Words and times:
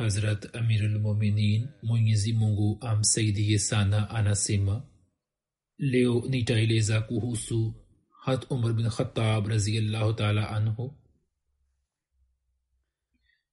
Hazrat 0.00 0.56
Amirulmuminin 0.56 1.68
Mwenyezi 1.82 2.32
Mungu 2.32 2.78
amsaidie 2.80 3.58
sana 3.58 4.10
anasema 4.10 4.82
leo 5.78 6.24
nitaeleza 6.28 7.00
kuhusu 7.00 7.74
hat 8.10 8.46
Umar 8.50 8.72
bin 8.72 8.88
Khattab 8.88 9.46
raziallahu 9.46 10.12
taala 10.12 10.50
anhu. 10.50 10.94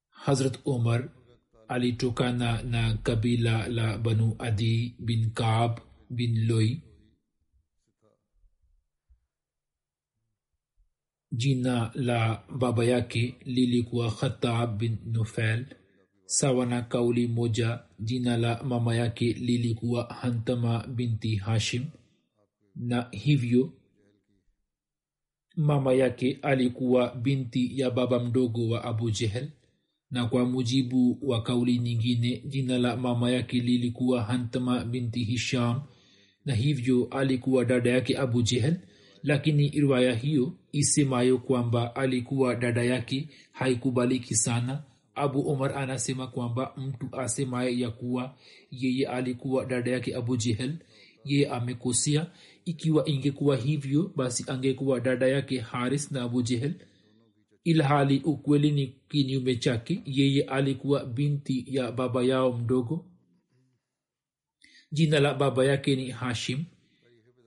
Hazrat 0.09 0.59
Umar 0.65 1.09
alitokana 1.67 2.63
na 2.63 2.97
kabila 2.97 3.67
la 3.67 3.97
Banu 3.97 4.35
Adi 4.39 4.95
bin 4.99 5.31
Kaab 5.33 5.79
bin 6.09 6.47
Loi. 6.47 6.81
Jina 11.31 11.91
la 11.95 12.43
baba 12.59 12.85
yake 12.85 13.35
lilikuwa 13.45 14.11
Khattab 14.11 14.77
bin 14.77 14.97
Nufail 15.05 15.76
sawa 16.29 16.65
na 16.65 16.81
kauli 16.81 17.27
moja 17.27 17.79
jina 17.99 18.37
la 18.37 18.63
mama 18.63 18.95
yake 18.95 19.33
lilikuwa 19.33 20.03
hantama 20.03 20.87
binti 20.87 21.35
hashim. 21.35 21.85
Na 22.75 23.07
hivyo 23.11 23.73
mama 25.55 25.93
yake 25.93 26.39
alikuwa 26.41 27.15
binti 27.15 27.79
ya 27.79 27.91
baba 27.91 28.19
mdogo 28.19 28.69
wa 28.69 28.83
abu 28.83 29.11
jehel. 29.11 29.49
Na 30.11 30.25
kwa 30.27 30.45
mujibu 30.45 31.17
wa 31.21 31.41
kauli 31.43 31.79
nyingine 31.79 32.37
jina 32.47 32.77
la 32.77 32.97
mama 32.97 33.31
yake 33.31 33.59
lilikuwa 33.59 34.23
hantama 34.23 34.85
binti 34.85 35.23
hisham. 35.23 35.81
Na 36.45 36.55
hivyo 36.55 37.07
alikuwa 37.11 37.65
dada 37.65 37.89
yake 37.89 38.17
abu 38.17 38.41
jehel. 38.41 38.77
Lakini 39.23 39.69
riwaya 39.69 40.15
hiyo 40.15 40.53
isemayo 40.71 41.37
kwamba 41.37 41.95
alikuwa 41.95 42.55
dada 42.55 42.83
yake 42.83 43.29
haikubaliki 43.51 44.35
sana 44.35 44.83
abu 45.17 45.39
umar 45.41 45.77
anasema 45.77 46.27
kwamba 46.27 46.73
mtu 46.77 47.19
asemaye 47.19 47.79
ya 47.79 47.91
kuwa 47.91 48.35
yeye 48.71 49.07
alikuwa 49.07 49.65
dada 49.65 49.91
yake 49.91 50.15
abu 50.15 50.37
jehel 50.37 50.75
yeye 51.25 51.47
amekosia 51.49 52.31
ikiwa 52.65 53.09
ingekuwa 53.09 53.57
hivyo 53.57 54.11
basi 54.15 54.43
angekuwa 54.47 54.99
dada 54.99 55.27
yake 55.27 55.59
haris 55.59 56.11
na 56.11 56.21
abu 56.23 56.41
jehel 56.41 56.73
ilhali 57.63 58.19
ukweli 58.25 58.71
ni 58.71 58.87
kinyume 59.09 59.55
chake 59.55 60.01
yeye 60.05 60.43
alikuwa 60.43 61.05
binti 61.05 61.65
ya 61.67 61.91
baba 61.91 62.23
yao 62.23 62.53
mdogo. 62.57 63.05
Jina 64.91 65.19
la 65.19 65.33
baba 65.33 65.65
yake 65.65 65.95
ni 65.95 66.09
hashim. 66.11 66.63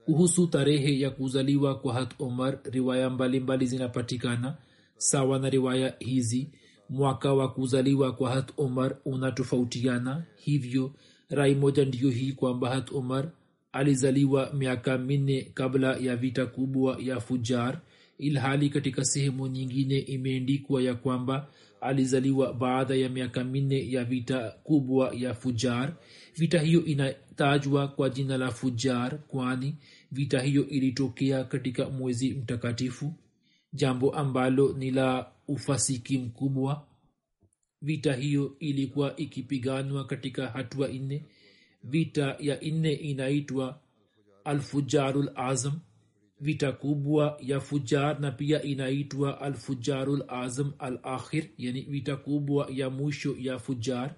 Kuhusu 0.05 0.47
tarehe 0.47 0.99
ya 0.99 1.09
kuzaliwa 1.09 1.79
kwa 1.79 1.93
hat 1.93 2.13
umar 2.19 2.59
riwaya 2.63 3.09
mbalimbali 3.09 3.65
zinapatikana 3.65 4.57
sawa 4.97 5.39
na 5.39 5.49
riwaya 5.49 5.95
hizi 5.99 6.51
mwaka 6.91 7.33
wa 7.33 7.51
kuzaliwa 7.53 8.11
kwa 8.11 8.31
hat 8.31 8.51
umar 8.57 8.97
unatofautiana 9.05 10.23
hivyo 10.35 10.91
rai 11.29 11.55
moja 11.55 11.85
ndiyo 11.85 12.09
hii 12.09 12.31
kwamba 12.31 12.69
hat 12.69 12.91
umar 12.91 13.31
alizaliwa 13.71 14.53
miaka 14.53 14.97
minne 14.97 15.41
kabla 15.53 15.95
ya 15.97 16.15
vita 16.15 16.45
kubwa 16.45 16.97
ya 16.99 17.19
fujar 17.19 17.79
ilhali 18.17 18.69
katika 18.69 19.05
sehemu 19.05 19.47
nyingine 19.47 19.99
imeendikwa 19.99 20.81
ya 20.81 20.95
kwamba 20.95 21.47
alizaliwa 21.81 22.53
baada 22.53 22.95
ya 22.95 23.09
miaka 23.09 23.43
minne 23.43 23.91
ya 23.91 24.03
vita 24.03 24.49
kubwa 24.63 25.13
ya 25.17 25.33
fujar. 25.33 25.93
Vita 26.35 26.59
hiyo 26.59 26.85
inatajwa 26.85 27.87
kwa 27.87 28.09
jina 28.09 28.37
la 28.37 28.51
fujar 28.51 29.17
kwani 29.27 29.75
vita 30.11 30.41
hiyo 30.41 30.67
ilitokea 30.67 31.43
katika 31.43 31.89
mwezi 31.89 32.33
mtakatifu 32.33 33.13
jambo 33.73 34.11
ambalo 34.15 34.73
ni 34.77 34.91
la 34.91 35.31
ufasiki 35.51 36.17
mkubwa. 36.17 36.87
Vita 37.81 38.13
hiyo 38.13 38.55
ilikuwa 38.59 39.15
ikipiganwa 39.15 40.05
katika 40.05 40.47
hatua 40.47 40.87
nne. 40.87 41.25
Vita 41.83 42.35
ya 42.39 42.61
nne 42.61 42.93
inaitwa 42.93 43.79
alfujarul 44.43 45.29
azam. 45.35 45.79
Vita 46.39 46.71
kubwa 46.71 47.37
ya 47.41 47.59
fujar 47.59 48.19
na 48.19 48.31
pia 48.31 48.61
inaitwa 48.63 49.41
alfujarul 49.41 50.23
azam 50.27 50.73
al 50.79 50.99
akhir 51.03 51.45
yani 51.57 51.81
vita 51.81 52.15
kubwa 52.15 52.67
ya 52.73 52.89
mwisho 52.89 53.35
ya 53.39 53.59
fujar. 53.59 54.15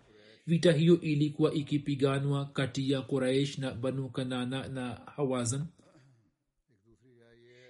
Vita 0.48 0.72
hiyo 0.72 1.02
ilikuwa 1.02 1.54
ikipiganwa 1.54 2.46
kati 2.46 2.92
ya 2.92 3.02
quraish 3.02 3.58
na 3.58 3.72
banu 3.72 4.10
kanana 4.10 4.68
na 4.68 5.02
hawazan. 5.16 5.66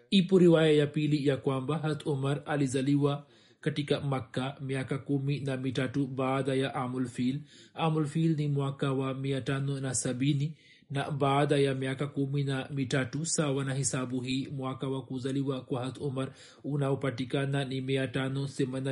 Ipo 0.10 0.40
riwaya 0.40 0.72
ya 0.72 0.88
pili 0.88 1.28
ya 1.28 1.38
kwamba 1.38 1.78
hat 1.78 2.06
umar 2.06 2.42
alizaliwa 2.46 3.26
katika 3.64 4.02
makka 4.02 4.56
miaka 4.62 4.98
kumi 4.98 5.40
na 5.40 5.58
mitatu 5.58 6.08
baada 6.08 6.54
ya 6.56 6.76
amulfil 6.76 7.40
amulfil 7.74 8.36
ni 8.38 8.48
mwaka 8.48 8.94
wa 8.94 9.14
miatano 9.14 9.80
na 9.80 9.96
sabini 9.96 10.54
na 10.90 11.12
baada 11.12 11.58
ya 11.58 11.76
miaka 11.76 12.08
kumi 12.08 12.44
na 12.44 12.70
mitatu 12.70 13.26
sawa 13.26 13.66
na 13.66 13.74
hisabu 13.74 14.20
hii 14.22 14.48
mwaka 14.48 14.88
wa 14.88 15.02
kuzaliwa 15.02 15.62
kwa 15.62 15.86
hat 15.86 15.98
umar 15.98 16.32
unaopatikana 16.64 17.66
ni 17.66 17.82
miatano 17.82 18.50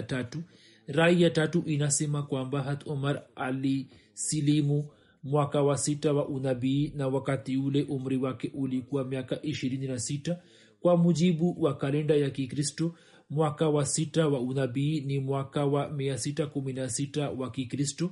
tatu. 0.08 0.44
Rai 0.88 1.22
ya 1.22 1.30
tatu 1.30 1.64
inasema 1.66 2.24
kwamba 2.24 2.64
hat 2.64 2.88
umar 2.88 3.24
alisilimu 3.36 4.86
mwaka 5.24 5.62
wa 5.62 5.78
sita 5.78 6.14
wa 6.14 6.28
unabii 6.28 6.92
na 6.96 7.08
wakati 7.08 7.58
ule 7.58 7.84
umri 7.84 8.18
wake 8.18 8.52
ulikuwa 8.54 9.04
miaka 9.06 9.42
ishirini 9.42 9.88
na 9.88 10.00
sita. 10.00 10.40
Kwa 10.82 10.98
mujibu 10.98 11.56
wa 11.64 11.78
kalenda 11.78 12.16
ya 12.16 12.30
kikristo 12.30 12.96
mwaka 13.32 13.70
wa 13.70 13.86
sita 13.86 14.28
wa 14.28 14.40
unabii 14.40 15.02
ni 15.02 15.20
mwaka 15.20 15.66
wa 15.66 15.88
616 15.90 17.38
wa 17.38 17.52
kikristo. 17.52 18.12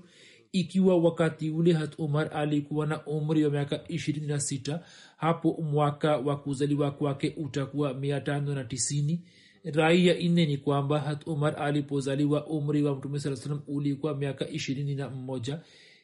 Ikiwa 0.52 0.98
wakati 0.98 1.50
ule 1.50 1.74
hat 1.74 2.00
umar 2.00 2.30
alikuwa 2.38 2.88
na 2.88 3.06
umri 3.06 3.44
wa 3.46 3.52
miaka 3.52 3.76
26 3.76 4.80
hapo 5.18 5.54
mwaka 5.62 6.18
wa 6.18 6.38
kuzaliwa 6.38 6.92
kwake 6.92 7.34
utakuwa 7.38 7.94
590 7.94 9.18
rai 9.64 10.08
ya 10.08 10.14
nne 10.30 10.46
ni 10.46 10.58
kwamba 10.58 11.00
hat 11.00 11.28
umar 11.28 11.56
alipozaliwa 11.64 12.48
umri 12.48 12.84
wa 12.84 12.96
mtume 12.96 13.20
saa 13.20 13.36
salam 13.36 13.62
ulikuwa 13.68 14.16
miaka 14.18 14.46
21 14.46 15.60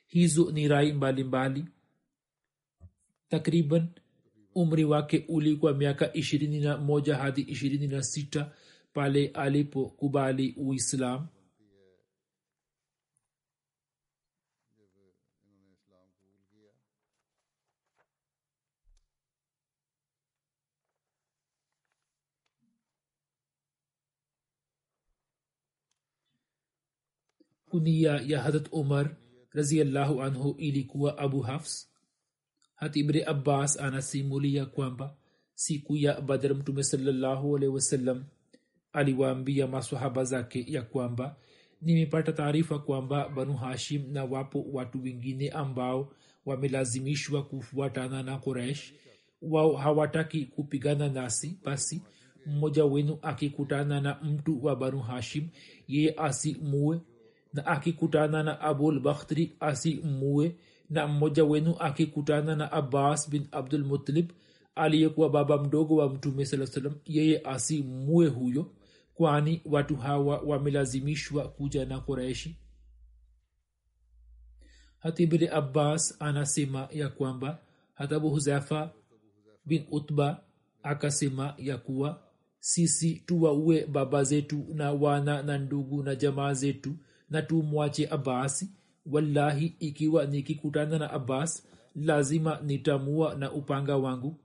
hizo 0.08 0.52
ni 0.52 0.68
rai 0.68 0.94
mbalimbali. 0.94 1.66
Takriban 3.30 3.88
umri 4.56 4.84
wake 4.84 5.26
ulikuwa 5.28 5.74
miaka 5.74 6.14
ishirini 6.14 6.60
na 6.60 6.78
moja 6.78 7.16
hadi 7.16 7.42
ishirini 7.42 7.88
na 7.88 8.04
sita 8.04 8.52
pale 8.96 9.24
alipokubali 9.44 10.48
uislam 10.66 11.22
kunia 27.70 28.22
ya 28.26 28.42
harat 28.42 28.68
umar 28.72 29.16
raziallahu 29.52 30.22
anhu 30.24 30.56
ilikuwa 30.58 31.18
abu 31.18 31.42
hafs 31.42 31.90
hat 32.76 32.96
ibn 32.96 33.22
abbas 33.26 33.80
anasimulia 33.80 34.66
kwamba 34.66 35.18
siku 35.54 35.98
ya 35.98 36.22
badr 36.22 36.56
mtume 36.56 36.84
sallallahu 36.84 37.56
alaihi 37.56 37.74
wasallam 37.76 38.26
aliwaambia 38.96 39.68
masahaba 39.68 40.24
zake 40.24 40.66
ya 40.68 40.82
kwamba 40.82 41.36
nimepata 41.82 42.32
taarifa 42.32 42.80
kwamba 42.80 43.30
banu 43.30 43.54
hashim 43.54 44.14
na 44.14 44.24
wapo 44.26 44.66
watu 44.72 45.04
wengine 45.04 45.50
ambao 45.50 46.12
wamelazimishwa 46.46 47.44
kufuatana 47.44 48.24
na 48.24 48.38
koresh 48.38 48.94
wao 49.42 49.74
hawataki 49.76 50.46
kupigana 50.46 51.10
nasi. 51.10 51.60
Basi 51.64 52.02
mmoja 52.46 52.86
wenu 52.86 53.18
akikutana 53.22 54.02
na 54.02 54.20
mtu 54.24 54.66
wa 54.66 54.76
banu 54.76 55.00
hashim 55.00 55.48
yeye 55.88 56.14
asimue 56.18 57.00
na 57.54 57.66
akikutana 57.66 58.44
na 58.44 58.62
abul 58.62 59.00
bakhtri 59.00 59.54
asimue 59.60 60.56
na 60.90 61.08
mmoja 61.08 61.44
wenu 61.44 61.76
akikutana 61.80 62.56
na 62.56 62.72
abbas 62.72 63.30
bin 63.30 63.48
abdul 63.52 63.84
mutalib 63.86 64.32
aliyekuwa 64.76 65.30
baba 65.30 65.58
mdogo 65.58 65.96
wa 65.96 66.10
mtume 66.10 66.46
saa 66.46 66.66
salam 66.66 66.94
yeye 67.06 67.42
asimue 67.44 68.28
huyo 68.28 68.72
kwani 69.16 69.62
watu 69.66 69.96
hawa 69.96 70.38
wamelazimishwa 70.40 71.48
kuja 71.50 71.86
na 71.86 72.00
quraishi? 72.00 72.58
Hatibni 75.00 75.48
abbas 75.48 76.16
anasema 76.22 76.88
ya 76.92 77.10
kwamba 77.10 77.60
hatabu 77.94 78.30
huzafa 78.30 78.92
bin 79.66 79.86
utba 79.92 80.44
akasema 80.84 81.54
ya 81.58 81.78
kuwa 81.78 82.22
sisi 82.60 83.16
tuwaue 83.26 83.86
baba 83.86 84.24
zetu 84.24 84.66
na 84.74 84.92
wana 84.92 85.42
na 85.44 85.58
ndugu 85.58 86.04
na 86.04 86.16
jamaa 86.16 86.54
zetu 86.54 86.96
na 87.30 87.42
tumwache 87.42 88.08
abasi 88.10 88.70
wallahi 89.06 89.66
ikiwa 89.80 90.26
nikikutana 90.26 91.00
na 91.00 91.12
abbas 91.12 91.68
lazima 91.96 92.60
nitamua 92.64 93.36
na 93.36 93.52
upanga 93.52 93.98
wangu. 93.98 94.40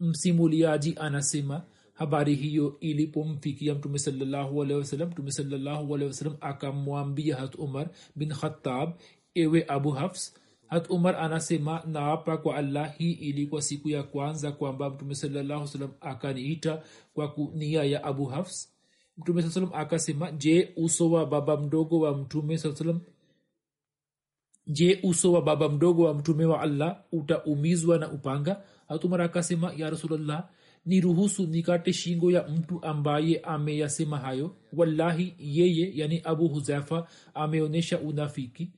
Msimuliaji 0.00 0.94
anasema 1.00 1.62
habari 2.02 2.34
hiyo 2.34 2.76
ilipomfikia 2.80 3.74
mtume 3.74 3.98
salallahu 3.98 4.64
mtume 5.06 5.30
salallahu 5.32 5.96
akamwambia 6.40 7.36
hat 7.36 7.54
umar 7.58 7.88
bin 8.16 8.28
khatab 8.28 8.90
ewe 9.34 9.64
abu 9.68 9.90
hafs 9.90 10.34
hat 10.66 10.90
umar 10.90 11.16
anasema 11.16 11.82
naapa 11.86 12.36
kwa 12.36 12.56
allah 12.56 12.94
hii 12.98 13.12
ilikuwa 13.12 13.62
siku 13.62 13.88
ya 13.88 14.02
kwanza 14.02 14.52
kwamba 14.52 14.90
mtume 14.90 15.14
salallahu 15.14 15.66
salam 15.68 15.90
akaniita 16.00 16.82
kwa 17.14 17.28
kunia 17.28 17.84
ya 17.84 18.04
abu 18.04 18.24
hafs. 18.24 18.72
Mtume 19.18 19.42
saa 19.42 19.68
akasema 19.72 20.32
je 20.32 20.72
uso 20.76 21.10
wa 21.10 21.26
baba 21.26 21.56
mdogo 21.56 22.00
wa 22.00 22.16
mtume 22.16 22.58
saa 22.58 22.94
je 24.66 25.00
uso 25.02 25.32
wa 25.32 25.42
baba 25.42 25.68
mdogo 25.68 26.02
wa 26.04 26.14
mtume 26.14 26.44
wa 26.44 26.60
allah 26.60 27.02
utaumizwa 27.12 27.98
na 27.98 28.12
upanga? 28.12 28.62
Hatumar 28.88 29.22
akasema 29.22 29.72
ya 29.76 29.90
rasulllah 29.90 30.48
ni 30.86 31.00
ruhusu 31.00 31.46
nikate 31.46 31.92
shingo 31.92 32.30
ya 32.30 32.48
mtu 32.48 32.82
ambaye 32.84 33.38
ameyasema 33.40 34.18
hayo. 34.18 34.56
Wallahi 34.72 35.34
yeye 35.38 35.92
yani 35.94 36.20
abu 36.24 36.48
huzafa 36.48 37.08
ameonyesha 37.34 37.98
unafiki. 38.00 38.70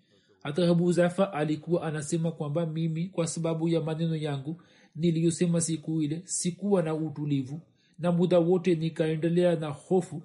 Hata 0.43 0.69
abu 0.69 0.85
huzafa 0.85 1.33
alikuwa 1.33 1.83
anasema 1.83 2.33
kwamba 2.33 2.67
mimi 2.67 3.07
kwa 3.09 3.27
sababu 3.27 3.69
ya 3.69 3.81
maneno 3.81 4.17
yangu 4.17 4.63
niliyosema 4.97 5.61
siku 5.61 6.03
ile 6.03 6.23
sikuwa 6.25 6.83
na 6.83 6.95
utulivu 6.95 7.61
na 7.99 8.13
muda 8.13 8.39
wote 8.39 8.75
nikaendelea 8.75 9.57
na 9.57 9.69
hofu 9.69 10.23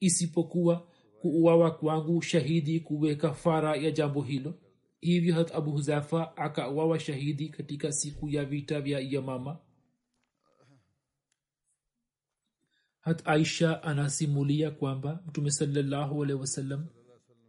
isipokuwa 0.00 0.86
kuuawa 1.20 1.70
kwangu 1.70 2.22
shahidi 2.22 2.80
kuweka 2.80 3.32
fara 3.32 3.76
ya 3.76 3.90
jambo 3.90 4.22
hilo. 4.22 4.54
Hivyo 5.00 5.34
hat 5.34 5.54
abu 5.54 5.70
huzafa 5.70 6.36
akauawa 6.36 7.00
shahidi 7.00 7.48
katika 7.48 7.92
siku 7.92 8.28
ya 8.28 8.44
vita 8.44 8.80
vya 8.80 9.00
yamama 9.00 9.56
hat 13.02 13.22
aisha 13.28 13.82
anasimulia 13.82 14.70
kwamba 14.70 15.22
mtume 15.28 15.50
salallahu 15.50 16.22
alehi 16.22 16.40
wasallam 16.40 16.86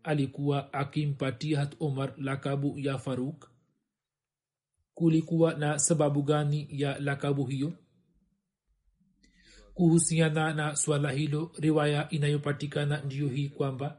alikuwa 0.03 0.73
akimpatia 0.73 1.59
hat 1.59 1.75
omar 1.79 2.13
lakabu 2.17 2.79
ya 2.79 2.97
faruk. 2.97 3.49
Kulikuwa 4.93 5.53
na 5.53 5.79
sababu 5.79 6.21
gani 6.23 6.67
ya 6.71 6.99
lakabu 6.99 7.45
hiyo? 7.45 7.73
Kuhusiana 9.73 10.53
na 10.53 10.75
swala 10.75 11.11
hilo 11.11 11.51
riwaya 11.59 12.09
inayopatikana 12.09 13.01
ndiyo 13.01 13.27
hii 13.27 13.49
kwamba 13.49 13.97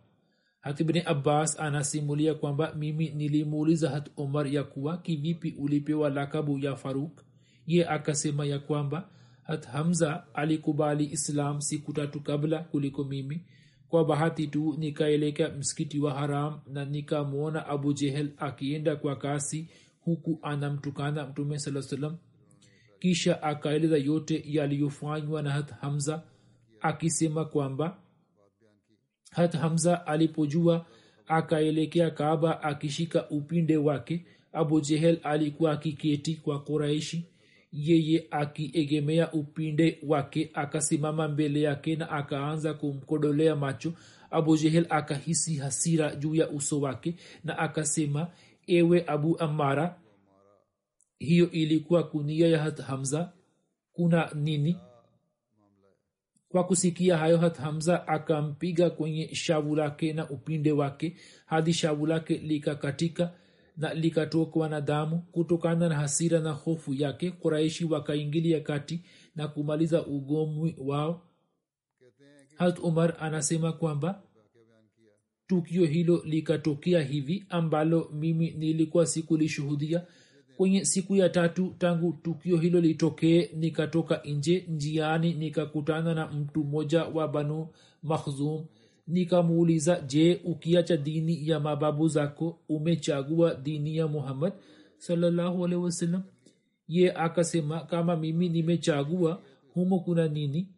hatibni 0.60 1.00
abbas 1.00 1.60
anasimulia 1.60 2.34
kwamba 2.34 2.74
mimi 2.74 3.10
nilimuuliza 3.10 3.90
hat 3.90 4.10
omar 4.16 4.46
ya 4.54 4.64
kuwa 4.64 4.98
kivipi 4.98 5.50
ulipewa 5.58 6.10
lakabu 6.10 6.58
ya 6.58 6.76
faruk. 6.76 7.20
Ye 7.66 7.88
akasema 7.88 8.46
ya 8.46 8.58
kwamba 8.58 9.10
hat 9.46 9.66
hamza 9.66 10.34
alikubali 10.34 11.04
islam 11.04 11.60
siku 11.60 11.92
tatu 11.92 12.20
kabla 12.20 12.58
kuliko 12.58 13.04
mimi. 13.04 13.40
Kwa 13.88 14.04
bahati 14.04 14.46
tu 14.46 14.74
nikaelekea 14.78 15.48
msikiti 15.48 15.98
wa 16.00 16.14
haram 16.14 16.60
na 16.66 16.84
nikamwona 16.84 17.66
abu 17.66 17.92
jehel 17.92 18.30
akienda 18.38 18.96
kwa 18.96 19.16
kasi 19.16 19.68
huku 20.00 20.38
anamtukana 20.42 21.26
mtume 21.26 21.58
saa 21.58 21.82
salam 21.82 22.16
kisha 22.98 23.42
akaeleza 23.42 23.96
yote 23.96 24.44
yaliyofanywa 24.46 25.42
na 25.42 25.50
hat 25.50 25.70
hamza 25.70 26.22
akisema 26.80 27.44
kwamba 27.44 27.96
hat 29.30 29.56
hamza 29.56 30.06
alipojua 30.06 30.86
akaelekea 31.26 32.10
kaaba 32.10 32.62
akishika 32.62 33.30
upinde 33.30 33.76
wake. 33.76 34.26
Abu 34.52 34.80
jehel 34.80 35.20
alikuwa 35.22 35.72
akiketi 35.72 36.34
kwa 36.36 36.62
kuraishi 36.62 37.26
yeye 37.74 38.26
akiegemea 38.30 39.32
upinde 39.32 39.98
wake 40.06 40.50
akasimama 40.54 41.28
mbele 41.28 41.60
yake 41.60 41.96
na 41.96 42.10
akaanza 42.10 42.74
kumkodolea 42.74 43.56
macho. 43.56 43.92
Abu 44.30 44.56
jehel 44.56 44.86
akahisi 44.90 45.56
hasira 45.56 46.16
juu 46.16 46.34
ya 46.34 46.48
uso 46.50 46.80
wake 46.80 47.14
na 47.44 47.58
akasema 47.58 48.30
ewe 48.66 49.04
abu 49.06 49.38
amara 49.38 50.00
hiyo 51.18 51.50
ilikuwa 51.50 52.02
kunia 52.02 52.48
ya 52.48 52.58
hat 52.62 52.80
hamza. 52.80 53.32
Kuna 53.92 54.30
nini? 54.34 54.76
Kwa 56.48 56.64
kusikia 56.64 57.16
hayo 57.16 57.38
hat 57.38 57.56
hamza 57.58 58.08
akampiga 58.08 58.90
kwenye 58.90 59.34
shavu 59.34 59.76
lake 59.76 60.12
na 60.12 60.30
upinde 60.30 60.72
wake 60.72 61.16
hadi 61.46 61.72
shavu 61.72 62.06
lake 62.06 62.34
likakatika 62.38 63.32
na 63.76 63.94
likatokwa 63.94 64.68
na 64.68 64.80
kutokana 65.32 65.88
na 65.88 65.94
hasira 65.94 66.40
na 66.40 66.52
hofu 66.52 66.94
yake 66.94 67.30
kuraishi 67.30 67.84
wakaingilia 67.84 68.60
kati 68.60 69.02
na 69.36 69.48
kumaliza 69.48 70.06
ugomwi 70.06 70.76
wao. 70.78 71.22
Hat 72.54 72.78
umar 72.78 73.16
anasema 73.20 73.72
kwamba 73.72 74.22
tukio 75.46 75.84
hilo 75.84 76.22
likatokea 76.24 77.02
hivi 77.02 77.44
ambalo 77.48 78.10
mimi 78.12 78.50
nilikuwa 78.50 79.06
sikulishuhudia 79.06 80.06
kwenye 80.56 80.84
siku 80.84 81.16
ya 81.16 81.28
tatu 81.28 81.74
tangu 81.78 82.12
tukio 82.22 82.56
hilo 82.56 82.80
litokee 82.80 83.50
nikatoka 83.56 84.22
nje 84.24 84.66
njiani 84.68 85.34
nikakutana 85.34 86.14
na 86.14 86.26
mtu 86.26 86.64
mmoja 86.64 87.04
wa 87.04 87.28
banu 87.28 87.68
makhzum 88.02 88.66
nikamuuliza 89.06 90.00
je 90.00 90.40
ukiacha 90.44 90.96
dini 90.96 91.48
ya 91.48 91.60
mababu 91.60 92.08
zako 92.08 92.58
umechagua 92.68 93.54
dini 93.54 93.96
ya 93.96 94.08
muhammad 94.08 94.52
sawasalam 94.98 96.22
ye 96.88 97.12
akasema 97.12 97.80
kama 97.80 98.16
mimi 98.16 98.48
nimechagua 98.48 99.42
humo 99.74 100.00
kuna 100.00 100.28
nini? 100.28 100.68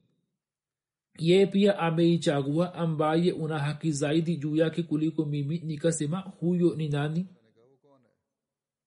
Ye 1.18 1.46
pia 1.46 1.78
ameichagua 1.78 2.74
ambaye 2.74 3.32
una 3.32 3.58
haki 3.58 3.92
zaidi 3.92 4.36
juu 4.36 4.56
yake 4.56 4.82
kuliko 4.82 5.24
mimi. 5.24 5.58
Nikasema 5.64 6.20
huyo 6.20 6.74
ni 6.74 6.88
nani? 6.88 7.26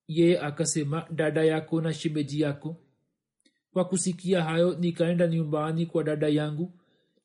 Ye 0.07 0.39
akasema 0.39 1.07
dada 1.11 1.43
yako 1.43 1.81
na 1.81 1.93
shimeji 1.93 2.41
yako. 2.41 2.75
Kwa 3.73 3.85
kusikia 3.85 4.43
hayo 4.43 4.73
nikaenda 4.79 5.27
nyumbani 5.27 5.85
kwa 5.85 6.03
dada 6.03 6.27
yangu 6.27 6.71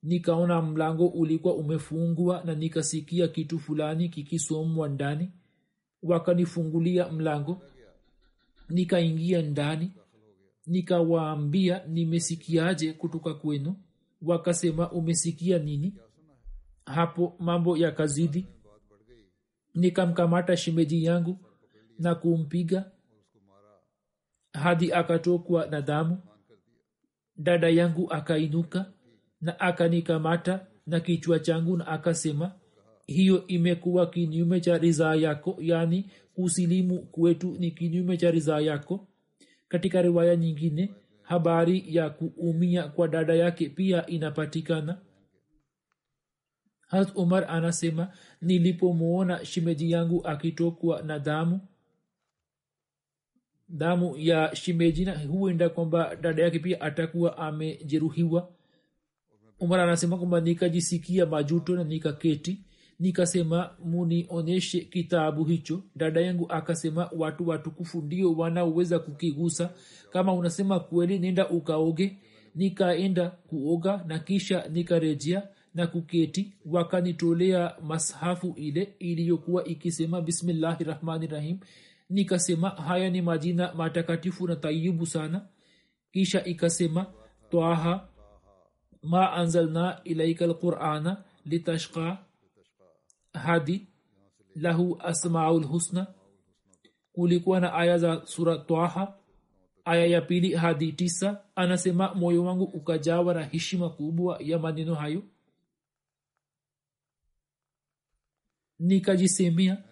nikaona 0.05 0.63
mlango 0.63 1.07
ulikuwa 1.07 1.55
umefungwa 1.55 2.43
na 2.45 2.55
nikasikia 2.55 3.29
kitu 3.29 3.59
fulani 3.59 4.09
kikisomwa 4.09 4.89
ndani. 4.89 5.31
Wakanifungulia 6.03 7.09
mlango. 7.13 7.63
Nikaingia 8.69 9.43
ndani. 9.43 9.93
Nikawaambia 10.67 11.87
nimesikiaje 11.87 12.93
kutoka 12.93 13.35
kwenu? 13.35 13.77
Wakasema 14.23 14.91
umesikia 14.93 15.59
nini? 15.59 15.95
Hapo 16.87 17.37
mambo 17.39 17.77
yakazidi. 17.77 18.47
Nikamkamata 19.75 20.57
shemeji 20.57 21.05
yangu 21.05 21.39
na 21.99 22.15
kumpiga. 22.15 22.91
Hadi 24.53 24.93
akatokwa 24.93 25.67
na 25.67 25.81
damu. 25.83 26.19
Dada 27.37 27.69
yangu 27.69 28.13
akainuka 28.13 28.93
na 29.45 29.61
akanikamata 29.61 30.67
na 30.87 31.01
kichwa 31.01 31.39
changu 31.39 31.77
na 31.77 31.87
akasema 31.87 32.53
hiyo 33.07 33.47
imekuwa 33.47 34.07
kinyume 34.07 34.61
cha 34.61 34.79
ridhaa 34.79 35.15
yako 35.15 35.57
yaani 35.61 36.11
kusilimu 36.35 36.99
kwetu 36.99 37.57
ni 37.59 37.71
kinyume 37.71 38.17
cha 38.17 38.31
ridhaa 38.31 38.61
yako. 38.61 39.09
Katika 39.69 40.03
riwaya 40.03 40.37
nyingine 40.37 40.95
habari 41.23 41.85
ya 41.89 42.11
kuumia 42.11 42.89
kwa 42.89 43.09
dada 43.09 43.35
yake 43.35 43.69
pia 43.69 44.07
inapatikana. 44.07 44.99
Hat 46.87 47.13
umar 47.17 47.45
anasema 47.49 48.13
nilipomwona 48.43 49.45
shimeji 49.45 49.91
yangu 49.91 50.27
akitokwa 50.27 51.03
na 51.03 51.19
damu 51.19 51.61
damu 53.69 54.17
ya 54.17 54.57
shimejina 54.57 55.19
huenda 55.19 55.69
kwamba 55.69 56.17
dada 56.17 56.43
yake 56.43 56.59
pia 56.59 56.81
atakuwa 56.81 57.39
amejeruhiwa 57.39 58.53
umar 59.61 59.81
anasema 59.81 60.17
kwamba 60.17 60.41
nikajisikia 60.41 61.27
majuto 61.27 61.77
na 61.77 61.85
nikaketi 61.85 62.59
nikasema 63.01 63.71
munionyeshe 63.85 64.81
kitabu 64.81 65.45
hicho. 65.45 65.83
Dada 65.97 66.21
yangu 66.21 66.47
akasema 66.53 67.11
watu 67.17 67.49
watukufu 67.49 68.03
ndio 68.03 68.33
wanaoweza 68.33 68.99
kukigusa. 68.99 69.71
Kama 70.13 70.33
unasema 70.33 70.81
kweli 70.81 71.19
nenda 71.19 71.49
ukaoge. 71.49 72.17
Nikaenda 72.55 73.31
kuoga 73.31 74.05
na 74.07 74.19
kisha 74.19 74.69
nikarejea 74.69 75.43
na 75.75 75.87
kuketi. 75.87 76.53
Wakanitolea 76.67 77.75
mashafu 77.83 78.55
ile 78.57 78.95
iliyokuwa 78.99 79.65
ikisema 79.65 80.21
bismillahi 80.21 80.85
rahmani 80.85 81.27
rahim. 81.27 81.59
Nikasema 82.11 82.69
haya 82.69 83.11
ni 83.11 83.23
majina 83.23 83.75
matakatifu 83.75 84.49
na 84.49 84.57
tayibu 84.57 85.07
sana. 85.07 85.47
Kisha 86.13 86.45
ikasema 86.45 87.07
twaha 87.51 88.09
ma 89.05 89.33
anzalna 89.33 90.01
ilaika 90.05 90.47
lqurana 90.47 91.13
litashqa 91.47 92.07
hadi 93.45 93.77
lahu 94.57 94.97
asmau 95.01 95.61
lhusna 95.61 96.07
kulikuwa 97.13 97.73
aya 97.73 97.99
za 97.99 98.23
sura 98.27 98.59
twaha 98.59 99.15
aya 99.85 100.07
ya 100.07 100.21
pili 100.21 100.55
hadi 100.55 100.93
tisa. 100.93 101.45
Anasema 101.55 102.15
moyo 102.15 102.45
wangu 102.45 102.65
ukajawa 102.65 103.35
na 103.35 103.45
heshima 103.45 103.91
kubwa 103.91 104.39
ya 104.43 104.59
maneno 104.59 104.95
hayo. 104.95 105.23
Nikajisemea 108.79 109.85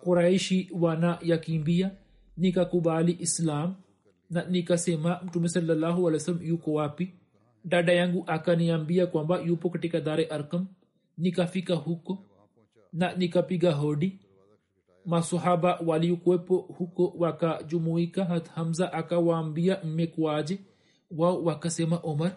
kuraishi 0.00 0.70
wana 0.72 1.18
yakimbia 1.22 1.90
nikakubali 2.36 3.16
islam 3.20 3.74
na 4.30 4.44
nikasema 4.44 5.20
mtume 5.24 5.48
salallahu 5.48 6.08
alih 6.08 6.22
yuko 6.42 6.72
wapi 6.72 7.14
dada 7.64 7.92
yangu 7.92 8.24
akaniambia 8.26 9.06
kwamba 9.06 9.40
yupo 9.40 9.70
katika 9.70 10.00
dare 10.00 10.24
arkam 10.26 10.66
nikafika 11.18 11.74
huko 11.74 12.24
na 12.92 13.14
nikapiga 13.16 13.72
hodi. 13.72 14.18
Masahaba 15.06 15.76
waliokuwepo 15.86 16.56
huko 16.58 17.14
wakajumuika 17.18 18.24
hat 18.24 18.48
hamza 18.48 18.92
akawaambia 18.92 19.80
mmekuaje 19.84 20.58
wao 21.10 21.44
wakasema 21.44 21.96
omar. 22.02 22.36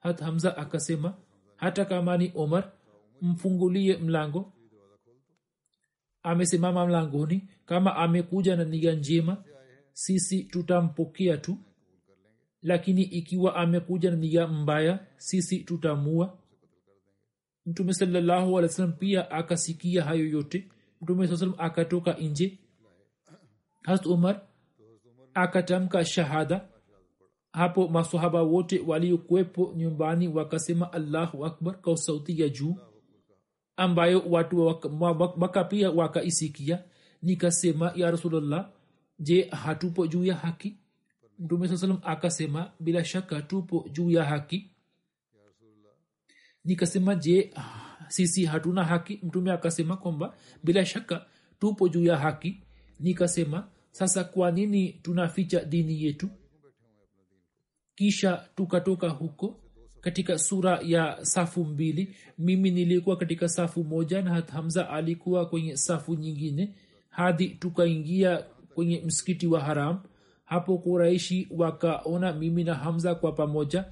Hat 0.00 0.20
hamza 0.20 0.56
akasema 0.56 1.14
hata 1.56 1.84
kama 1.84 2.16
ni 2.16 2.32
omar 2.34 2.72
mfungulie 3.22 3.96
mlango. 3.96 4.52
Amesimama 6.22 6.86
mlangoni 6.86 7.48
kama 7.66 7.96
amekuja 7.96 8.56
na 8.56 8.64
niga 8.64 8.92
njema 8.92 9.44
sisi 9.92 10.44
tutampokea 10.44 11.36
tu 11.36 11.58
lakini 12.62 13.02
ikiwa 13.02 13.56
amekuja 13.56 14.10
na 14.10 14.16
nia 14.16 14.46
mbaya 14.46 15.06
sisi 15.16 15.58
tutamua. 15.58 16.38
Mtume 17.66 17.94
salallahu 17.94 18.52
wasallam 18.54 18.92
pia 18.92 19.30
akasikia 19.30 20.04
hayo 20.04 20.28
yote. 20.28 20.68
Mtume 21.02 21.28
saa 21.28 21.36
salam 21.36 21.54
akatoka 21.58 22.12
nje. 22.12 22.58
Harat 23.82 24.06
umar 24.06 24.42
akatamka 25.34 26.04
shahada. 26.04 26.68
Hapo 27.52 27.88
masahaba 27.88 28.42
wote 28.42 28.80
waliokuwepo 28.86 29.72
nyumbani 29.76 30.28
wakasema 30.28 30.92
allahu 30.92 31.46
akbar 31.46 31.80
kwa 31.80 31.96
sauti 31.96 32.40
ya 32.42 32.48
juu 32.48 32.76
ambayo 33.76 34.20
watu 34.28 34.66
waka 35.38 35.64
pia 35.64 35.90
wakaisikia. 35.90 36.84
Nikasema 37.22 37.92
ya 37.96 38.10
rasulllah 38.10 38.70
je 39.18 39.42
hatupo 39.50 40.06
juu 40.06 40.24
ya 40.24 40.34
haki 40.34 40.76
mtume 41.40 41.68
saa 41.68 41.76
salam 41.76 41.98
akasema 42.02 42.72
bila 42.80 43.04
shaka 43.04 43.42
tupo 43.42 43.88
juu 43.92 44.10
ya 44.10 44.24
haki. 44.24 44.70
Nikasema 46.64 47.14
je 47.14 47.52
sisi 48.08 48.44
hatuna 48.44 48.84
haki? 48.84 49.20
Mtume 49.22 49.52
akasema 49.52 49.96
kwamba 49.96 50.34
bila 50.64 50.84
shaka 50.86 51.26
tupo 51.58 51.88
juu 51.88 52.04
ya 52.04 52.16
haki. 52.16 52.62
Nikasema 53.00 53.68
sasa 53.92 54.24
kwa 54.24 54.50
nini 54.50 54.92
tunaficha 54.92 55.64
dini 55.64 56.04
yetu? 56.04 56.28
Kisha 57.94 58.48
tukatoka 58.56 59.08
huko 59.08 59.60
katika 60.00 60.38
sura 60.38 60.80
ya 60.84 61.18
safu 61.24 61.64
mbili. 61.64 62.16
Mimi 62.38 62.70
nilikuwa 62.70 63.16
katika 63.16 63.48
safu 63.48 63.84
moja 63.84 64.22
na 64.22 64.40
hamza 64.40 64.90
alikuwa 64.90 65.46
kwenye 65.46 65.76
safu 65.76 66.14
nyingine. 66.14 66.74
Hadi 67.10 67.48
tukaingia 67.48 68.38
kwenye 68.74 69.00
msikiti 69.00 69.46
wa 69.46 69.60
haram 69.60 70.00
hapo 70.50 70.78
kuraishi 70.78 71.48
wakaona 71.50 72.32
mimi 72.32 72.64
na 72.64 72.74
hamza 72.74 73.14
kwa 73.14 73.32
pamoja 73.32 73.84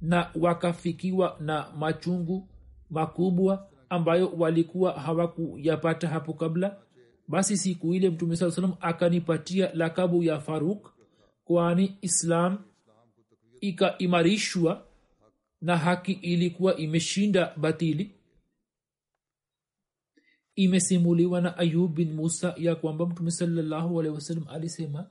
na 0.00 0.30
wakafikiwa 0.40 1.36
na 1.40 1.72
machungu 1.78 2.48
makubwa 2.90 3.68
ambayo 3.88 4.28
walikuwa 4.28 4.92
hawakuyapata 4.92 6.08
hapo 6.08 6.32
kabla. 6.32 6.76
Basi 7.28 7.56
siku 7.56 7.94
ile 7.94 8.10
mtume 8.10 8.36
saa 8.36 8.50
salam 8.50 8.74
akanipatia 8.80 9.74
lakabu 9.74 10.22
ya 10.22 10.40
faruk 10.40 10.92
kwani 11.44 11.98
islam 12.00 12.58
ikaimarishwa 13.60 14.86
na 15.60 15.76
haki 15.76 16.12
ilikuwa 16.12 16.76
imeshinda 16.76 17.52
batili. 17.56 18.14
Imesimuliwa 20.56 21.40
na 21.40 21.56
ayub 21.58 21.94
bin 21.94 22.12
musa 22.12 22.54
ya 22.58 22.74
kwamba 22.76 23.06
mtume 23.06 23.30
salallahu 23.30 24.00
alehi 24.00 24.14
wasalam 24.14 24.44
alisema 24.48 25.10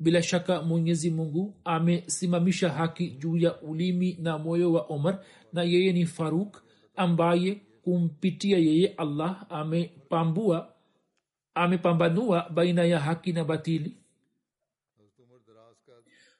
bila 0.00 0.22
shaka 0.22 0.62
mwenyezi 0.62 1.10
mungu 1.10 1.54
amesimamisha 1.64 2.68
haki 2.68 3.10
juu 3.10 3.36
ya 3.36 3.60
ulimi 3.60 4.16
na 4.20 4.38
moyo 4.38 4.72
wa 4.72 4.80
omar 4.82 5.18
na 5.52 5.62
yeye 5.62 5.92
ni 5.92 6.06
faruk 6.06 6.62
ambaye 6.96 7.60
kumpitia 7.82 8.58
yeye 8.58 8.88
allah 8.88 9.46
amepambua 9.50 10.74
amepambanua 11.54 12.50
baina 12.50 12.84
ya 12.84 13.00
haki 13.00 13.32
na 13.32 13.44
batili. 13.44 13.96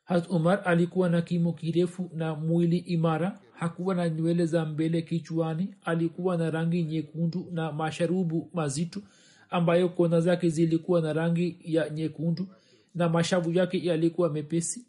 Hat 0.04 0.30
umar 0.30 0.62
alikuwa 0.64 1.08
na 1.08 1.22
kimo 1.22 1.52
kirefu 1.52 2.10
na 2.14 2.34
mwili 2.34 2.78
imara. 2.78 3.40
Hakuwa 3.52 3.94
na 3.94 4.08
nywele 4.08 4.46
za 4.46 4.64
mbele 4.64 5.02
kichwani. 5.02 5.74
Alikuwa 5.84 6.36
na 6.36 6.50
rangi 6.50 6.82
nyekundu 6.82 7.48
na 7.52 7.72
masharubu 7.72 8.50
mazito 8.54 9.02
ambayo 9.50 9.88
kona 9.88 10.20
zake 10.20 10.48
zilikuwa 10.48 11.00
na 11.00 11.12
rangi 11.12 11.58
ya 11.64 11.90
nyekundu 11.90 12.46
na 12.94 13.08
mashavu 13.08 13.52
yake 13.52 13.86
yalikuwa 13.86 14.30
mepesi. 14.30 14.86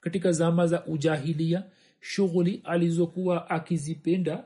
Katika 0.00 0.32
zama 0.32 0.66
za 0.66 0.86
ujahilia 0.86 1.64
shughuli 2.00 2.60
alizokuwa 2.64 3.50
akizipenda 3.50 4.44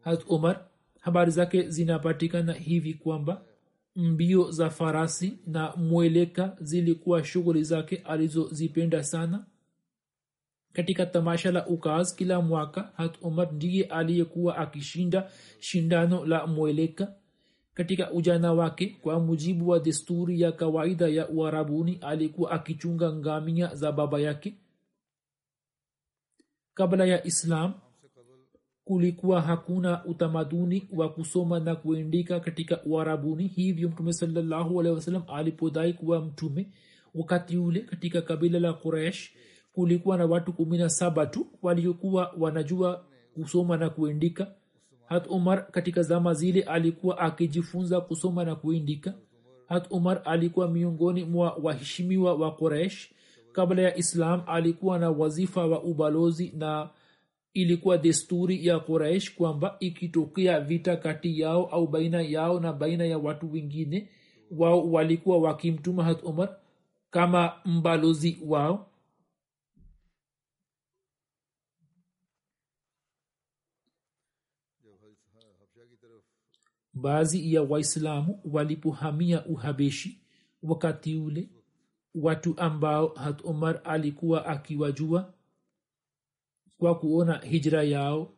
hat 0.00 0.24
umar 0.28 0.66
habari 1.00 1.30
zake 1.30 1.68
zinapatikana 1.70 2.52
hivi 2.52 2.94
kwamba 2.94 3.44
mbio 3.96 4.50
za 4.50 4.70
farasi 4.70 5.38
na 5.46 5.76
mweleka 5.76 6.56
zilikuwa 6.60 7.24
shughuli 7.24 7.64
zake 7.64 7.96
alizozipenda 7.96 9.04
sana. 9.04 9.46
Katika 10.72 11.06
tamasha 11.06 11.50
la 11.52 11.66
ukaz 11.66 12.14
kila 12.14 12.40
mwaka 12.40 12.92
hat 12.96 13.18
umar 13.22 13.52
ndiye 13.52 13.84
aliyekuwa 13.84 14.56
akishinda 14.56 15.30
shindano 15.60 16.26
la 16.26 16.46
mweleka 16.46 17.14
katika 17.74 18.12
ujana 18.12 18.52
wake 18.52 18.98
kwa 19.02 19.20
mujibu 19.20 19.68
wa 19.68 19.80
desturi 19.80 20.40
ya 20.40 20.52
kawaida 20.52 21.08
ya 21.08 21.28
uarabuni 21.28 21.98
alikuwa 22.00 22.50
akichunga 22.50 23.12
ngamia 23.12 23.74
za 23.74 23.92
baba 23.92 24.20
yake. 24.20 24.54
Kabla 26.74 27.04
ya 27.06 27.24
islam 27.26 27.74
kulikuwa 28.84 29.40
hakuna 29.40 30.04
utamaduni 30.04 30.88
wa 30.92 31.08
kusoma 31.12 31.60
na 31.60 31.76
kuendika 31.76 32.40
katika 32.40 32.84
uarabuni. 32.84 33.46
Hivyo 33.46 33.88
mtume 33.88 34.12
salallahu 34.12 34.80
alehi 34.80 34.94
wasallam 34.94 35.22
alipodai 35.28 35.92
kuwa 35.92 36.20
mtume 36.20 36.72
wakati 37.14 37.56
ule 37.56 37.80
katika 37.80 38.22
kabila 38.22 38.58
la 38.60 38.72
quraish 38.72 39.30
kulikuwa 39.72 40.16
na 40.16 40.26
watu 40.26 40.52
kumi 40.52 40.78
na 40.78 40.88
saba 40.90 41.26
tu 41.26 41.46
waliokuwa 41.62 42.34
wanajua 42.38 43.04
kusoma 43.34 43.76
na 43.76 43.90
kuandika 43.90 44.54
hat 45.10 45.26
umar 45.30 45.70
katika 45.70 46.02
zama 46.02 46.34
zile 46.34 46.62
alikuwa 46.62 47.18
akijifunza 47.18 48.00
kusoma 48.00 48.44
na 48.44 48.54
kuindika. 48.54 49.14
Hat 49.66 49.86
umar 49.90 50.22
alikuwa 50.24 50.68
miongoni 50.68 51.24
mwa 51.24 51.52
waheshimiwa 51.62 52.34
wa 52.34 52.52
quraish 52.56 53.10
kabla 53.52 53.82
ya 53.82 53.96
islam 53.96 54.42
alikuwa 54.46 54.98
na 54.98 55.10
wazifa 55.10 55.66
wa 55.66 55.82
ubalozi 55.82 56.52
na 56.56 56.90
ilikuwa 57.54 57.98
desturi 57.98 58.66
ya 58.66 58.78
quraish 58.80 59.34
kwamba 59.34 59.76
ikitokea 59.80 60.60
vita 60.60 60.96
kati 60.96 61.40
yao 61.40 61.66
au 61.66 61.86
baina 61.86 62.20
yao 62.22 62.60
na 62.60 62.72
baina 62.72 63.04
ya 63.04 63.18
watu 63.18 63.52
wengine 63.52 64.08
wao 64.50 64.90
walikuwa 64.92 65.38
wakimtuma 65.38 66.04
hat 66.04 66.22
umar 66.22 66.56
kama 67.10 67.52
mbalozi 67.64 68.38
wao 68.46 68.89
baadhi 76.94 77.54
ya 77.54 77.62
waislamu 77.62 78.40
walipohamia 78.44 79.46
uhabeshi 79.46 80.20
wakati 80.62 81.16
ule 81.16 81.48
watu 82.14 82.54
ambao 82.60 83.08
hat 83.08 83.44
umar 83.44 83.80
alikuwa 83.84 84.46
akiwajua 84.46 85.34
kwa 86.78 86.98
kuona 86.98 87.38
hijra 87.38 87.82
yao 87.82 88.32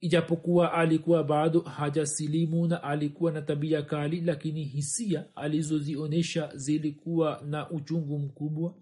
ijapokuwa 0.00 0.72
alikuwa 0.72 1.24
bado 1.24 1.60
hajasilimu 1.60 2.66
na 2.66 2.82
alikuwa 2.82 3.32
na 3.32 3.42
tabia 3.42 3.82
kali 3.82 4.20
lakini 4.20 4.64
hisia 4.64 5.24
alizozionyesha 5.36 6.50
zilikuwa 6.54 7.42
na 7.46 7.70
uchungu 7.70 8.18
mkubwa. 8.18 8.74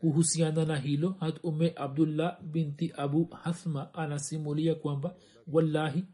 Kuhusiana 0.00 0.64
na 0.64 0.76
hilo 0.76 1.08
hat 1.20 1.38
ume 1.42 1.72
abdullah 1.76 2.42
binti 2.42 2.92
abu 2.96 3.24
hathma 3.24 3.94
anasimulia 3.94 4.74
kwamba 4.74 5.14
wallahi 5.52 6.04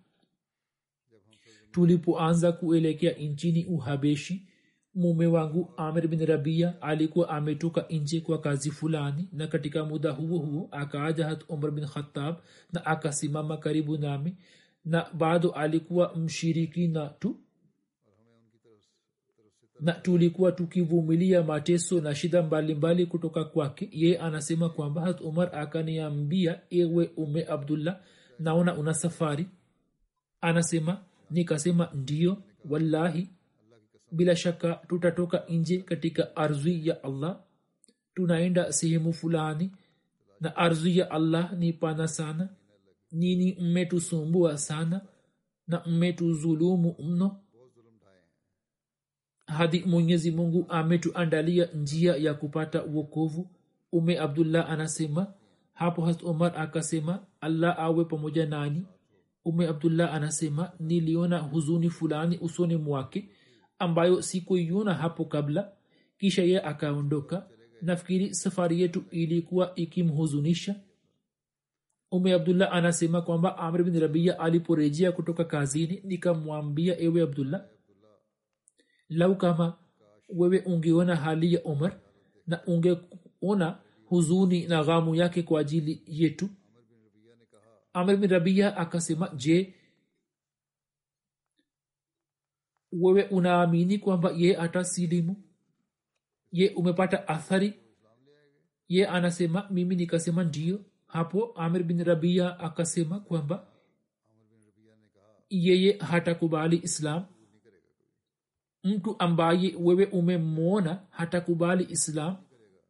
tulipoanza 1.73 2.52
kuelekea 2.52 3.12
nchini 3.12 3.64
uhabeshi 3.67 4.47
mume 4.95 5.26
wangu 5.26 5.75
amir 5.76 6.09
bin 6.09 6.26
rabia 6.26 6.83
alikuwa 6.83 7.29
ametoka 7.29 7.87
nje 7.91 8.21
kwa 8.21 8.41
kazi 8.41 8.71
fulani 8.71 9.29
na 9.33 9.47
katika 9.47 9.85
muda 9.85 10.11
huo 10.11 10.38
huo 10.38 10.69
akaaja 10.71 11.26
hat 11.26 11.45
umar 11.49 11.71
bin 11.71 11.87
khatab 11.87 12.37
na 12.73 12.87
akasimama 12.87 13.57
karibu 13.57 13.97
nami 13.99 14.37
na 14.85 15.07
bado 15.14 15.50
alikuwa 15.50 16.17
mshirikina 16.17 17.09
tu 17.09 17.41
na 19.81 19.93
tulikuwa 19.93 20.52
tukivumilia 20.52 21.43
mateso 21.43 22.00
na 22.00 22.14
shida 22.14 22.43
mbalimbali 22.43 23.07
kutoka 23.07 23.45
kwake. 23.45 23.88
Yeye 23.93 24.19
anasema 24.19 24.69
kwamba 24.69 25.00
hat 25.00 25.21
umar 25.21 25.57
akaniambia 25.57 26.61
ewe 26.71 27.11
ume 27.17 27.45
abdullah 27.45 28.00
naona 28.38 28.76
una 28.76 28.95
safari. 28.95 29.47
Anasema 30.41 31.05
nikasema 31.33 31.91
ndio 31.95 32.43
wallahi 32.71 33.31
bila 34.12 34.37
shaka 34.37 34.75
tutatoka 34.75 35.45
nje 35.49 35.79
katika 35.79 36.37
ardhi 36.37 36.89
ya 36.89 37.03
allah. 37.05 37.41
Tunaenda 38.15 38.73
sehemu 38.73 39.12
fulani 39.12 39.73
na 40.41 40.57
ardhi 40.57 40.99
ya 40.99 41.11
allah 41.11 41.53
ni 41.53 41.73
pana 41.73 42.09
sana. 42.09 42.49
Nini 43.12 43.57
mmetusumbua 43.61 44.59
sana 44.59 45.01
na 45.67 45.83
mmetuzulumu 45.87 46.97
mno? 46.99 47.41
Hadi 49.47 49.81
mwenyezi 49.85 50.31
mungu 50.31 50.67
ametuandalia 50.69 51.67
njia 51.75 52.17
ya 52.17 52.35
kupata 52.35 52.85
uokovu 52.85 53.51
ume 53.93 54.19
abdullah 54.19 54.71
anasema 54.71 55.35
hapo 55.73 56.03
hat 56.05 56.23
omar 56.25 56.53
akasema 56.57 57.27
allah 57.41 57.79
awe 57.79 58.05
pamoja 58.05 58.47
nani 58.47 58.87
ume 59.45 59.67
abdullah 59.69 60.15
anasema 60.15 60.73
niliona 60.81 61.39
huzuni 61.39 61.91
fulani 61.91 62.39
usoni 62.39 62.77
mwake 62.77 63.29
ambayo 63.79 64.23
sikuiona 64.23 64.95
hapo 64.95 65.25
kabla. 65.25 65.73
Kisha 66.19 66.43
ye 66.43 66.61
akaondoka. 66.63 67.49
Nafikiri 67.83 68.35
safari 68.35 68.81
yetu 68.83 69.05
ilikuwa 69.11 69.75
ikimhuzunisha. 69.75 70.75
Ume 72.11 72.33
abdullah 72.33 72.73
anasema 72.75 73.23
kwamba 73.23 73.59
amr 73.59 73.83
bin 73.85 74.01
rabia 74.01 74.38
aliporejea 74.38 75.12
kutoka 75.12 75.45
kazini 75.45 76.01
nikamwambia 76.05 77.01
ewe 77.01 77.23
abdullah 77.23 77.64
lau 79.09 79.37
kama 79.37 79.79
wewe 80.29 80.59
ungeona 80.59 81.16
hali 81.16 81.55
ya 81.55 81.62
umar 81.64 82.01
na 82.47 82.61
ungeona 82.66 83.79
huzuni 84.07 84.66
na 84.66 84.85
ghamu 84.85 85.14
yake 85.14 85.43
kwa 85.43 85.61
ajili 85.61 86.03
yetu 86.07 86.49
amr 87.92 88.16
bin 88.16 88.31
rabia 88.31 88.76
akasema 88.76 89.28
je 89.37 89.74
wewe 92.92 93.22
unaamini 93.22 93.98
kwamba 93.98 94.31
ye 94.37 94.57
atasilimu? 94.57 95.37
Ye 96.52 96.68
umepata 96.70 97.28
athari? 97.28 97.74
Ye 98.88 99.07
anasema 99.07 99.68
mimi 99.70 99.96
nikasema 99.96 100.44
ndio. 100.44 100.81
Hapo 101.07 101.52
amir 101.57 101.83
bin 101.83 102.05
rabia 102.05 102.59
akasema 102.59 103.20
kwamba 103.20 103.66
yeye 105.50 105.92
hatakubali 105.98 106.76
islam. 106.83 107.24
Mtu 108.85 109.16
ambaye 109.18 109.74
wewe 109.81 110.07
umemwona 110.07 111.02
hatakubali 111.11 111.87
islam. 111.90 112.37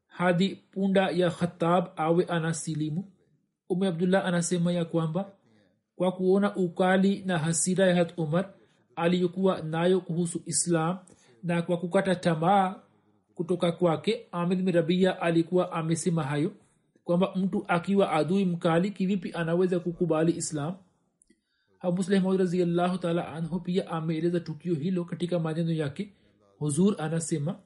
Hadi 0.07 0.57
punda 0.57 1.11
ya 1.11 1.31
khatab 1.31 1.89
awe 1.97 2.25
anasilimu 2.25 3.12
ume 3.73 3.87
abdullah 3.87 4.27
anasema 4.27 4.73
ya 4.73 4.85
kwamba 4.85 5.33
kwa 5.97 6.13
kuona 6.13 6.57
ukali 6.57 7.23
na 7.27 7.39
hasira 7.39 7.87
ya 7.87 7.95
hat 7.95 8.19
umar 8.19 8.55
aliyokuwa 8.97 9.63
nayo 9.63 10.01
kuhusu 10.01 10.43
islam 10.47 10.99
na 11.43 11.63
kwa 11.63 11.77
kukata 11.77 12.15
tamaa 12.15 12.75
kutoka 13.35 13.73
kwake 13.73 14.27
amir 14.33 14.59
mirabia 14.59 15.11
rabia 15.11 15.23
alikuwa 15.23 15.73
amesema 15.73 16.23
hayo 16.23 16.53
kwamba 17.05 17.33
mtu 17.37 17.65
akiwa 17.69 18.13
adui 18.13 18.45
mkali 18.45 18.91
kivipi 18.91 19.33
anaweza 19.33 19.81
kukubali 19.81 20.33
islam? 20.33 20.75
Taala 23.01 23.29
anhu 23.29 23.61
pia 23.61 23.91
ameeleza 23.91 24.41
tukio 24.41 24.75
hilo 24.75 25.05
katika 25.05 25.39
maneno 25.39 25.73
yake. 25.73 26.13
Huzur 26.59 26.95
anasema 26.99 27.59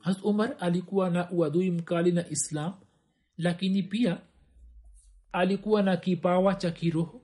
has 0.00 0.24
umar 0.24 0.56
alikuwa 0.60 1.10
na 1.10 1.30
uadui 1.30 1.70
mkali 1.70 2.12
na 2.12 2.28
islam 2.28 2.72
lakini 3.38 3.82
pia 3.82 4.18
alikuwa 5.36 5.82
na 5.82 5.96
kipawa 5.96 6.54
cha 6.54 6.70
kiroho 6.70 7.22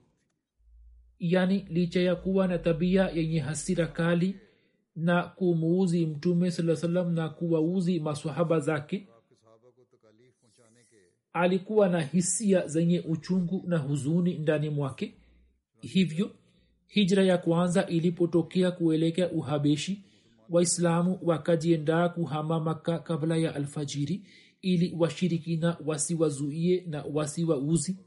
yani 1.19 1.65
licha 1.69 2.01
ya 2.01 2.15
kuwa 2.15 2.47
na 2.47 2.57
tabia 2.57 3.09
yenye 3.09 3.39
hasira 3.39 3.87
kali 3.87 4.35
na 4.95 5.23
kumuuzi 5.23 6.05
mtume 6.05 6.51
saa 6.51 6.75
salam 6.75 7.13
na 7.13 7.29
kuwauzi 7.29 7.99
masahaba 7.99 8.59
zake 8.59 9.07
alikuwa 11.33 11.89
na 11.89 12.01
hisia 12.01 12.67
zenye 12.67 12.99
uchungu 12.99 13.63
na 13.67 13.77
huzuni 13.77 14.37
ndani 14.37 14.69
mwake. 14.69 15.13
Hivyo 15.81 16.31
hijra 16.87 17.23
ya 17.23 17.37
kwanza 17.37 17.87
ilipotokea 17.87 18.71
kuelekea 18.71 19.31
uhabeshi 19.31 20.03
waislamu 20.49 21.19
wakajiendaa 21.21 22.09
kuhama 22.09 22.59
makka 22.59 22.99
kabla 22.99 23.37
ya 23.37 23.55
alfajiri 23.55 24.21
ili 24.63 24.95
washirikina 24.99 25.77
wasiwazuie 25.85 26.83
na 26.87 27.03
wasiwauzi 27.03 27.97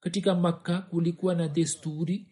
katika 0.00 0.34
makka 0.34 0.78
kulikuwa 0.78 1.34
na 1.34 1.48
desturi 1.48 2.26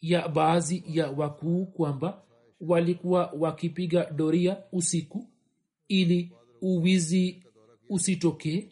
ya 0.00 0.28
baadhi 0.28 0.84
ya 0.86 1.10
wakuu 1.10 1.66
kwamba 1.66 2.22
walikuwa 2.60 3.26
wakipiga 3.38 4.10
doria 4.10 4.62
usiku 4.72 5.28
ili 5.88 6.32
uwizi 6.60 7.44
usitokee. 7.88 8.68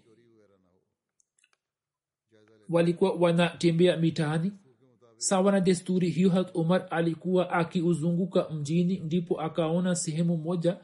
Walikuwa 2.68 3.12
wanatembea 3.12 3.96
mitaani. 3.96 4.52
Sawa 5.16 5.52
na 5.52 5.60
desturi 5.60 6.10
hiyo 6.10 6.30
hat 6.30 6.50
umar 6.54 6.86
alikuwa 6.90 7.50
akiuzunguka 7.50 8.50
mjini 8.50 8.98
ndipo 8.98 9.40
akaona 9.40 9.94
sehemu 9.96 10.36
moja 10.36 10.78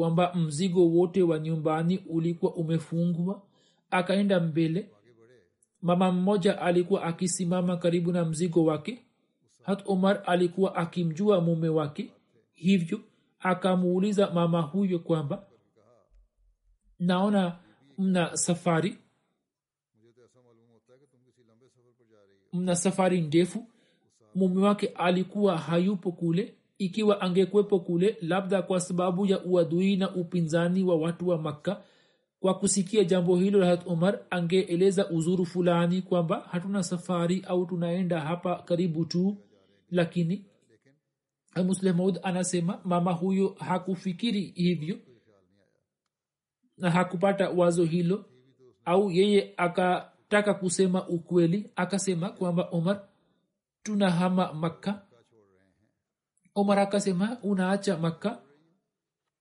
kwamba 0.00 0.34
mzigo 0.34 0.86
wote 0.88 1.22
wa 1.22 1.38
nyumbani 1.38 1.98
ulikuwa 1.98 2.54
umefungwa 2.54 3.42
akaenda 3.90 4.40
mbele. 4.40 4.90
Mama 5.82 6.12
mmoja 6.12 6.60
alikuwa 6.60 7.02
akisimama 7.02 7.76
karibu 7.76 8.12
na 8.12 8.24
mzigo 8.24 8.64
wake. 8.64 9.04
Hat 9.62 9.82
umar 9.86 10.22
alikuwa 10.26 10.74
akimjua 10.74 11.40
mume 11.40 11.68
wake. 11.68 12.12
Hivyo 12.52 13.00
akamuuliza 13.40 14.30
mama 14.30 14.60
huyo 14.60 14.98
kwamba 14.98 15.46
naona 16.98 17.58
mna 17.98 18.36
safari? 18.36 18.98
Mna 22.52 22.76
safari 22.76 23.20
ndefu. 23.20 23.66
Mume 24.34 24.62
wake 24.62 24.86
alikuwa 24.86 25.58
hayupo 25.58 26.12
kule 26.12 26.54
ikiwa 26.80 27.20
angekwepo 27.20 27.80
kule 27.80 28.16
labda 28.20 28.62
kwa 28.62 28.80
sababu 28.80 29.26
ya 29.26 29.44
uadui 29.44 29.96
na 29.96 30.14
upinzani 30.14 30.82
wa 30.84 30.96
watu 30.96 31.28
wa 31.28 31.38
makka. 31.38 31.82
Kwa 32.40 32.54
kusikia 32.58 33.04
jambo 33.04 33.36
hilo 33.36 33.60
rahat 33.60 33.86
umar 33.86 34.18
angeeleza 34.30 35.10
uzuru 35.10 35.46
fulani 35.46 36.02
kwamba 36.02 36.40
hatuna 36.50 36.82
safari 36.82 37.44
au 37.48 37.66
tunaenda 37.66 38.20
hapa 38.20 38.62
karibu 38.62 39.04
tu 39.04 39.36
lakini 39.90 40.44
muslemud 41.64 42.18
anasema 42.22 42.80
mama 42.84 43.12
huyo 43.12 43.56
hakufikiri 43.58 44.40
hivyo 44.40 44.96
na 46.78 46.90
hakupata 46.90 47.50
wazo 47.50 47.84
hilo 47.84 48.24
au 48.84 49.10
yeye 49.10 49.54
akataka 49.56 50.54
kusema 50.54 51.08
ukweli 51.08 51.70
akasema 51.76 52.28
kwamba 52.30 52.68
omar 52.72 53.08
tunahama 53.82 54.52
makka 54.52 55.02
omar 56.54 56.78
akasema 56.78 57.38
unaacha 57.42 57.96
makka? 57.98 58.38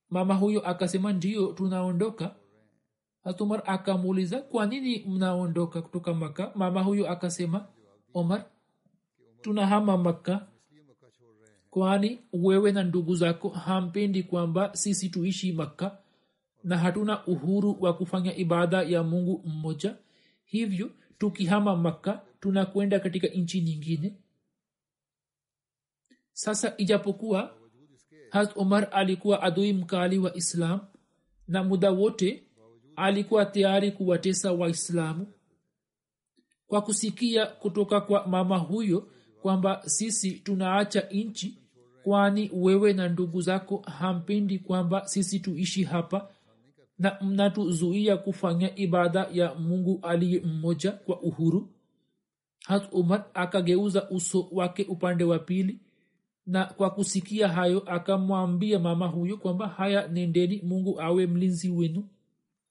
Mama 0.10 0.34
huyo 0.36 0.68
akasema 0.68 1.14
ndio 1.14 1.48
tunaondoka. 1.54 2.36
Hatumar 3.24 3.64
akamuuliza 3.66 4.42
kwa 4.42 4.66
nini 4.66 5.06
mnaondoka 5.08 5.82
kutoka 5.82 6.14
makka? 6.14 6.52
Mama 6.56 6.82
huyo 6.84 7.10
akasema 7.12 7.66
omar 8.14 8.46
tunahama 9.42 9.98
makka 9.98 10.48
kwani 11.70 12.20
wewe 12.34 12.72
na 12.72 12.84
ndugu 12.84 13.16
zako 13.16 13.50
hampendi 13.50 14.24
kwamba 14.24 14.76
sisi 14.76 15.10
tuishi 15.10 15.52
makka 15.54 15.98
na 16.64 16.78
hatuna 16.78 17.26
uhuru 17.28 17.78
wa 17.80 17.94
kufanya 17.94 18.36
ibada 18.36 18.82
ya 18.82 19.04
mungu 19.04 19.42
mmoja. 19.46 19.96
Hivyo 20.46 20.92
tukihama 21.18 21.76
makka 21.76 22.22
tunakwenda 22.40 23.00
katika 23.00 23.28
nchi 23.28 23.62
nyingine 23.62 24.14
sasa 26.40 26.74
ijapokuwa 26.78 27.54
hat 28.30 28.56
umar 28.58 28.88
alikuwa 28.92 29.42
adui 29.42 29.74
mkali 29.74 30.18
wa 30.18 30.36
islam 30.36 30.80
na 31.48 31.64
muda 31.64 31.92
wote 31.92 32.44
alikuwa 32.96 33.46
tayari 33.46 33.92
kuwatesa 33.92 34.52
waislamu 34.52 35.28
kwa 36.68 36.82
kusikia 36.82 37.46
kutoka 37.46 38.02
kwa 38.02 38.28
mama 38.28 38.58
huyo 38.58 39.12
kwamba 39.42 39.82
sisi 39.86 40.32
tunaacha 40.32 41.02
nchi 41.12 41.58
kwani 42.04 42.52
wewe 42.54 42.94
na 42.94 43.10
ndugu 43.10 43.42
zako 43.42 43.78
hampendi 43.78 44.60
kwamba 44.60 45.08
sisi 45.08 45.40
tuishi 45.40 45.84
hapa 45.84 46.30
na 47.00 47.18
mnatuzuia 47.22 48.18
kufanya 48.18 48.76
ibada 48.76 49.28
ya 49.32 49.56
mungu 49.56 50.00
aliye 50.02 50.40
mmoja 50.40 50.92
kwa 50.92 51.22
uhuru. 51.22 51.70
Hat 52.66 52.88
umar 52.92 53.26
akageuza 53.34 54.10
uso 54.10 54.48
wake 54.52 54.84
upande 54.84 55.24
wa 55.24 55.40
pili 55.40 55.80
na 56.50 56.66
kwa 56.66 56.90
kusikia 56.90 57.48
hayo 57.48 57.80
akamwambia 57.86 58.80
mama 58.80 59.08
huyo 59.08 59.38
kwamba 59.38 59.68
haya 59.68 60.08
nendeni 60.08 60.62
mungu 60.64 61.02
awe 61.02 61.28
mlinzi 61.28 61.70
wenu. 61.70 62.04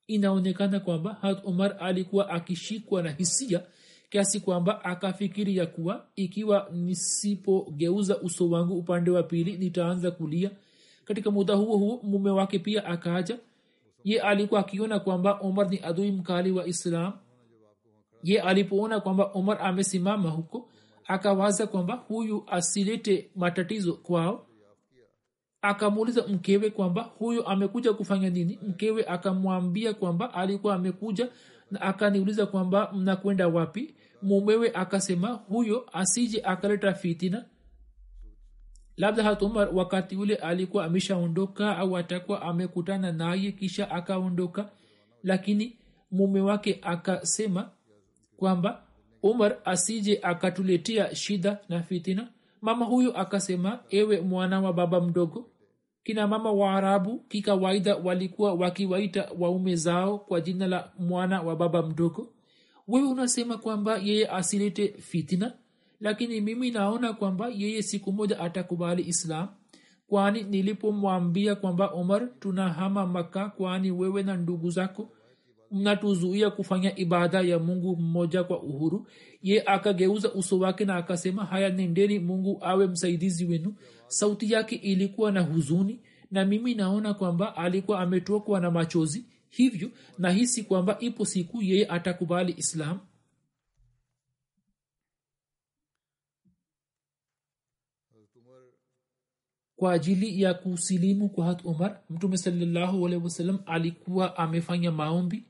Inaonekana 0.06 0.80
kwamba 0.80 1.12
hat 1.14 1.44
umar 1.44 1.76
alikuwa 1.80 2.30
akishikwa 2.30 3.02
na 3.02 3.10
hisia 3.10 3.62
kiasi 4.10 4.40
kwamba 4.40 4.84
akafikiri 4.84 5.56
ya 5.56 5.66
kuwa 5.66 6.06
ikiwa 6.16 6.68
nisipogeuza 6.72 8.20
uso 8.20 8.50
wangu 8.50 8.78
upande 8.78 9.10
wa 9.10 9.22
pili 9.22 9.56
nitaanza 9.56 10.10
kulia. 10.10 10.50
Katika 11.04 11.30
muda 11.30 11.54
huo 11.54 11.76
huo 11.76 12.00
mume 12.02 12.30
wake 12.30 12.58
pia 12.58 12.84
akaja 12.84 13.38
ye 14.04 14.20
alikuwa 14.20 14.60
akiona 14.60 15.00
kwamba 15.00 15.32
omar 15.32 15.70
ni 15.70 15.78
adui 15.82 16.12
mkali 16.12 16.52
wa 16.52 16.66
islam. 16.66 17.12
Ye 18.22 18.40
alipoona 18.40 19.00
kwamba 19.00 19.24
omar 19.24 19.58
amesimama 19.62 20.30
huko 20.30 20.67
akawaza 21.08 21.66
kwamba 21.66 21.94
huyu 21.94 22.44
asilete 22.46 23.30
matatizo 23.36 23.92
kwao. 23.94 24.46
Akamuuliza 25.62 26.26
mkewe 26.26 26.70
kwamba 26.70 27.02
huyu 27.02 27.46
amekuja 27.46 27.92
kufanya 27.92 28.30
nini? 28.30 28.58
Mkewe 28.62 29.04
akamwambia 29.06 29.94
kwamba 29.94 30.34
alikuwa 30.34 30.74
amekuja 30.74 31.28
na 31.70 31.80
akaniuliza 31.80 32.46
kwamba 32.46 32.92
mnakwenda 32.92 33.48
wapi? 33.48 33.94
Mumewe 34.22 34.70
akasema 34.74 35.28
huyo 35.28 35.86
asije 35.92 36.40
akaleta 36.42 36.94
fitina. 36.94 37.44
Labda 38.96 39.22
hatumar 39.22 39.68
wakati 39.74 40.16
ule 40.16 40.34
alikuwa 40.34 40.84
ameshaondoka 40.84 41.76
au 41.78 41.96
atakuwa 41.96 42.42
amekutana 42.42 43.12
naye 43.12 43.52
kisha 43.52 43.90
akaondoka. 43.90 44.70
Lakini 45.22 45.78
mume 46.10 46.40
wake 46.40 46.78
akasema 46.82 47.70
kwamba 48.36 48.87
umar 49.22 49.56
asije 49.64 50.18
akatuletea 50.22 51.14
shida 51.14 51.58
na 51.68 51.82
fitina. 51.82 52.28
Mama 52.60 52.84
huyo 52.86 53.18
akasema 53.18 53.78
ewe 53.90 54.20
mwana 54.20 54.60
wa 54.60 54.72
baba 54.72 55.00
mdogo 55.00 55.50
kina 56.04 56.26
mama 56.26 56.52
waarabu 56.52 57.18
kikawaida 57.18 57.96
walikuwa 57.96 58.54
wakiwaita 58.54 59.28
waume 59.38 59.76
zao 59.76 60.18
kwa 60.18 60.40
jina 60.40 60.66
la 60.66 60.92
mwana 60.98 61.42
wa 61.42 61.56
baba 61.56 61.82
mdogo. 61.82 62.32
Wewe 62.88 63.08
unasema 63.08 63.58
kwamba 63.58 63.98
yeye 63.98 64.28
asilete 64.28 64.88
fitina 64.98 65.52
lakini 66.00 66.40
mimi 66.40 66.70
naona 66.70 67.12
kwamba 67.12 67.48
yeye 67.48 67.82
siku 67.82 68.12
moja 68.12 68.40
atakubali 68.40 69.02
islam. 69.02 69.48
Kwani 70.08 70.42
nilipomwambia 70.42 71.54
kwamba 71.54 71.94
umar 71.94 72.28
tunahama 72.40 73.06
maka 73.06 73.48
kwani 73.48 73.90
wewe 73.90 74.22
na 74.22 74.36
ndugu 74.36 74.70
zako 74.70 75.12
mnatuzuia 75.70 76.50
kufanya 76.50 76.96
ibada 76.98 77.40
ya 77.40 77.58
mungu 77.58 77.96
mmoja 77.96 78.44
kwa 78.44 78.62
uhuru. 78.62 79.06
Ye 79.42 79.62
akageuza 79.66 80.34
uso 80.34 80.58
wake 80.58 80.84
na 80.84 80.96
akasema 80.96 81.44
haya 81.44 81.68
nendeni 81.68 82.18
mungu 82.18 82.58
awe 82.60 82.86
msaidizi 82.86 83.44
wenu. 83.44 83.74
Sauti 84.06 84.52
yake 84.52 84.76
ilikuwa 84.76 85.32
na 85.32 85.40
huzuni 85.40 86.00
na 86.30 86.44
mimi 86.44 86.74
naona 86.74 87.14
kwamba 87.14 87.56
alikuwa 87.56 88.00
ametokwa 88.00 88.60
na 88.60 88.70
machozi. 88.70 89.24
Hivyo 89.48 89.90
nahisi 90.18 90.62
kwamba 90.64 90.98
ipo 91.00 91.24
siku 91.24 91.62
yeye 91.62 91.86
atakubali 91.86 92.54
islam. 92.56 92.98
Kwa 99.76 99.92
ajili 99.92 100.42
ya 100.42 100.54
kusilimu 100.54 101.28
kwa 101.28 101.46
hat 101.46 101.64
umar 101.64 102.00
mtume 102.10 102.36
wasallam 103.22 103.58
alikuwa 103.66 104.36
amefanya 104.36 104.92
maombi 104.92 105.44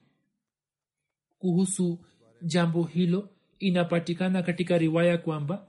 kuhusu 1.40 2.00
jambo 2.42 2.84
hilo 2.84 3.30
inapatikana 3.60 4.44
katika 4.44 4.78
riwaya 4.78 5.18
kwamba 5.18 5.68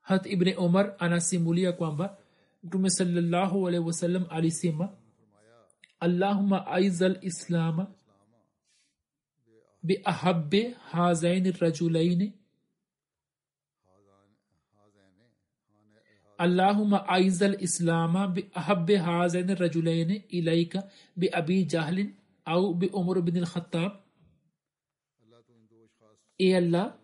hat 0.00 0.26
ibne 0.26 0.54
umar 0.56 0.94
anasimulia 0.98 1.72
kwamba 1.72 2.18
mtume 2.64 2.90
salallahu 2.90 3.68
alehi 3.68 3.84
wasallam 3.84 4.26
alisema 4.30 4.88
allahuma 6.00 6.66
aiza 6.66 7.08
lislama 7.08 7.86
biahabe 9.82 10.70
hazaini 10.90 11.50
rajulaini 11.52 12.32
اللهم 16.40 16.94
أعز 16.94 17.42
الإسلام 17.42 18.26
بأحب 18.26 18.90
هذين 18.90 19.50
الرجلين 19.50 20.10
إليك 20.32 20.74
بأبي 21.16 21.62
جهل 21.64 22.14
أو 22.48 22.72
بأمر 22.72 23.20
بن 23.20 23.36
الخطاب 23.36 24.00
e 26.37 26.55
allah 26.55 26.97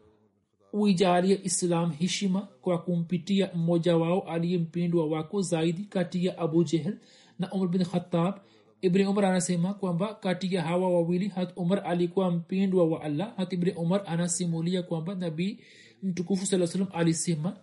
uijalie 0.73 1.39
islam 1.43 1.91
heshima 1.91 2.41
kwa 2.61 2.77
kumpitia 2.81 3.51
mmoja 3.55 3.97
wao 3.97 4.21
aliyempindwa 4.21 5.05
wako 5.07 5.41
zaidi 5.41 5.83
kati 5.85 6.25
ya 6.25 6.37
abu 6.37 6.63
jehl 6.63 6.97
na 7.39 7.51
umar 7.51 7.69
bin 7.69 7.83
khatab 7.85 8.35
ibni 8.81 9.05
umar 9.05 9.25
anasema 9.25 9.73
kwamba 9.73 10.13
kati 10.13 10.55
ya 10.55 10.61
hawa 10.63 10.89
wawili 10.93 11.27
hat 11.27 11.53
umar 11.55 11.81
alikuwa 11.85 12.31
mpindwa 12.31 12.87
wa 12.87 13.01
allah 13.01 13.35
hat 13.37 13.53
ibni 13.53 13.71
umar 13.71 14.03
anasimulia 14.05 14.83
kwamba 14.83 15.15
nabii 15.15 15.59
mtukufu 16.03 16.45
saa 16.45 16.67
salam 16.67 16.87
alisema 16.93 17.57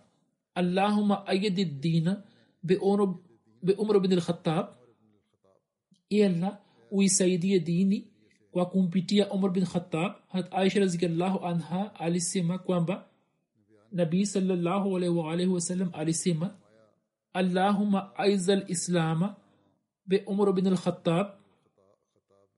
allahuma 0.55 1.27
ayidi 1.27 1.65
dina 1.65 2.23
beumar 2.63 3.99
bin 4.01 4.13
lkhatab 4.15 4.67
e 6.09 6.25
allah 6.25 6.59
uisaidie 6.91 7.59
dini 7.59 8.07
kwa 8.57 8.65
kumpitia 8.65 9.29
umar 9.29 9.51
bin 9.51 9.65
khatab 9.65 10.11
hat 10.27 10.53
aisha 10.53 10.79
raziallahu 10.79 11.45
anha 11.45 11.95
alisema 11.95 12.57
kwamba 12.57 13.05
nabii 13.91 14.25
salallahu 14.25 14.97
alaihi 14.97 15.15
waalihi 15.15 15.49
wasallam 15.49 15.89
alisema 15.93 16.57
allahuma 17.33 18.15
aiza 18.15 18.55
lislama 18.55 19.35
beumar 20.05 20.53
bin 20.53 20.69
lkhatab 20.73 21.27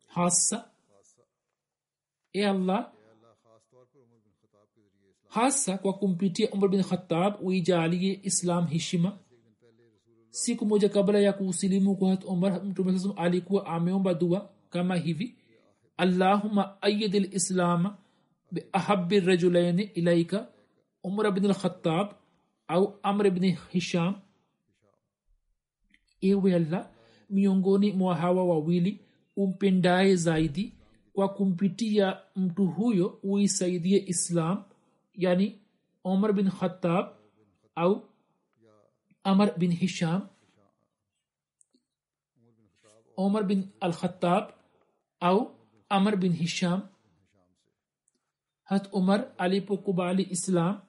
hasa 0.08 0.72
e 2.34 2.46
allah 2.46 2.92
hasa 5.28 5.78
kwa 5.78 5.94
kumpitia 5.94 6.52
umar 6.52 6.70
bin 6.70 6.84
khatab 6.84 7.44
uijalie 7.44 8.20
islam 8.24 8.68
heshima 8.68 9.20
siku 10.30 10.66
moja 10.66 10.90
kabla 10.90 11.20
ya 11.20 11.34
kuusilimu 11.34 11.96
kwa 11.96 12.10
hat 12.10 12.24
umar 12.26 12.64
mtume 12.66 13.00
alikuwa 13.16 13.66
ameomba 13.66 14.14
dua 14.14 14.50
kama 14.70 14.96
hivi 14.96 15.39
allahuma 16.04 16.64
ayid 16.82 17.14
lislama 17.14 17.90
biahabi 18.52 19.20
rajulaini 19.20 19.84
ilaika 20.00 20.40
umar 21.04 21.28
bn 21.36 21.46
lkhatab 21.52 22.08
au 22.68 22.84
amr 23.04 23.26
bni 23.36 23.58
hisham. 23.72 24.14
Ewe 26.22 26.56
allah 26.56 26.84
miongoni 27.30 27.92
mwa 27.94 28.16
hawa 28.16 28.44
wawili 28.46 29.00
umpendaye 29.36 30.16
zaidi 30.16 30.74
kwa 31.14 31.30
kumpitia 31.30 32.18
mtu 32.36 32.66
huyo 32.68 33.20
uisaidie 33.24 34.04
islam 34.08 34.64
yani 35.14 35.60
omar 36.04 36.34
bin 36.34 36.50
khatab 36.52 37.06
au 37.76 38.10
amr 39.24 39.58
bin 39.58 39.72
hisham. 39.72 40.28
Omar 43.18 43.44
bin 43.44 43.68
al 43.82 43.94
khatab 43.94 44.52
au 45.20 45.59
amr 45.90 46.16
bin 46.18 46.34
hisham 46.34 46.82
hat 48.64 48.90
umar 48.94 49.32
alipokubali 49.38 50.28
islam 50.30 50.82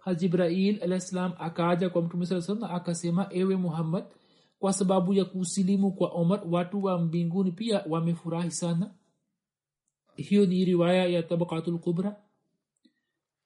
hajibrail 0.00 0.82
alah 0.82 1.00
salam 1.00 1.32
akaja 1.38 1.90
kwa 1.90 2.02
mtume 2.02 2.26
saa 2.26 2.40
salam 2.40 2.64
akasema 2.64 3.26
ewe 3.30 3.56
muhammad 3.56 4.04
kwa 4.60 4.72
sababu 4.72 5.14
ya 5.14 5.24
kusilimu 5.24 5.92
kwa 5.92 6.08
omar 6.08 6.42
watu 6.50 6.84
wa 6.84 6.98
mbinguni 6.98 7.52
pia 7.52 7.84
wamefurahi 7.88 8.50
sana. 8.50 8.90
Hiyo 10.16 10.46
ni 10.46 10.64
riwaya 10.64 11.06
ya 11.06 11.22
tabakatul 11.22 11.78
kubra. 11.78 12.16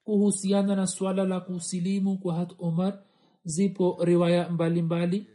Kuhusiana 0.04 0.76
na 0.76 0.86
swala 0.86 1.24
la 1.24 1.40
kusilimu 1.40 2.18
kwa 2.18 2.34
hat 2.34 2.52
omar 2.58 3.02
zipo 3.44 3.98
riwaya 4.04 4.50
mbalimbali. 4.50 5.18
mbali 5.20 5.34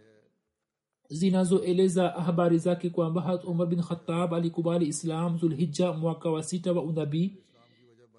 zinazoeleza 1.09 2.09
habari 2.09 2.57
zake 2.57 2.89
kwamba 2.89 3.21
hat 3.21 3.43
umar 3.45 3.67
bin 3.67 3.81
khatab 3.81 4.33
alikubali 4.33 4.87
islam 4.87 5.37
zulhija 5.37 5.93
mwaka 5.93 6.29
wa 6.29 6.43
sita 6.43 6.71
wa 6.73 6.81
unabii. 6.83 7.33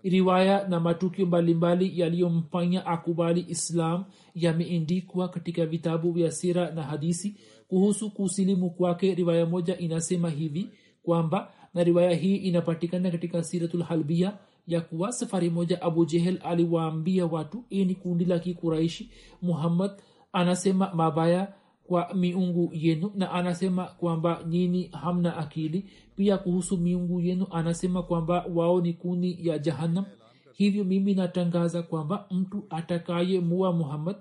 Riwaya 0.02 0.68
na 0.68 0.80
matukio 0.80 1.26
mbalimbali 1.26 2.00
yaliyomfanya 2.00 2.86
akubali 2.86 3.44
islam 3.48 4.04
yameendikwa 4.34 5.28
katika 5.28 5.66
vitabu 5.66 6.12
vya 6.12 6.30
sira 6.32 6.70
na 6.70 6.82
hadisi. 6.82 7.36
Kuhusu 7.68 8.10
kusilimu 8.10 8.70
kwake 8.70 9.14
riwaya 9.14 9.46
moja 9.46 9.78
inasema 9.78 10.30
hivi 10.30 10.70
kwamba 11.02 11.52
na 11.74 11.84
riwaya 11.84 12.14
hii 12.14 12.36
inapatikana 12.36 13.10
katika 13.10 13.42
siratulhalbia 13.42 14.38
ya 14.66 14.80
kuwa 14.80 15.12
safari 15.12 15.50
moja 15.50 15.82
abu 15.82 16.04
jehel 16.04 16.38
aliwaambia 16.44 17.26
watu 17.26 17.64
ini 17.70 17.94
kundi 17.94 18.24
la 18.24 18.38
kikuraishi 18.38 19.10
muhammad 19.42 19.90
anasema 20.32 20.94
mabaya 20.94 21.52
kwa 21.90 22.14
miungu 22.14 22.70
yenu 22.72 23.12
na 23.14 23.30
anasema 23.32 23.84
kwamba 23.84 24.42
nyini 24.48 24.86
hamna 24.92 25.36
akili. 25.36 25.90
Pia 26.16 26.38
kuhusu 26.38 26.76
miungu 26.78 27.20
yenu 27.20 27.46
anasema 27.50 28.02
kwamba 28.02 28.44
wao 28.54 28.80
ni 28.80 28.92
kuni 28.94 29.46
ya 29.46 29.58
jahannam. 29.58 30.04
Hivyo 30.52 30.84
mimi 30.84 31.14
natangaza 31.14 31.82
kwamba 31.82 32.26
mtu 32.30 32.66
atakaye 32.70 33.40
mua 33.40 33.72
muhammad 33.72 34.16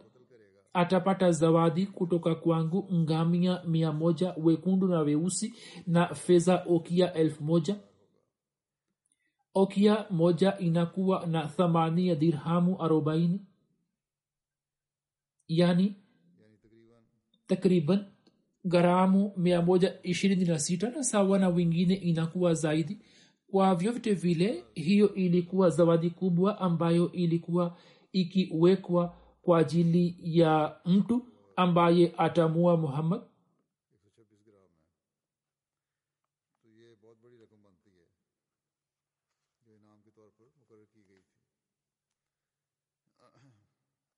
atapata 0.73 1.31
zawadi 1.31 1.85
kutoka 1.85 2.35
kwangu 2.35 2.89
ngamia 2.93 3.63
mia 3.67 3.91
moja 3.91 4.33
wekundu 4.37 4.87
na 4.87 4.99
weusi 4.99 5.53
na 5.87 6.15
fedha 6.15 6.63
okia 6.69 7.13
elfu 7.13 7.43
moja. 7.43 7.75
Okia 9.53 10.05
moja 10.09 10.57
inakuwa 10.57 11.25
na 11.25 11.47
thamani 11.47 12.07
ya 12.07 12.15
dirhamu 12.15 12.81
arobaini. 12.83 13.41
Yani 15.47 15.95
takriban 17.49 18.05
garamu 18.63 19.31
mia 19.37 19.61
moja 19.61 19.93
ishirini 20.03 20.45
na 20.45 20.59
sita 20.59 21.03
sawa 21.03 21.39
na 21.39 21.49
wengine 21.49 21.93
inakuwa 21.95 22.53
zaidi. 22.53 22.97
Kwa 23.51 23.75
vyovyote 23.75 24.13
vile 24.13 24.63
hiyo 24.75 25.13
ilikuwa 25.15 25.69
zawadi 25.69 26.09
kubwa 26.09 26.59
ambayo 26.61 27.11
ilikuwa 27.11 27.77
ikiwekwa 28.11 29.15
kwa 29.41 29.59
ajili 29.59 30.15
ya 30.23 30.75
mtu 30.85 31.25
ambaye 31.55 32.13
atamua 32.17 32.77
muhammad 32.77 33.21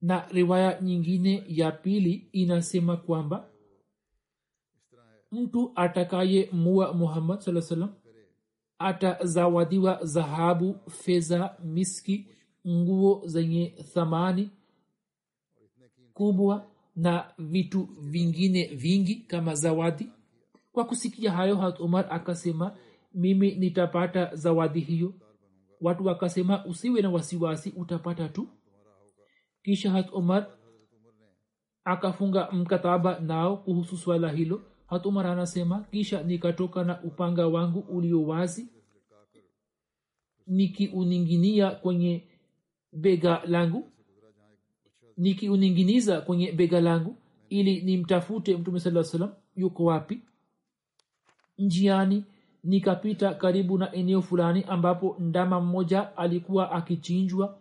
na 0.02 0.26
riwaya 0.28 0.80
nyingine 0.80 1.44
ya 1.48 1.72
pili 1.72 2.28
inasema 2.32 2.96
kwamba 2.96 3.48
mtu 5.32 5.72
atakaye 5.74 6.48
mua 6.52 6.92
muhammad 6.92 7.40
saa 7.40 7.60
salam 7.60 7.94
atazawadiwa 8.78 10.00
dhahabu 10.04 10.76
fedha 10.90 11.56
miski 11.64 12.26
nguo 12.68 13.22
zenye 13.26 13.66
thamani 13.94 14.50
kubwa 16.14 16.66
na 16.96 17.32
vitu 17.38 17.88
vingine 18.00 18.64
vingi 18.66 19.14
kama 19.16 19.54
zawadi. 19.54 20.08
Kwa 20.72 20.84
kusikia 20.84 21.32
hayo 21.32 21.56
hat 21.56 21.80
umar 21.80 22.06
akasema 22.10 22.76
mimi 23.14 23.54
nitapata 23.54 24.36
zawadi 24.36 24.80
hiyo. 24.80 25.14
Watu 25.80 26.06
wakasema 26.06 26.64
usiwe 26.66 27.02
na 27.02 27.10
wasiwasi 27.10 27.70
utapata 27.76 28.28
tu 28.28 28.48
kisha 29.62 29.90
hat 29.90 30.12
umar 30.12 30.46
akafunga 31.84 32.50
mkataba 32.50 33.18
nao 33.20 33.56
kuhusu 33.56 33.96
swala 33.96 34.30
hilo. 34.32 34.62
Hat 34.86 35.06
umar 35.06 35.26
anasema 35.26 35.80
kisha 35.90 36.22
nikatoka 36.22 36.84
na 36.84 37.02
upanga 37.02 37.46
wangu 37.46 37.78
ulio 37.80 38.22
wazi 38.22 38.68
nikiuninginia 40.46 41.70
kwenye 41.70 42.22
bega 42.92 43.42
langu 43.46 43.88
nikiuninginiza 45.16 46.20
kwenye 46.20 46.52
bega 46.52 46.80
langu 46.80 47.16
ili 47.48 47.80
nimtafute 47.80 48.56
mtume 48.56 48.80
saa 48.80 49.04
salam 49.04 49.30
yuko 49.56 49.84
wapi? 49.84 50.20
Njiani 51.58 52.24
nikapita 52.64 53.34
karibu 53.34 53.78
na 53.78 53.92
eneo 53.92 54.22
fulani 54.22 54.64
ambapo 54.68 55.16
ndama 55.18 55.60
mmoja 55.60 56.16
alikuwa 56.16 56.72
akichinjwa 56.72 57.58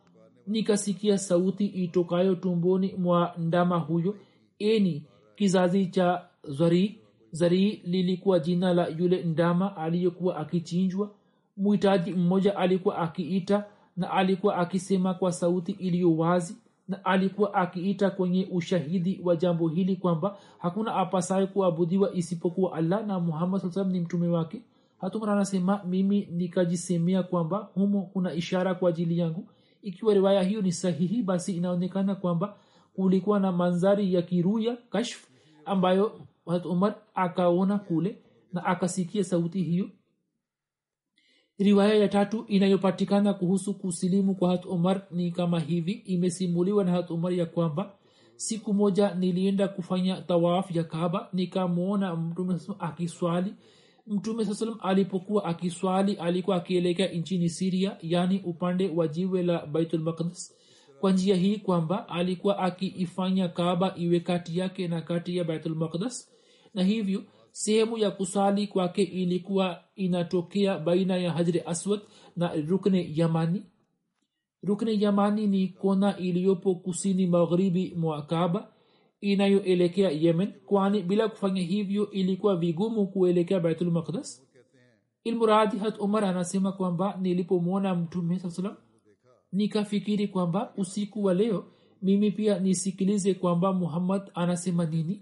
nikasikia 0.47 1.17
sauti 1.17 1.65
itokayo 1.65 2.35
tumboni 2.35 2.93
mwa 2.97 3.33
ndama 3.37 3.77
huyo. 3.79 4.15
Eni 4.59 5.03
kizazi 5.35 5.85
cha 5.85 6.25
zarii 6.43 6.97
zarii 7.31 7.81
lilikuwa 7.85 8.39
jina 8.39 8.73
la 8.73 8.87
yule 8.87 9.23
ndama 9.23 9.77
aliyekuwa 9.77 10.37
akichinjwa. 10.37 11.11
Mwitaji 11.57 12.11
mmoja 12.11 12.55
alikuwa 12.57 12.97
akiita 12.97 13.65
na 13.97 14.11
alikuwa 14.11 14.55
akisema 14.57 15.13
kwa 15.13 15.31
sauti 15.31 15.71
iliyo 15.71 16.17
wazi 16.17 16.57
na 16.87 17.05
alikuwa 17.05 17.53
akiita 17.53 18.09
kwenye 18.09 18.47
ushahidi 18.51 19.21
wa 19.23 19.35
jambo 19.35 19.67
hili 19.67 19.95
kwamba 19.95 20.37
hakuna 20.57 20.95
apasaye 20.95 21.47
kuabudiwa 21.47 22.13
isipokuwa 22.13 22.73
allah 22.73 23.07
na 23.07 23.19
muhammad 23.19 23.69
saa 23.71 23.83
ni 23.83 23.99
mtume 23.99 24.27
wake. 24.27 24.61
Hatumra 25.01 25.33
anasema 25.33 25.81
mimi 25.83 26.27
nikajisemea 26.31 27.23
kwamba 27.23 27.57
humo 27.73 28.01
kuna 28.13 28.33
ishara 28.33 28.75
kwa 28.75 28.89
ajili 28.89 29.17
yangu 29.19 29.45
ikiwa 29.81 30.13
riwaya 30.13 30.43
hiyo 30.43 30.61
ni 30.61 30.71
sahihi 30.71 31.23
basi 31.23 31.57
inaonekana 31.57 32.15
kwamba 32.15 32.57
kulikuwa 32.93 33.39
na 33.39 33.51
manzari 33.51 34.13
ya 34.13 34.21
kiruya 34.21 34.77
kashf 34.89 35.27
ambayo 35.65 36.27
hat 36.47 36.65
umar 36.65 36.95
akaona 37.13 37.77
kule 37.79 38.21
na 38.53 38.65
akasikia 38.65 39.23
sauti 39.23 39.63
hiyo. 39.63 39.89
Riwaya 41.57 41.95
ya 41.95 42.07
tatu 42.07 42.45
inayopatikana 42.47 43.33
kuhusu 43.33 43.73
kusilimu 43.73 44.35
kwa 44.35 44.49
hat 44.51 44.65
umar 44.65 45.07
ni 45.11 45.31
kama 45.31 45.59
hivi. 45.59 45.91
Imesimuliwa 45.91 46.83
na 46.83 46.91
hat 46.91 47.11
umar 47.11 47.33
ya 47.33 47.45
kwamba 47.45 47.93
siku 48.35 48.73
moja 48.73 49.15
nilienda 49.15 49.67
kufanya 49.67 50.21
tawaf 50.21 50.75
ya 50.75 50.83
kaba 50.83 51.29
nikamwona 51.33 52.15
mtume 52.15 52.59
akiswali 52.79 53.53
mtume 54.07 54.45
saa 54.45 54.53
salam 54.53 54.77
alipokuwa 54.81 55.45
akiswali 55.45 56.13
alikuwa 56.13 56.55
akielekea 56.55 57.07
nchini 57.07 57.49
siria 57.49 57.97
yaani 58.01 58.41
upande 58.45 58.89
wa 58.89 59.07
jiwe 59.07 59.43
la 59.43 59.65
baitulmaqdis 59.65 60.55
kwa 60.99 61.11
njia 61.11 61.35
hii 61.35 61.57
kwamba 61.57 62.09
alikuwa 62.09 62.57
akiifanya 62.59 63.47
kaba 63.47 63.93
iwe 63.97 64.19
kati 64.19 64.57
yake 64.59 64.87
na 64.87 65.01
kati 65.01 65.37
ya 65.37 65.43
baitulmaqdis 65.43 66.31
na 66.73 66.83
hivyo 66.83 67.23
sehemu 67.51 67.97
ya 67.97 68.11
kusali 68.11 68.67
kwake 68.67 69.03
ilikuwa 69.03 69.83
inatokea 69.95 70.79
baina 70.79 71.17
ya 71.17 71.31
hajri 71.31 71.61
aswad 71.65 71.99
na 72.35 72.53
rukne 72.55 73.11
yamani. 73.15 73.63
Rukne 74.63 74.99
yamani 74.99 75.47
ni 75.47 75.67
kona 75.67 76.17
iliyopo 76.17 76.75
kusini 76.75 77.27
magharibi 77.27 77.93
mwa 77.97 78.21
kaba 78.21 78.73
inayoelekea 79.21 80.11
yemen. 80.11 80.53
Kwani 80.65 81.03
bila 81.03 81.29
kufanya 81.29 81.61
hivyo 81.61 82.11
ilikuwa 82.11 82.55
vigumu 82.55 83.07
kuelekea 83.07 83.59
baitul 83.59 83.91
maqdas 83.91 84.47
ilmuradi 85.23 85.77
hat 85.77 85.99
umar 85.99 86.25
anasema 86.25 86.71
kwamba 86.71 87.17
nilipomwona 87.21 87.95
mtume 87.95 88.39
saa 88.39 88.49
salam 88.49 88.75
nikafikiri 89.51 90.27
kwamba 90.27 90.73
usiku 90.77 91.23
wa 91.23 91.33
leo 91.33 91.65
mimi 92.01 92.31
pia 92.31 92.59
nisikilize 92.59 93.33
kwamba 93.33 93.73
muhammad 93.73 94.31
anasema 94.33 94.85
nini. 94.85 95.21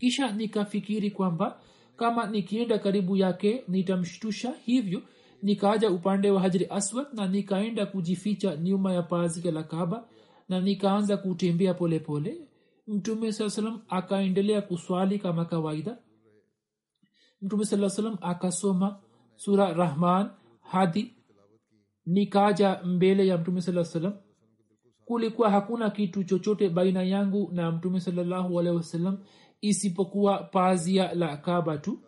Kisha 0.00 0.32
nikafikiri 0.32 1.10
kwamba 1.10 1.60
kama 1.96 2.26
nikienda 2.26 2.78
karibu 2.78 3.16
yake 3.16 3.64
nitamshtusha 3.68 4.54
hivyo. 4.64 5.02
Nikaja 5.42 5.90
upande 5.90 6.30
wa 6.30 6.40
hajri 6.40 6.66
aswad 6.70 7.06
na 7.12 7.28
nikaenda 7.28 7.86
kujificha 7.86 8.56
nyuma 8.56 8.92
ya 8.92 9.02
paazika 9.02 9.50
la 9.50 9.62
kaba 9.62 10.08
na 10.48 10.60
nikaanza 10.60 11.16
kutembea 11.16 11.74
polepole 11.74 12.30
pole. 12.30 12.46
Mtume 12.86 13.32
saa 13.32 13.50
salam 13.50 13.80
akaendelea 13.88 14.62
kuswali 14.62 15.18
kama 15.18 15.44
kawaida. 15.44 15.98
Mtume 17.42 17.64
saa 17.64 17.88
salam 17.88 18.18
akasoma 18.20 19.00
sura 19.36 19.72
rahman 19.72 20.30
hadi 20.60 21.16
nikaja 22.06 22.80
mbele 22.84 23.26
ya 23.26 23.38
mtume 23.38 23.60
saa 23.60 23.84
salam 23.84 24.12
kulikuwa 25.04 25.50
hakuna 25.50 25.90
kitu 25.90 26.24
chochote 26.24 26.68
baina 26.68 27.02
yangu 27.02 27.50
na 27.52 27.70
mtume 27.72 28.00
salallahu 28.00 28.60
alehi 28.60 28.76
wasallam 28.76 29.18
isipokuwa 29.60 30.38
pazia 30.38 31.14
la 31.14 31.36
kaba 31.36 31.78
tu. 31.78 31.98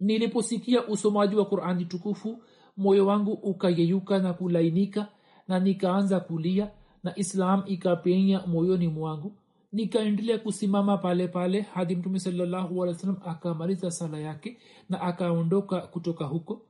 Niliposikia 0.00 0.86
usomaji 0.86 1.36
wa 1.36 1.46
qurani 1.46 1.84
tukufu 1.84 2.42
moyo 2.76 3.06
wangu 3.06 3.32
ukayeyuka 3.32 4.18
na 4.18 4.32
kulainika 4.32 5.08
na 5.48 5.58
nikaanza 5.60 6.20
kulia 6.20 6.70
na 7.02 7.18
islam 7.18 7.62
ikapenya 7.66 8.46
moyoni 8.46 8.88
mwangu. 8.88 9.32
Nikaendelea 9.72 10.38
kusimama 10.38 10.98
pale 10.98 11.28
pale 11.28 11.60
hadi 11.60 11.96
mtume 11.96 12.18
wa 12.74 12.96
akamaliza 13.24 13.90
sala 13.90 14.18
yake 14.18 14.58
na 14.88 15.00
akaondoka 15.00 15.80
kutoka 15.80 16.24
huko. 16.24 16.62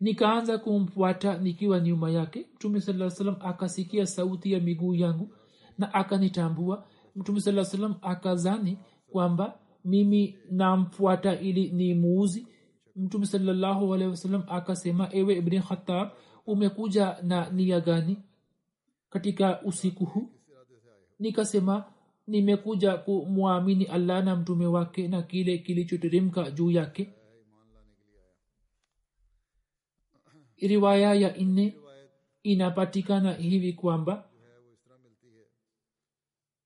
Nikaanza 0.00 0.58
kumfuata 0.58 1.38
nikiwa 1.38 1.80
nyuma 1.80 2.10
yake. 2.10 2.46
Mtume 2.54 2.80
saa 2.80 3.10
salam 3.10 3.36
akasikia 3.40 4.06
sauti 4.06 4.52
ya 4.52 4.60
miguu 4.60 4.94
yangu 4.94 5.28
na 5.78 5.94
akanitambua. 5.94 6.84
Mtume 7.16 7.40
saa 7.40 7.64
salam 7.64 7.94
akazani 8.02 8.78
kwamba 9.12 9.58
mimi 9.84 10.38
namfuata 10.50 11.40
ili 11.40 11.70
ni 11.70 11.94
muuzi. 11.94 12.46
Mtume 12.96 13.26
salallahu 13.26 13.94
akasema 14.48 15.08
ewe 15.12 15.34
ibni 15.36 15.60
khatab 15.60 16.08
umekuja 16.46 17.16
na 17.22 17.50
nia 17.50 17.80
gani 17.80 18.16
katika 19.16 19.62
usiku 19.62 20.04
huu. 20.04 20.28
Nikasema 21.18 21.92
nimekuja 22.26 22.96
kumwamini 22.96 23.84
allah 23.84 24.24
na 24.24 24.36
mtume 24.36 24.66
wake 24.66 25.08
na 25.08 25.22
kile 25.22 25.58
kilichoteremka 25.58 26.50
juu 26.50 26.70
yake. 26.70 27.14
Riwaya 30.56 31.14
ya 31.14 31.36
nne 31.36 31.76
inapatikana 32.42 33.32
hivi 33.32 33.72
kwamba 33.72 34.28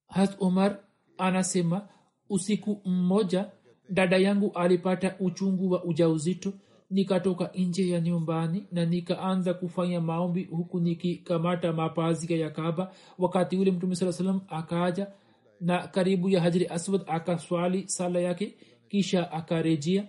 hat 0.08 0.36
umar 0.40 0.84
anasema 1.18 1.88
usiku 2.28 2.80
mmoja 2.84 3.50
dada 3.90 4.16
yangu 4.16 4.52
alipata 4.54 5.16
uchungu 5.20 5.70
wa 5.70 5.84
ujauzito 5.84 6.52
nikatoka 6.90 7.50
nje 7.54 7.88
ya 7.88 8.00
nyumbani 8.00 8.66
na 8.72 8.84
nikaanza 8.84 9.54
kufanya 9.54 10.00
maombi 10.00 10.44
huku 10.44 10.80
nikikamata 10.80 11.72
mapazia 11.72 12.36
ya 12.38 12.50
kaba 12.50 12.92
wakati 13.18 13.56
ule 13.56 13.70
mtume 13.70 13.96
saa 13.96 14.12
salam 14.12 14.40
akaja 14.48 15.06
na 15.60 15.88
karibu 15.88 16.28
ya 16.28 16.40
hajri 16.40 16.66
aswad 16.66 17.02
akaswali 17.06 17.88
sala 17.88 18.20
yake 18.20 18.54
kisha 18.88 19.32
akarejea. 19.32 20.08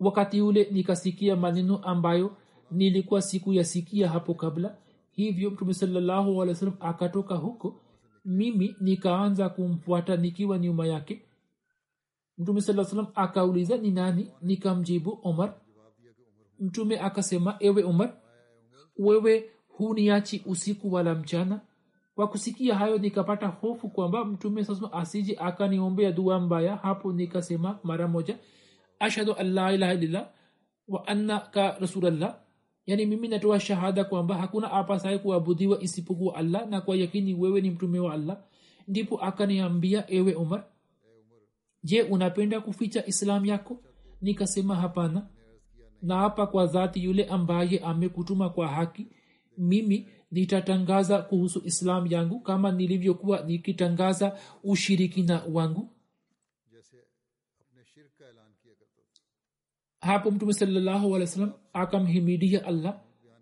Wakati 0.00 0.40
ule 0.40 0.68
nikasikia 0.70 1.36
maneno 1.36 1.76
ambayo 1.76 2.36
nilikuwa 2.70 3.22
siku 3.22 3.52
yasikia 3.52 4.08
hapo 4.08 4.34
kabla. 4.34 4.76
Hivyo 5.12 5.50
mtume 5.50 5.74
salallahu 5.74 6.42
alih 6.42 6.48
wa 6.48 6.54
sallam 6.54 6.76
akatoka 6.80 7.34
huko 7.34 7.80
mimi 8.24 8.76
nikaanza 8.80 9.48
kumfuata 9.48 10.16
nikiwa 10.16 10.58
nyuma 10.58 10.86
yake 10.86 11.22
mtume 12.42 12.60
saa 12.60 12.84
salam 12.84 13.06
akauliza 13.14 13.76
ni 13.76 13.90
nani? 13.90 14.30
Nikamjibu 14.42 15.18
omar. 15.22 15.54
Mtume 16.60 16.98
akasema 17.00 17.56
ewe 17.60 17.84
omar 17.84 18.12
wewe 18.98 19.50
huniachi 19.68 20.42
usiku 20.46 20.92
wala 20.92 21.14
mchana? 21.14 21.60
Kwa 22.14 22.28
kusikia 22.28 22.74
hayo 22.74 22.98
nikapata 22.98 23.46
hofu 23.46 23.88
kwamba 23.88 24.24
mtume 24.24 24.64
sasa 24.64 24.92
asiji 24.92 25.36
akaniombea 25.36 26.12
dua 26.12 26.40
mbaya. 26.40 26.76
Hapo 26.76 27.12
nikasema 27.12 27.78
mara 27.84 28.08
moja 28.08 28.38
ashhadu 28.98 29.34
an 29.34 29.52
la 29.52 29.72
ilaha 29.72 29.94
illallah 29.94 30.28
wa 30.88 31.06
annaka 31.06 31.76
rasulllah 31.80 32.38
yani 32.86 33.06
mimi 33.06 33.28
natoa 33.28 33.60
shahada 33.60 34.04
kwamba 34.04 34.34
hakuna 34.38 34.72
apasaye 34.72 35.18
kuabudiwa 35.18 35.82
isipokuwa 35.82 36.34
allah 36.34 36.68
na 36.68 36.80
kwa 36.80 36.96
yakini 36.96 37.34
wewe 37.34 37.60
ni 37.60 37.70
mtume 37.70 37.98
wa 38.00 38.14
allah. 38.14 38.36
Ndipo 38.88 39.20
akaniambia 39.20 40.04
ewe 40.10 40.34
umar 40.34 40.64
je 41.82 42.02
unapenda 42.02 42.60
kuficha 42.60 43.06
islam 43.06 43.44
yako? 43.44 43.80
Nikasema 44.20 44.76
hapana. 44.76 45.26
Na 46.02 46.16
hapa 46.16 46.46
kwa 46.46 46.66
dhati 46.66 47.04
yule 47.04 47.24
ambaye 47.24 47.78
amekutuma 47.78 48.50
kwa 48.50 48.68
haki 48.68 49.06
mimi 49.58 50.08
nitatangaza 50.30 51.22
kuhusu 51.22 51.62
islam 51.64 52.06
yangu 52.12 52.40
kama 52.40 52.72
nilivyokuwa 52.72 53.40
nikitangaza 53.42 54.38
ushirikina 54.64 55.42
wangu. 55.52 55.90
Hapo 60.00 60.30
mtume 60.30 60.52
salllahu 60.52 61.06
alih 61.16 61.20
wa 61.20 61.26
sallam 61.26 61.52
akamhimidia 61.72 62.64
allah 62.64 63.00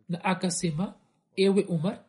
na 0.08 0.24
akasema 0.24 0.94
ewe 1.36 1.62
umar 1.64 2.04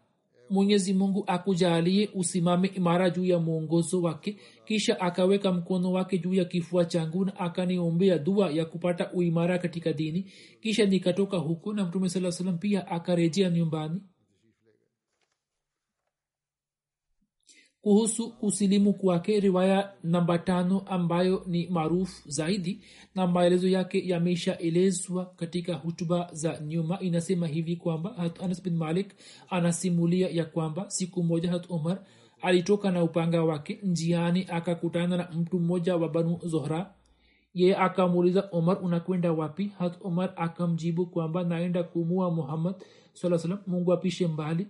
mwenyezi 0.51 0.93
mungu 0.93 1.23
akujalie 1.27 2.09
usimame 2.15 2.67
imara 2.67 3.09
juu 3.09 3.25
ya 3.25 3.39
mwongozo 3.39 4.01
wake 4.01 4.37
kisha 4.65 4.99
akaweka 4.99 5.51
mkono 5.51 5.91
wake 5.91 6.17
juu 6.17 6.33
ya 6.33 6.45
kifua 6.45 6.85
changu 6.85 7.25
na 7.25 7.39
akaniombea 7.39 8.17
dua 8.17 8.51
ya 8.51 8.65
kupata 8.65 9.11
uimara 9.11 9.57
katika 9.57 9.93
dini. 9.93 10.25
Kisha 10.61 10.85
nikatoka 10.85 11.37
huko 11.37 11.73
na 11.73 11.85
mtume 11.85 12.09
saa 12.09 12.31
salam 12.31 12.57
pia 12.57 12.87
akarejea 12.87 13.49
nyumbani 13.49 14.01
kuhusu 17.81 18.31
kusilimu 18.31 18.93
kwake 18.93 19.39
riwaya 19.39 19.93
namba 20.03 20.37
tano 20.37 20.79
ambayo 20.79 21.43
ni 21.47 21.67
maarufu 21.67 22.29
zaidi 22.29 22.81
na 23.15 23.27
maelezo 23.27 23.67
yake 23.67 24.07
yameshaelezwa 24.07 25.25
katika 25.25 25.73
hutuba 25.75 26.29
za 26.33 26.59
nyuma. 26.59 26.99
Inasema 26.99 27.47
hivi 27.47 27.75
kwamba 27.75 28.33
anas 28.39 28.63
bin 28.63 28.75
malik 28.77 29.13
anasimulia 29.49 30.29
ya 30.29 30.45
kwamba 30.45 30.89
siku 30.89 31.23
moja 31.23 31.51
hat 31.51 31.69
umar 31.69 32.03
alitoka 32.41 32.91
na 32.91 33.03
upanga 33.03 33.43
wake 33.43 33.79
njiani 33.83 34.45
akakutana 34.49 35.17
na 35.17 35.29
mtu 35.31 35.59
mmoja 35.59 35.95
wa 35.95 36.09
banu 36.09 36.39
zohra. 36.45 36.93
Ye 37.53 37.75
akamuuliza 37.77 38.51
umar 38.51 38.83
unakwenda 38.83 39.31
wapi? 39.31 39.71
Hat 39.79 39.97
umar 40.01 40.33
akamjibu 40.35 41.05
kwamba 41.05 41.43
naenda 41.43 41.83
kumua 41.83 42.31
muhammad 42.31 42.75
saa 43.13 43.37
salam 43.37 43.59
mungu 43.67 43.93
apishe 43.93 44.27
mbali. 44.27 44.67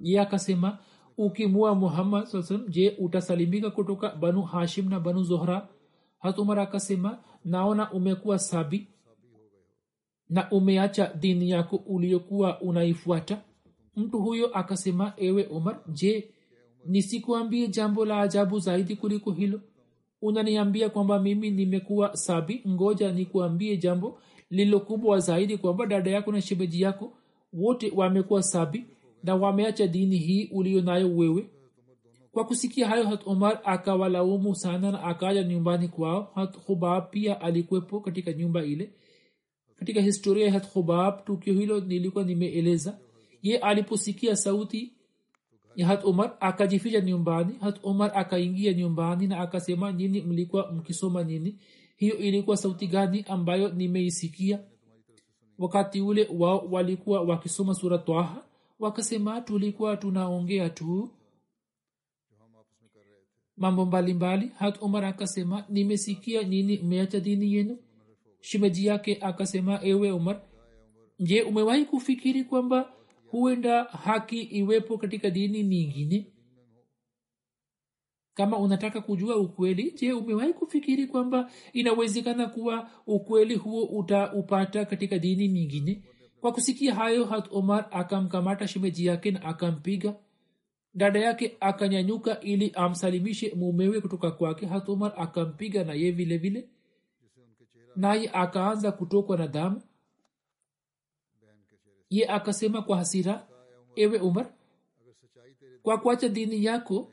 Ye 0.00 0.20
akasema 0.20 0.78
ukimua 1.18 1.74
muhammad 1.74 2.24
saa 2.26 2.42
salam 2.42 2.68
je 2.68 2.96
utasalimika 2.98 3.70
kutoka 3.70 4.10
banu 4.10 4.42
hashim 4.42 4.88
na 4.88 5.00
banu 5.00 5.22
zohra 5.22 5.68
hat 6.18 6.38
akasema 6.58 7.18
naona 7.44 7.92
umekuwa 7.92 8.38
sabi 8.38 8.86
na 10.28 10.50
umeacha 10.50 11.14
dini 11.20 11.50
yako 11.50 11.76
uliyokuwa 11.76 12.60
unaifuata. 12.60 13.42
Mtu 13.96 14.18
huyo 14.18 14.46
akasema 14.58 15.12
ewe 15.16 15.44
umar 15.46 15.80
je 15.88 16.30
nisikuambie 16.86 17.68
jambo 17.68 18.04
la 18.04 18.20
ajabu 18.20 18.58
zaidi 18.58 18.96
kuliko 18.96 19.32
hilo? 19.32 19.60
Unaniambia 20.22 20.90
kwamba 20.90 21.18
mimi 21.18 21.50
nimekuwa 21.50 22.16
sabi 22.16 22.62
ngoja 22.68 23.12
nikuambie 23.12 23.76
jambo 23.76 24.18
lililokubwa 24.50 25.20
zaidi 25.20 25.58
kwamba 25.58 25.86
dada 25.86 26.10
yako 26.10 26.32
na 26.32 26.40
shemeji 26.40 26.80
yako 26.82 27.12
wote 27.52 27.92
wamekuwa 27.96 28.42
sabi 28.42 28.86
na 29.26 29.34
wameacha 29.34 29.86
dini 29.86 30.16
hii 30.18 30.48
uliyo 30.52 30.82
nayo 30.82 31.16
wewe? 31.16 31.50
Kwa 32.32 32.44
kusikia 32.44 32.88
hayo 32.88 33.06
hat 33.06 33.26
umar 33.26 33.60
akawalaumu 33.64 34.54
sana 34.54 34.90
na 34.92 35.02
akaja 35.04 35.42
nyumbani 35.42 35.88
kwao. 35.88 36.30
Hat 36.34 36.56
hubab 36.66 37.10
pia 37.10 37.40
alikwepo 37.40 38.00
katika 38.00 38.32
nyumba 38.32 38.64
ile. 38.64 38.92
Katika 39.76 40.00
historia 40.00 40.46
ya 40.46 40.52
hat 40.52 40.72
hubab 40.72 41.24
tukio 41.24 41.54
hilo 41.54 41.80
nilikuwa 41.80 42.24
nimeeleza. 42.24 42.98
Ye 43.42 43.58
aliposikia 43.58 44.36
sauti 44.36 44.92
ya 45.76 45.86
hat 45.86 46.04
umar 46.04 46.36
akajificha 46.40 47.00
nyumbani. 47.00 47.54
Hat 47.60 47.80
umar 47.82 48.12
akaingia 48.14 48.72
nyumbani 48.72 49.26
na 49.26 49.38
akasema 49.40 49.92
nini 49.92 50.20
mlikuwa 50.20 50.72
mkisoma 50.72 51.24
nini? 51.24 51.58
Hiyo 51.96 52.16
ilikuwa 52.18 52.56
sauti 52.56 52.86
gani 52.86 53.24
ambayo 53.28 53.68
nimeisikia? 53.68 54.60
Wakati 55.58 56.00
ule 56.00 56.28
wao 56.38 56.66
walikuwa 56.70 57.20
wakisoma 57.20 57.74
sura 57.74 57.98
twaha 57.98 58.45
wakasema 58.78 59.40
tulikuwa 59.40 59.96
tunaongea 59.96 60.70
tu 60.70 61.10
mambo 63.56 63.84
mbalimbali. 63.86 64.46
Hat 64.58 64.82
umar 64.82 65.04
akasema 65.04 65.64
nimesikia 65.68 66.42
nini? 66.42 66.78
Mmeacha 66.78 67.20
dini 67.20 67.54
yenu? 67.54 67.78
Shimeji 68.40 68.86
yake 68.86 69.18
akasema 69.20 69.80
ewe 69.84 70.10
umar 70.12 70.42
je 71.18 71.42
umewahi 71.42 71.84
kufikiri 71.84 72.44
kwamba 72.44 72.92
huenda 73.26 73.84
haki 73.84 74.40
iwepo 74.42 74.98
katika 74.98 75.30
dini 75.30 75.62
nyingine? 75.62 76.26
Kama 78.34 78.58
unataka 78.58 79.00
kujua 79.00 79.36
ukweli 79.36 79.90
je 79.92 80.12
umewahi 80.12 80.52
kufikiri 80.52 81.06
kwamba 81.06 81.50
inawezekana 81.72 82.46
kuwa 82.46 82.90
ukweli 83.06 83.54
huo 83.54 83.84
utaupata 83.84 84.84
katika 84.84 85.18
dini 85.18 85.48
nyingine 85.48 86.02
kwa 86.40 86.52
kusikia 86.52 86.94
hayo 86.94 87.24
hat 87.24 87.48
omar 87.52 87.88
akamkamata 87.90 88.68
shemeji 88.68 89.06
yake 89.06 89.30
na 89.30 89.42
akampiga. 89.44 90.14
Dada 90.94 91.20
yake 91.20 91.56
akanyanyuka 91.60 92.40
ili 92.40 92.70
amsalimishe 92.74 93.54
mumewe 93.54 94.00
kutoka 94.00 94.30
kwake. 94.30 94.66
Hat 94.66 94.88
omar 94.88 95.12
akampiga 95.16 95.84
na 95.84 95.94
ye 95.94 96.10
vile 96.10 96.36
vile. 96.38 96.68
Naye 97.96 98.30
akaanza 98.32 98.92
kutokwa 98.92 99.36
na 99.36 99.46
damu. 99.46 99.82
Ye 102.10 102.28
akasema 102.28 102.82
kwa 102.82 102.96
hasira 102.96 103.46
ewe 103.96 104.18
umar 104.18 104.52
kwa 105.82 105.98
kuacha 105.98 106.28
dini 106.28 106.64
yako 106.64 107.12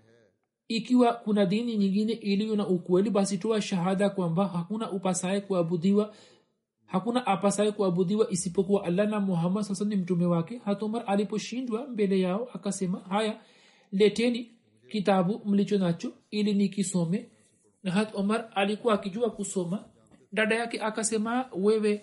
ikiwa 0.68 1.14
kuna 1.14 1.46
dini 1.46 1.78
nyingine 1.78 2.14
iliyo 2.14 2.56
na 2.56 2.68
ukweli 2.68 3.10
basi 3.10 3.38
toa 3.38 3.62
shahada 3.62 4.10
kwamba 4.10 4.48
hakuna 4.48 4.92
upasaye 4.92 5.42
kuabudiwa 5.42 6.14
hakuna 6.94 7.28
apasaye 7.28 7.72
kuabudiwa 7.72 8.32
isipokuwa 8.32 8.84
allah 8.86 9.10
na 9.10 9.20
muhammad 9.20 9.64
sasa 9.64 9.86
ni 9.86 9.96
mtume 9.96 10.26
wake. 10.26 10.62
Hatumar 10.66 11.04
aliposhindwa 11.08 11.88
mbele 11.88 12.20
yao 12.20 12.48
akasema 12.54 13.00
haya 13.00 13.39
leteni 13.91 14.52
kitabu 14.91 15.41
mlicho 15.46 15.78
nacho 15.78 16.14
ili 16.32 16.54
nikisome. 16.54 17.30
Na 17.84 17.91
hat 17.91 18.16
omar 18.16 18.50
alikuwa 18.56 18.94
akijua 18.94 19.30
kusoma. 19.30 19.86
Dada 20.32 20.56
yake 20.56 20.82
akasema 20.82 21.46
wewe 21.56 22.02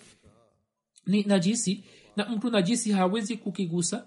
ni 1.07 1.23
najisi 1.23 1.85
na 2.17 2.29
mtu 2.29 2.51
najisi 2.51 2.93
hawezi 2.93 3.37
kukigusa. 3.37 4.07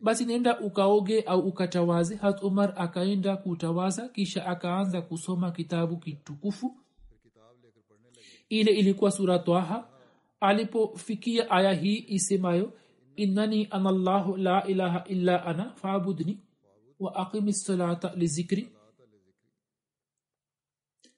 Basi 0.00 0.24
nenda 0.24 0.60
ukaoge 0.60 1.20
au 1.20 1.40
ukatawaze. 1.40 2.16
Hat 2.16 2.42
omar 2.42 2.74
akaenda 2.76 3.36
kutawaza 3.36 4.08
kisha 4.08 4.46
akaanza 4.46 5.02
kusoma 5.02 5.50
kitabu 5.50 5.96
kitukufu 5.96 6.76
ile 8.48 8.70
ilikuwa 8.72 9.10
sura 9.10 9.38
twaha 9.38 9.88
alipofikia 10.40 11.50
aya 11.50 11.72
hii 11.72 12.04
isemayo 12.08 12.72
innani 13.16 13.68
anallahu 13.70 14.36
la 14.36 14.66
ilaha 14.66 15.04
illa 15.08 15.44
ana 15.46 15.70
faabudni 15.74 16.38
wa 17.00 17.14
aqimi 17.16 17.52
salata 17.52 18.12
lizikri 18.16 18.68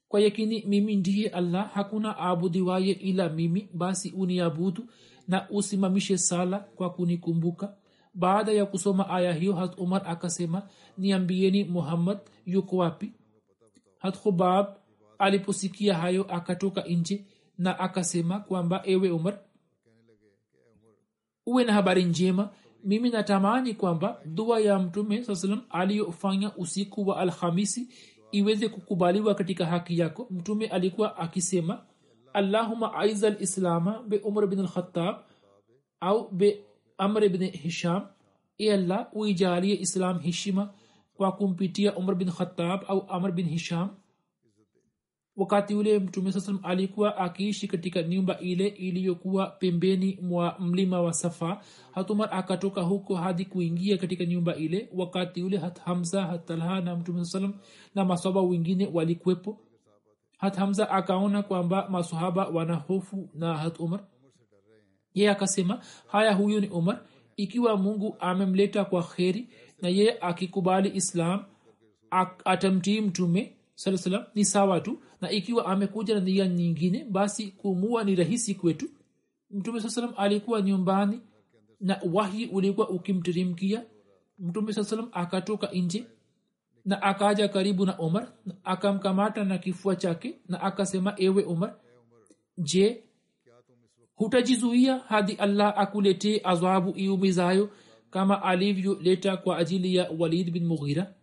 kwa 0.09 0.21
yakini 0.21 0.65
mimi 0.67 0.97
ndiye 0.97 1.29
allah. 1.29 1.71
Hakuna 1.73 2.17
aabudiwaye 2.19 2.93
ila 2.93 3.29
mimi. 3.29 3.69
Basi 3.75 4.11
uniabudu 4.11 4.87
na 5.29 5.51
usimamishe 5.51 6.19
sala 6.19 6.59
kwa 6.59 6.91
kunikumbuka. 6.91 7.77
Baada 8.15 8.53
ya 8.53 8.67
kusoma 8.67 9.11
aya 9.11 9.33
hiyo 9.33 9.53
hat 9.53 9.79
umar 9.79 10.03
akasema 10.07 10.63
niambieni 10.99 11.65
muhammad 11.65 12.19
yuko 12.47 12.77
wapi? 12.77 13.13
Hat 13.99 14.19
khubab 14.23 14.67
aliposikia 15.21 15.95
hayo 15.95 16.25
akatoka 16.25 16.83
nje 16.83 17.25
na 17.59 17.79
akasema 17.79 18.41
kwamba 18.41 18.83
ewe 18.85 19.11
umar 19.11 19.39
uwe 21.47 21.65
na 21.65 21.73
habari 21.73 22.05
njema. 22.05 22.51
Mimi 22.85 23.11
natamani 23.11 23.75
kwamba 23.75 24.21
dua 24.25 24.61
ya 24.61 24.79
mtume 24.79 25.25
saa 25.25 25.35
salam 25.35 25.61
aliyofanya 25.71 26.57
usiku 26.57 27.09
wa 27.09 27.17
alhamisi 27.17 27.89
iweze 28.33 28.69
kukubaliwa 28.69 29.35
katika 29.35 29.67
haki 29.67 29.99
yako. 29.99 30.27
Mtume 30.31 30.67
alikuwa 30.67 31.17
akisema 31.17 31.83
allahuma 32.33 32.95
aiza 32.95 33.31
lislama 33.31 34.03
be 34.03 34.19
umar 34.19 34.47
bin 34.47 34.59
alkhatab 34.61 35.17
au 36.01 36.31
be 36.31 36.65
amr 36.99 37.29
bin 37.29 37.51
hisham. 37.51 38.07
E 38.59 38.73
allah 38.73 39.09
uijalie 39.13 39.75
islam 39.81 40.19
heshima 40.19 40.75
kwa 41.15 41.33
kumpitia 41.33 41.97
umar 41.97 42.15
bin 42.15 42.31
khatab 42.31 42.81
au 42.89 43.07
amr 43.09 43.33
bin 43.33 43.47
hisham 43.49 43.91
wakati 45.41 45.75
ule 45.75 45.99
mtume 45.99 46.33
saa 46.33 46.59
alikuwa 46.63 47.17
akiishi 47.17 47.69
katika 47.69 48.03
nyumba 48.03 48.39
ile 48.39 48.67
iliyokuwa 48.69 49.47
pembeni 49.47 50.19
mwa 50.23 50.57
mlima 50.59 51.01
wa 51.01 51.13
safa. 51.13 51.61
Hatumar 51.93 52.29
akatoka 52.33 52.83
huko 52.83 53.15
hadi 53.15 53.45
kuingia 53.45 53.99
katika 53.99 54.25
nyumba 54.25 54.57
ile. 54.57 54.89
Wakati 54.95 55.43
ule 55.43 55.57
hat 55.59 55.81
hamza 55.81 56.27
hat 56.27 56.51
na 56.51 56.97
mtume 56.97 57.25
saa 57.25 57.51
na 57.95 58.05
masahaba 58.05 58.41
wengine 58.43 58.89
walikwepo 58.93 59.61
hat 60.39 60.57
hamza 60.57 60.91
akaona 60.91 61.43
kwamba 61.43 61.89
masahaba 61.89 62.49
wana 62.49 62.75
hofu 62.75 63.29
na 63.35 63.57
hat 63.57 63.81
umar. 63.81 64.01
Ye 65.15 65.31
akasema 65.31 65.81
haya 66.07 66.35
huyu 66.35 66.61
ni 66.61 66.69
umar. 66.69 67.01
Ikiwa 67.37 67.77
mungu 67.77 68.17
amemleta 68.21 68.85
kwa 68.85 69.03
kheri 69.03 69.49
na 69.83 69.89
yeye 69.89 70.19
akikubali 70.21 70.91
islam 70.95 71.45
atamtii 72.45 73.01
mtume 73.01 73.57
salam 73.81 74.25
ni 74.35 74.45
sawa 74.45 74.81
tu. 74.81 75.03
Na 75.21 75.31
ikiwa 75.31 75.67
amekuja 75.67 76.15
na 76.15 76.21
nia 76.21 76.49
nyingine 76.49 77.05
basi 77.05 77.47
kumua 77.47 78.05
ni 78.05 78.15
rahisi 78.15 78.55
kwetu. 78.55 78.87
Mtume 79.51 79.81
saa 79.81 79.89
salam 79.89 80.13
alikuwa 80.17 80.63
nyumbani 80.63 81.21
na 81.81 82.01
wahi 82.13 82.47
ulikuwa 82.47 82.89
ukimtirimkia 82.89 83.85
mtume 84.39 84.73
saa 84.73 84.85
salam 84.85 85.09
akatoka 85.13 85.67
nje 85.73 86.05
na 86.85 87.03
akaja 87.03 87.49
karibu 87.49 87.87
na 87.87 87.99
umar 87.99 88.33
akamkamata 88.65 89.45
na 89.45 89.59
kifua 89.59 89.97
chake 89.97 90.41
na 90.49 90.61
akasema 90.61 91.15
ewe 91.17 91.43
umar 91.43 91.75
je 92.59 93.05
hutajizuia 94.15 94.99
hadi 94.99 95.33
allah 95.33 95.75
akuletee 95.79 96.41
adhabu 96.45 96.99
iumizayo 96.99 97.71
kama 98.11 98.43
alivyoleta 98.43 99.37
kwa 99.37 99.57
ajili 99.59 99.95
ya 99.95 100.11
walid 100.19 100.51
bin 100.51 100.67
mughira 100.67 101.15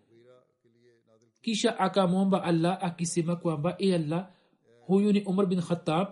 kisha 1.48 1.80
akamwomba 1.80 2.44
allah 2.44 2.78
akisema 2.84 3.36
kwamba 3.36 3.76
e 3.80 3.96
allah 3.96 4.30
huyu 4.82 5.14
ni 5.14 5.22
umar 5.24 5.46
bin 5.46 5.62
khatab 5.62 6.08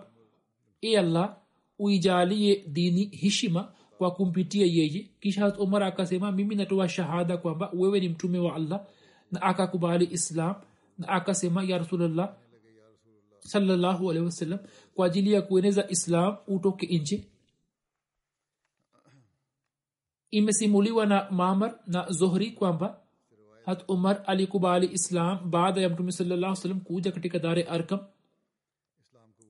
e 0.80 0.96
allah 0.96 1.36
uijalie 1.78 2.64
dini 2.68 3.04
heshima 3.04 3.72
kwa 3.98 4.10
kumpitia 4.10 4.66
yeye. 4.66 5.10
Kisha 5.20 5.58
umar 5.58 5.82
akasema 5.82 6.32
mimi 6.32 6.54
natoa 6.54 6.88
shahada 6.88 7.36
kwamba 7.36 7.70
wewe 7.74 8.00
ni 8.00 8.08
mtume 8.08 8.38
wa 8.38 8.54
allah. 8.54 8.86
Na 9.32 9.42
akakubali 9.42 10.08
islam 10.12 10.54
na 10.98 11.08
akasema 11.08 11.64
ya 11.64 11.78
rasulllah 11.78 12.36
salllahu 13.40 14.10
alehi 14.10 14.26
wasallam 14.26 14.58
kwa 14.94 15.06
ajili 15.06 15.32
ya 15.32 15.42
kueneza 15.42 15.88
islam 15.88 16.36
utoke 16.46 16.86
nje. 16.98 17.28
Imesimuliwa 20.30 21.06
na 21.06 21.30
mamar 21.30 21.78
na 21.86 22.06
zohri 22.10 22.50
kwamba 22.50 23.05
hat 23.66 23.84
umar 23.88 24.22
alikubali 24.26 24.86
islam 24.92 25.50
baada 25.50 25.80
ya 25.80 25.88
mtume 25.88 26.12
sallallahu 26.12 26.56
salam 26.56 26.80
kuja 26.80 27.12
katika 27.12 27.38
dare 27.38 27.62
arkam. 27.62 28.00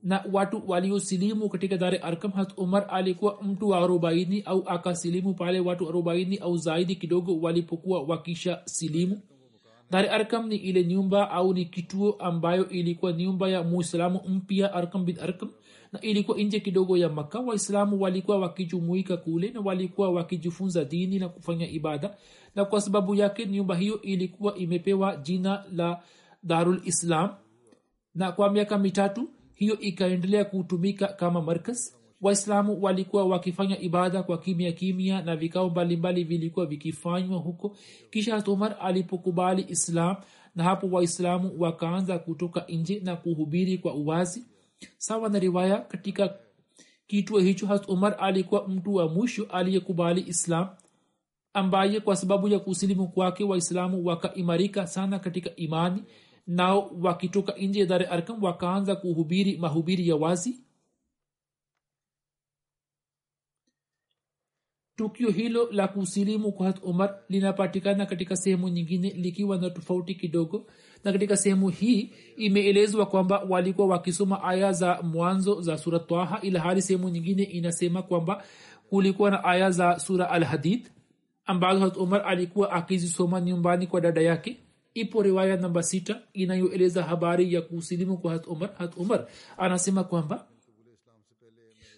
Na 0.03 0.23
watu 0.31 0.63
waliosilimu 0.67 1.49
katika 1.49 1.77
dare 1.77 1.97
arkam 1.97 2.31
hat 2.31 2.53
umar 2.57 2.87
alikuwa 2.89 3.41
mtu 3.43 3.69
wa 3.69 3.77
arobaini 3.77 4.41
au 4.41 4.63
akasilimu 4.69 5.33
pale 5.33 5.59
watu 5.59 5.89
arobaini 5.89 6.37
au 6.37 6.57
zaidi 6.57 6.95
kidogo 6.95 7.39
walipokuwa 7.41 8.03
wakisha 8.03 8.61
silimu 8.65 9.21
dare 9.91 10.09
arkam 10.09 10.47
ni 10.47 10.55
ile 10.55 10.83
nyumba 10.85 11.31
au 11.31 11.53
ni 11.53 11.65
kituo 11.65 12.11
ambayo 12.11 12.69
ilikuwa 12.69 13.13
nyumba 13.13 13.49
ya 13.49 13.63
muislamu 13.63 14.21
mpya 14.27 14.73
arkam 14.73 15.05
bin 15.05 15.19
arkam 15.19 15.49
na 15.91 16.01
ilikuwa 16.01 16.37
nje 16.37 16.59
kidogo 16.59 16.97
ya 16.97 17.09
maka 17.09 17.39
waislamu 17.39 18.01
walikuwa 18.01 18.37
wakijumuika 18.39 19.17
kule 19.17 19.49
na 19.51 19.59
walikuwa 19.59 20.09
wakijifunza 20.11 20.85
dini 20.85 21.19
na 21.19 21.29
kufanya 21.29 21.69
ibada 21.69 22.17
na 22.55 22.65
kwa 22.65 22.81
sababu 22.81 23.15
yake 23.15 23.45
nyumba 23.45 23.75
hiyo 23.75 24.01
ilikuwa 24.01 24.55
imepewa 24.55 25.15
jina 25.17 25.63
la 25.71 26.01
darul 26.43 26.81
islam 26.85 27.29
na 28.15 28.31
kwa 28.31 28.51
miaka 28.51 28.77
mitatu 28.77 29.29
hiyo 29.53 29.79
ikaendelea 29.79 30.45
kutumika 30.45 31.07
kama 31.07 31.41
markas 31.41 31.96
waislamu 32.21 32.83
walikuwa 32.83 33.25
wakifanya 33.25 33.79
ibada 33.79 34.23
kwa 34.23 34.37
kimya 34.37 34.71
kimya 34.71 35.21
na 35.21 35.35
vikao 35.35 35.69
mbalimbali 35.69 36.23
vilikuwa 36.23 36.65
vikifanywa 36.65 37.39
huko. 37.39 37.75
Kisha 38.11 38.43
umar 38.47 38.77
alipokubali 38.81 39.65
islam 39.69 40.15
na 40.55 40.63
hapo 40.63 40.87
waislamu 40.87 41.51
wakaanza 41.57 42.19
kutoka 42.19 42.65
nje 42.69 42.99
na 43.03 43.15
kuhubiri 43.15 43.77
kwa 43.77 43.93
uwazi. 43.93 44.43
Sawa 44.97 45.29
na 45.29 45.39
riwaya 45.39 45.77
katika 45.77 46.35
kituo 47.07 47.39
hicho 47.39 47.67
hat 47.67 47.89
umar 47.89 48.15
alikuwa 48.19 48.67
mtu 48.67 48.95
wa 48.95 49.07
mwisho 49.09 49.43
aliyekubali 49.43 50.21
islam 50.27 50.67
ambaye 51.53 51.99
kwa 51.99 52.15
sababu 52.15 52.47
ya 52.47 52.59
kusilimu 52.59 53.07
kwake 53.07 53.43
waislamu 53.43 54.05
wakaimarika 54.05 54.87
sana 54.87 55.19
katika 55.19 55.55
imani 55.55 56.03
nao 56.47 56.91
wakitoka 57.01 57.53
nje 57.53 57.79
ya 57.79 57.85
dare 57.85 58.05
arkam 58.05 58.43
wakaanza 58.43 58.95
kuhubiri 58.95 59.57
mahubiri 59.57 60.07
ya 60.07 60.15
wazi 60.15 60.59
tukio 64.97 65.29
hilo 65.29 65.69
la 65.71 65.87
kusilimu 65.87 66.51
kwa 66.51 66.67
hat 66.67 66.79
umar 66.83 67.15
linapatikana 67.29 68.05
katika 68.05 68.35
sehemu 68.35 68.69
nyingine 68.69 69.09
likiwa 69.09 69.57
na 69.57 69.69
tofauti 69.69 70.15
kidogo 70.15 70.65
na 71.03 71.11
katika 71.11 71.37
sehemu 71.37 71.69
hii 71.69 72.11
imeelezwa 72.37 73.05
kwamba 73.05 73.39
walikuwa 73.49 73.87
wakisoma 73.87 74.43
aya 74.43 74.73
za 74.73 75.01
mwanzo 75.01 75.61
za 75.61 75.77
sura 75.77 75.99
twaha 75.99 76.41
ila 76.41 76.59
hali 76.59 76.81
sehemu 76.81 77.09
nyingine 77.09 77.43
inasema 77.43 78.01
kwamba 78.01 78.43
kulikuwa 78.89 79.31
na 79.31 79.43
aya 79.43 79.71
za 79.71 79.99
sura 79.99 80.29
alhadid 80.29 80.89
ambazo 81.45 81.79
hat 81.79 81.97
umar 81.97 82.21
alikuwa 82.25 82.71
akizisoma 82.71 83.41
nyumbani 83.41 83.87
kwa 83.87 84.01
dada 84.01 84.21
yake. 84.21 84.57
Ipo 84.93 85.23
riwaya 85.23 85.57
namba 85.57 85.83
sita 85.83 86.21
inayoeleza 86.33 87.03
habari 87.03 87.53
ya 87.53 87.61
kusilimu 87.61 88.17
kwa 88.17 88.31
hat 88.31 88.47
umar 88.47 88.69
hat 88.77 88.97
umar 88.97 89.27
anasema 89.57 90.03
kwamba 90.03 90.45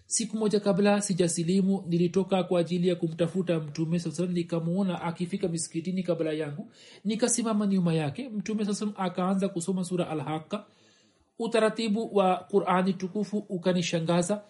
siku 0.10 0.38
moja 0.38 0.60
kabla 0.60 1.02
sijasilimu 1.02 1.84
nilitoka 1.88 2.44
kwa 2.44 2.60
ajili 2.60 2.88
ya 2.88 2.96
kumtafuta 2.96 3.60
mtume 3.60 4.00
saa 4.00 4.26
nikamuona 4.26 5.02
akifika 5.02 5.48
miskitini 5.48 6.04
kabla 6.04 6.34
yangu. 6.34 6.72
Nikasimama 7.06 7.68
nyuma 7.68 7.94
yake 7.94 8.30
mtume 8.30 8.66
saa 8.66 8.88
akaanza 8.98 9.50
kusoma 9.50 9.84
sura 9.84 10.10
alhaka 10.10 10.66
utaratibu 11.40 12.16
wa 12.16 12.36
qurani 12.38 12.94
tukufu 12.94 13.38
ukanishangaza 13.38 14.42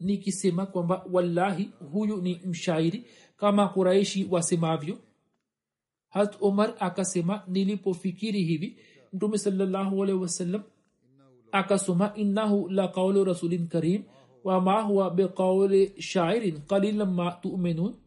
nikisema 0.00 0.66
kwamba 0.66 1.04
wallahi 1.12 1.70
huyu 1.92 2.16
ni 2.16 2.40
mshairi 2.44 3.04
kama 3.36 3.68
kuraishi 3.68 4.26
wasemavyo. 4.30 4.98
Hat 6.08 6.36
umar 6.40 6.74
akasema 6.78 7.42
nilipofikiri 7.46 8.42
hivi 8.42 8.76
mtume 9.12 9.38
sallahualhi 9.38 10.02
alaihi 10.02 10.20
wasallam 10.22 10.62
akasoma 11.52 12.12
innahu 12.14 12.68
la 12.68 12.88
qaulu 12.88 13.24
rasulin 13.24 13.66
karim 13.68 14.02
wama 14.48 14.80
هو 14.80 15.10
بقول 15.10 15.92
shairin 16.00 16.64
قليلا 16.68 17.04
ما 17.04 17.30
تؤمنون 17.42 18.00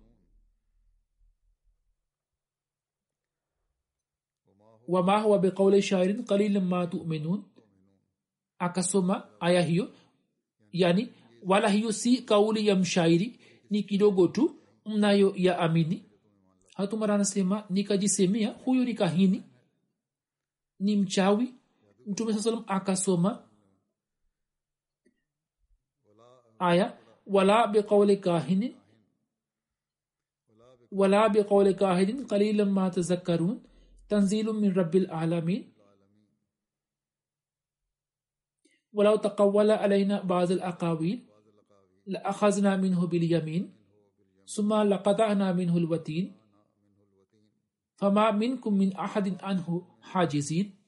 وما 4.88 5.18
هو 5.22 5.38
بقول 5.38 5.84
شاعر 5.84 6.12
قليلا 6.12 6.60
ما 6.60 6.86
تؤمنون 6.86 7.44
akasoma 8.60 9.26
aya 9.40 9.62
hiyo. 9.62 9.90
Yani 10.72 11.10
wala 11.44 11.70
hiyo 11.70 11.92
si 11.92 12.22
kauli 12.22 12.68
ya 12.68 12.76
mshairi 12.76 13.40
ni 13.70 13.84
kidogo 13.84 14.28
tu 14.28 14.56
mnayo 14.86 15.34
ya 15.36 15.60
amini. 15.60 16.06
Hatumara 16.76 17.16
anasema 17.16 17.64
nikajisemea 17.70 18.50
huyo 18.50 18.86
ni 18.86 18.94
kahini 18.94 19.44
ni 20.80 20.96
mchawi. 20.96 21.54
Mtume 22.08 22.34
saa 22.34 22.40
salam 22.40 22.64
akasoma 22.68 23.44
آية 26.62 26.98
ولا 27.28 27.66
بقول 27.72 28.14
كاهن 28.14 28.72
ولا 30.92 31.28
بقول 31.28 31.72
كاهن 31.72 32.26
قليلا 32.28 32.64
ما 32.64 32.90
تذكرون 32.90 33.64
تنزيل 34.10 34.46
من 34.54 34.74
رب 34.74 34.96
العالمين. 34.96 35.74
ولو 38.94 39.16
تقول 39.16 39.72
علينا 39.72 40.22
بعض 40.22 40.52
الأقاويل 40.52 41.20
لأخذنا 42.06 42.76
منه 42.78 43.08
باليمين 43.08 43.74
ثم 44.48 44.74
لقطعنا 44.74 45.54
منه 45.54 45.78
الوتين 45.78 46.36
فما 47.96 48.32
منكم 48.32 48.74
من 48.74 48.94
أحد 48.94 49.44
عنه 49.44 49.88
حاجزين. 50.02 50.81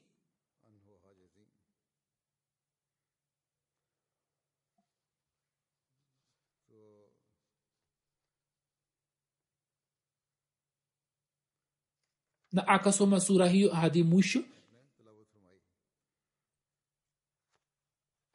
Na 12.54 12.68
akasoma 12.68 13.20
sura 13.20 13.48
hiyo 13.48 13.72
hadi 13.72 14.04
mwisho 14.04 14.44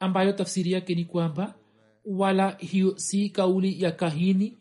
ambayo 0.01 0.33
tafsiri 0.33 0.73
yake 0.73 0.95
ni 0.95 1.05
kwamba 1.05 1.55
wala 2.05 2.51
hiyo 2.51 2.99
si 2.99 3.31
kauli 3.31 3.83
ya 3.83 3.93
kahini 3.93 4.59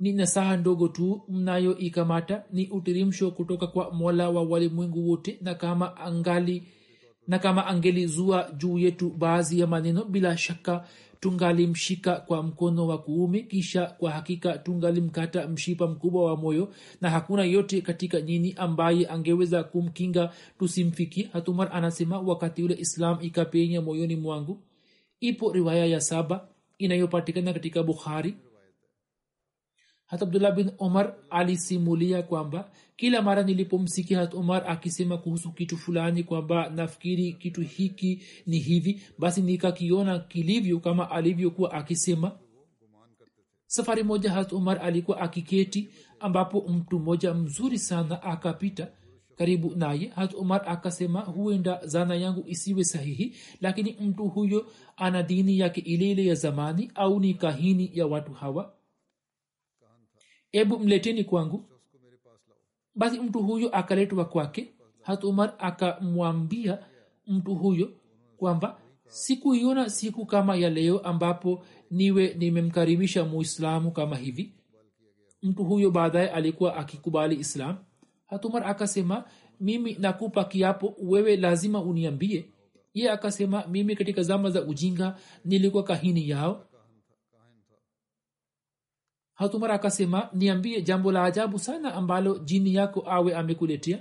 ni 0.00 0.12
nasaha 0.12 0.56
ndogo 0.56 0.88
tu 0.88 1.22
mnayoikamata 1.28 2.44
ni 2.52 2.68
utirimsho 2.68 3.30
kutoka 3.30 3.66
kwa 3.66 3.90
mola 3.92 4.30
wa 4.30 4.42
walimwengu 4.42 5.08
wote 5.10 5.38
na 5.42 5.54
kama 5.54 5.96
angali 5.96 6.62
na 7.28 7.38
kama 7.38 7.66
angelizua 7.66 8.50
juu 8.56 8.78
yetu 8.78 9.10
baadhi 9.10 9.60
ya 9.60 9.66
maneno 9.66 10.04
bila 10.04 10.36
shaka 10.36 10.86
tungalimshika 11.20 12.16
kwa 12.16 12.42
mkono 12.42 12.86
wa 12.86 12.98
kuume 12.98 13.40
kisha 13.40 13.86
kwa 13.86 14.10
hakika 14.10 14.58
tungalimkata 14.58 15.48
mshipa 15.48 15.86
mkubwa 15.86 16.24
wa 16.24 16.36
moyo 16.36 16.72
na 17.00 17.10
hakuna 17.10 17.44
yote 17.44 17.80
katika 17.80 18.20
nyini 18.20 18.54
ambaye 18.58 19.06
angeweza 19.08 19.64
kumkinga 19.64 20.32
tusimfikie. 20.58 21.30
Hatumar 21.32 21.70
anasema 21.72 22.20
wakati 22.20 22.62
ule 22.62 22.74
islam 22.74 23.18
ikapenya 23.20 23.80
moyoni 23.82 24.16
mwangu. 24.16 24.60
Ipo 25.20 25.52
riwaya 25.52 25.86
ya 25.86 26.00
saba 26.00 26.48
inayopatikana 26.78 27.52
katika 27.52 27.82
bukhari 27.82 28.34
hat 30.10 30.22
abdullah 30.22 30.52
bin 30.54 30.70
omar 30.78 31.14
alisimulia 31.30 32.22
kwamba 32.22 32.70
kila 32.96 33.22
mara 33.22 33.42
nilipomsikia 33.42 34.18
hat 34.18 34.34
omar 34.34 34.64
akisema 34.70 35.18
kuhusu 35.18 35.52
kitu 35.52 35.76
fulani 35.76 36.22
kwamba 36.22 36.68
nafikiri 36.70 37.32
kitu 37.32 37.60
hiki 37.60 38.22
ni 38.46 38.58
hivi 38.58 39.02
basi 39.18 39.42
nikakiona 39.42 40.18
kilivyo 40.18 40.80
kama 40.80 41.10
alivyokuwa 41.10 41.72
akisema. 41.72 42.32
Safari 43.66 44.02
moja 44.02 44.30
hat 44.32 44.52
omar 44.52 44.78
alikuwa 44.82 45.20
akiketi 45.20 45.88
ambapo 46.20 46.60
mtu 46.68 46.98
mmoja 46.98 47.34
mzuri 47.34 47.78
sana 47.78 48.22
akapita 48.22 48.88
karibu 49.36 49.74
naye. 49.76 50.12
Hat 50.14 50.34
umar 50.34 50.62
akasema 50.66 51.20
huenda 51.20 51.80
zana 51.86 52.14
yangu 52.14 52.44
isiwe 52.46 52.84
sahihi 52.84 53.36
lakini 53.60 53.96
mtu 54.00 54.28
huyo 54.28 54.66
ana 54.96 55.22
dini 55.22 55.58
yake 55.58 55.80
ile 55.80 56.10
ile 56.10 56.26
ya 56.26 56.34
zamani 56.34 56.90
au 56.94 57.20
ni 57.20 57.34
kahini 57.34 57.90
ya 57.94 58.06
watu 58.06 58.32
hawa 58.32 58.79
ebu 60.52 60.78
mleteni 60.78 61.24
kwangu. 61.24 61.64
Basi 62.94 63.20
mtu 63.20 63.42
huyo 63.42 63.68
akaletwa 63.68 64.24
kwake. 64.24 64.74
Hat 65.02 65.24
umar 65.24 65.54
akamwambia 65.58 66.78
mtu 67.26 67.54
huyo 67.54 67.92
kwamba 68.36 68.80
sikuiona 69.06 69.90
siku 69.90 70.26
kama 70.26 70.56
ya 70.56 70.70
leo 70.70 70.98
ambapo 70.98 71.64
niwe 71.90 72.34
nimemkaribisha 72.38 73.24
muislamu 73.24 73.90
kama 73.92 74.16
hivi. 74.16 74.54
Mtu 75.42 75.64
huyo 75.64 75.90
baadaye 75.90 76.28
alikuwa 76.30 76.76
akikubali 76.76 77.36
islam. 77.36 77.76
Hatumar 78.26 78.64
akasema 78.64 79.24
mimi 79.60 79.94
nakupa 79.94 80.44
kiapo 80.44 80.94
wewe 81.02 81.36
lazima 81.36 81.82
uniambie. 81.82 82.50
Ye 82.94 83.10
akasema 83.10 83.66
mimi 83.66 83.96
katika 83.96 84.22
zama 84.22 84.50
za 84.50 84.62
ujinga 84.64 85.16
nilikuwa 85.44 85.82
kahini 85.82 86.28
yao 86.28 86.66
hatumar 89.40 89.72
akasema 89.72 90.28
niambie 90.32 90.82
jambo 90.82 91.12
la 91.12 91.24
ajabu 91.24 91.58
sana 91.58 91.94
ambalo 91.94 92.38
jini 92.38 92.74
yako 92.74 93.04
awe 93.10 93.34
amekuletea. 93.34 93.98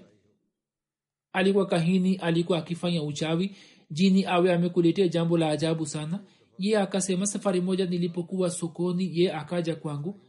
Alikuwa 1.33 1.65
kahini 1.65 2.15
alikuwa 2.15 2.57
akifanya 2.57 3.03
uchawi 3.03 3.55
jini 3.91 4.25
awe 4.25 4.53
amekuletea 4.53 5.07
jambo 5.07 5.37
la 5.37 5.49
ajabu 5.49 5.85
sana. 5.85 6.19
Ye 6.57 6.77
akasema 6.77 7.25
safari 7.25 7.61
moja 7.61 7.85
nilipokuwa 7.85 8.49
sokoni 8.49 9.19
ye 9.19 9.33
akaja 9.33 9.75
kwangu. 9.75 10.21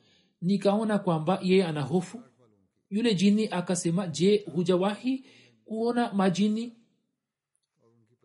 Nikaona 0.43 0.99
kwamba 0.99 1.39
ye 1.43 1.65
ana 1.65 1.83
hofu. 1.83 2.23
Yule 2.91 3.15
jini 3.15 3.49
akasema 3.51 4.07
je 4.07 4.45
hujawahi 4.55 5.25
kuona 5.65 6.13
majini 6.13 6.73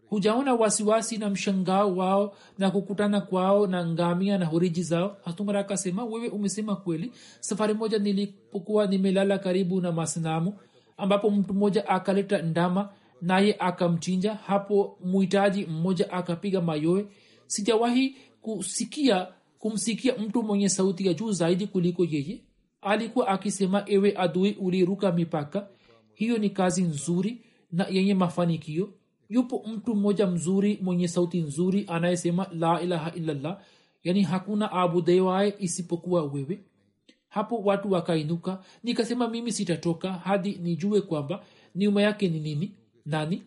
hujaona 0.10 0.54
wasiwasi 0.54 1.18
na 1.18 1.30
mshangao 1.30 1.96
wao 1.96 2.36
na 2.58 2.72
kukutana 2.72 3.22
kwao 3.22 3.68
na 3.68 3.86
ngamia 3.86 4.38
na 4.38 4.46
horiji 4.46 4.84
zao? 4.84 5.18
Hatumara 5.26 5.60
akasema 5.60 6.06
wewe 6.06 6.28
umesema 6.28 6.76
kweli. 6.76 7.12
Safari 7.40 7.74
moja 7.74 8.00
nilipokuwa 8.00 8.88
nimelala 8.88 9.38
karibu 9.38 9.82
na 9.82 9.92
masinamu 9.92 10.54
ambapo 10.98 11.32
mtu 11.32 11.54
mmoja 11.54 11.88
akaleta 11.88 12.42
ndama 12.42 12.90
naye 13.22 13.56
akamchinja. 13.60 14.34
Hapo 14.34 14.98
muhitaji 15.06 15.66
mmoja 15.66 16.12
akapiga 16.12 16.62
mayowe. 16.62 17.08
Sijawahi 17.48 18.16
kusikia 18.42 19.28
kumsikia 19.60 20.16
mtu 20.18 20.44
mwenye 20.44 20.70
sauti 20.70 21.08
ya 21.08 21.14
juu 21.14 21.32
zaidi 21.32 21.68
kuliko 21.68 22.06
yeye. 22.06 22.42
Alikuwa 22.82 23.28
akisema 23.28 23.84
ewe 23.88 24.14
adui 24.18 24.52
uliruka 24.52 25.12
mipaka. 25.12 25.68
Hiyo 26.14 26.38
ni 26.38 26.50
kazi 26.50 26.82
nzuri 26.84 27.42
na 27.72 27.88
yenye 27.90 28.14
mafanikio 28.14 28.94
yupo 29.30 29.64
mtu 29.68 29.96
mmoja 29.96 30.28
mzuri 30.28 30.80
mwenye 30.82 31.08
sauti 31.08 31.42
nzuri 31.42 31.86
anayesema 31.88 32.48
la 32.54 32.82
ilaha 32.82 33.12
illallah. 33.16 33.62
Yani 34.04 34.22
hakuna 34.22 34.72
abudewae 34.72 35.54
isipokuwa 35.60 36.24
wewe. 36.24 36.60
Hapo 37.30 37.58
watu 37.58 37.92
wakainuka. 37.92 38.64
Nikasema 38.84 39.28
mimi 39.28 39.52
sitatoka 39.52 40.14
hadi 40.14 40.56
nijue 40.56 41.02
kwamba 41.02 41.44
nyuma 41.76 42.02
yake 42.02 42.28
ni 42.30 42.40
nini 42.40 42.72
nani. 43.06 43.44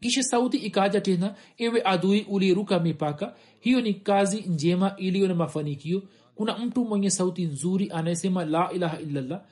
Kisha 0.00 0.22
sauti 0.22 0.56
ikaja 0.56 1.00
tena 1.00 1.34
ewe 1.58 1.82
adui 1.84 2.20
uliruka 2.30 2.80
mipaka. 2.80 3.34
Hiyo 3.60 3.80
ni 3.80 3.94
kazi 3.94 4.40
njema 4.40 4.96
iliyo 4.96 5.28
na 5.28 5.34
mafanikio. 5.34 6.02
Kuna 6.34 6.58
mtu 6.58 6.84
mwenye 6.84 7.10
sauti 7.10 7.44
nzuri 7.44 7.90
anayesema 7.90 8.44
la 8.44 8.72
ilaha 8.72 9.00
illallah. 9.00 9.42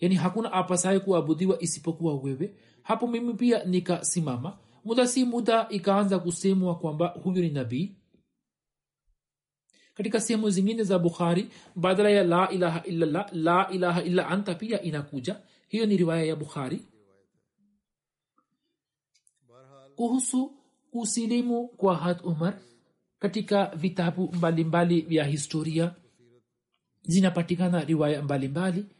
Yani 0.00 0.14
hakuna 0.14 0.52
apasaye 0.52 0.98
kuabudiwa 0.98 1.62
isipokuwa 1.62 2.14
wewe. 2.14 2.54
Hapo 2.82 3.06
mimi 3.06 3.34
pia 3.34 3.64
nikasimama 3.64 4.56
muda 4.86 5.06
si 5.06 5.24
muda 5.24 5.66
ikaanza 5.68 6.18
kusemwa 6.18 6.78
kwamba 6.78 7.06
huyu 7.08 7.42
ni 7.42 7.50
nabii. 7.50 7.96
Katika 9.94 10.20
sehemu 10.20 10.50
zingine 10.50 10.82
za 10.84 10.98
bukhari 10.98 11.50
badala 11.76 12.10
ya 12.10 12.24
la 12.24 12.50
ilaha 12.50 12.82
illallah 12.84 13.32
la 13.32 13.68
ilaha 13.70 14.02
illa 14.02 14.28
anta 14.28 14.54
pia 14.54 14.82
inakuja. 14.82 15.40
Hiyo 15.68 15.86
ni 15.86 15.96
riwaya 15.96 16.24
ya 16.24 16.36
bukhari. 16.36 16.80
Kuhusu 19.96 20.52
kusilimu 20.90 21.68
kwa 21.68 21.96
had 21.96 22.20
umar 22.24 22.58
katika 23.18 23.66
vitabu 23.66 24.32
mbalimbali 24.32 25.00
vya 25.00 25.24
historia 25.24 25.94
zinapatikana 27.02 27.84
riwaya 27.84 28.22
mbalimbali. 28.22 28.80
Mbali. 28.80 28.96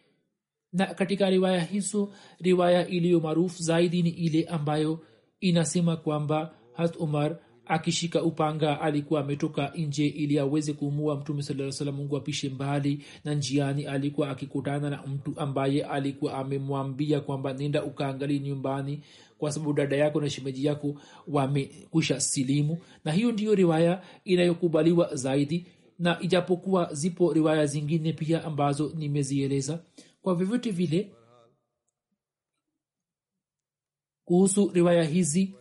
na 0.72 0.86
katika 0.94 1.30
riwaya 1.30 1.60
hizo 1.64 2.12
riwaya 2.40 2.88
iliyo 2.88 3.20
maarufu 3.20 3.62
zaidi 3.62 4.02
ni 4.02 4.10
ile 4.10 4.44
ambayo 4.44 5.06
inasema 5.40 5.96
kwamba 5.96 6.54
hat 6.72 6.96
umar 6.96 7.36
akishika 7.66 8.22
upanga 8.22 8.80
alikuwa 8.80 9.20
ametoka 9.20 9.72
nje 9.76 10.06
ili 10.06 10.38
aweze 10.38 10.72
kumua 10.72 11.16
mtume 11.16 11.42
saa 11.42 11.72
salam 11.72 11.94
mungu 11.94 12.16
apishe 12.16 12.48
mbali 12.48 13.04
na 13.24 13.34
njiani 13.34 13.84
alikuwa 13.86 14.30
akikutana 14.30 14.90
na 14.90 15.02
mtu 15.06 15.32
ambaye 15.36 15.84
alikuwa 15.84 16.34
amemwambia 16.34 17.20
kwamba 17.20 17.52
nenda 17.52 17.84
ukaangali 17.84 18.38
nyumbani 18.40 19.00
kwa 19.38 19.52
sababu 19.52 19.72
dada 19.72 19.96
yako 19.96 20.20
na 20.20 20.30
shemeji 20.30 20.64
yako 20.64 20.94
wamekwisha 21.28 22.20
silimu. 22.20 22.78
Na 23.04 23.12
hiyo 23.12 23.32
ndiyo 23.32 23.54
riwaya 23.54 24.02
inayokubaliwa 24.24 25.14
zaidi 25.14 25.66
na 25.98 26.20
ijapokuwa 26.20 26.94
zipo 26.94 27.32
riwaya 27.32 27.66
zingine 27.66 28.12
pia 28.12 28.44
ambazo 28.44 28.92
nimezieleza. 28.96 29.78
Kwa 30.22 30.34
vyovyote 30.34 30.70
vile 30.70 31.10
kuhusu 34.26 34.70
riwaya 34.74 35.04
hizi 35.04 35.54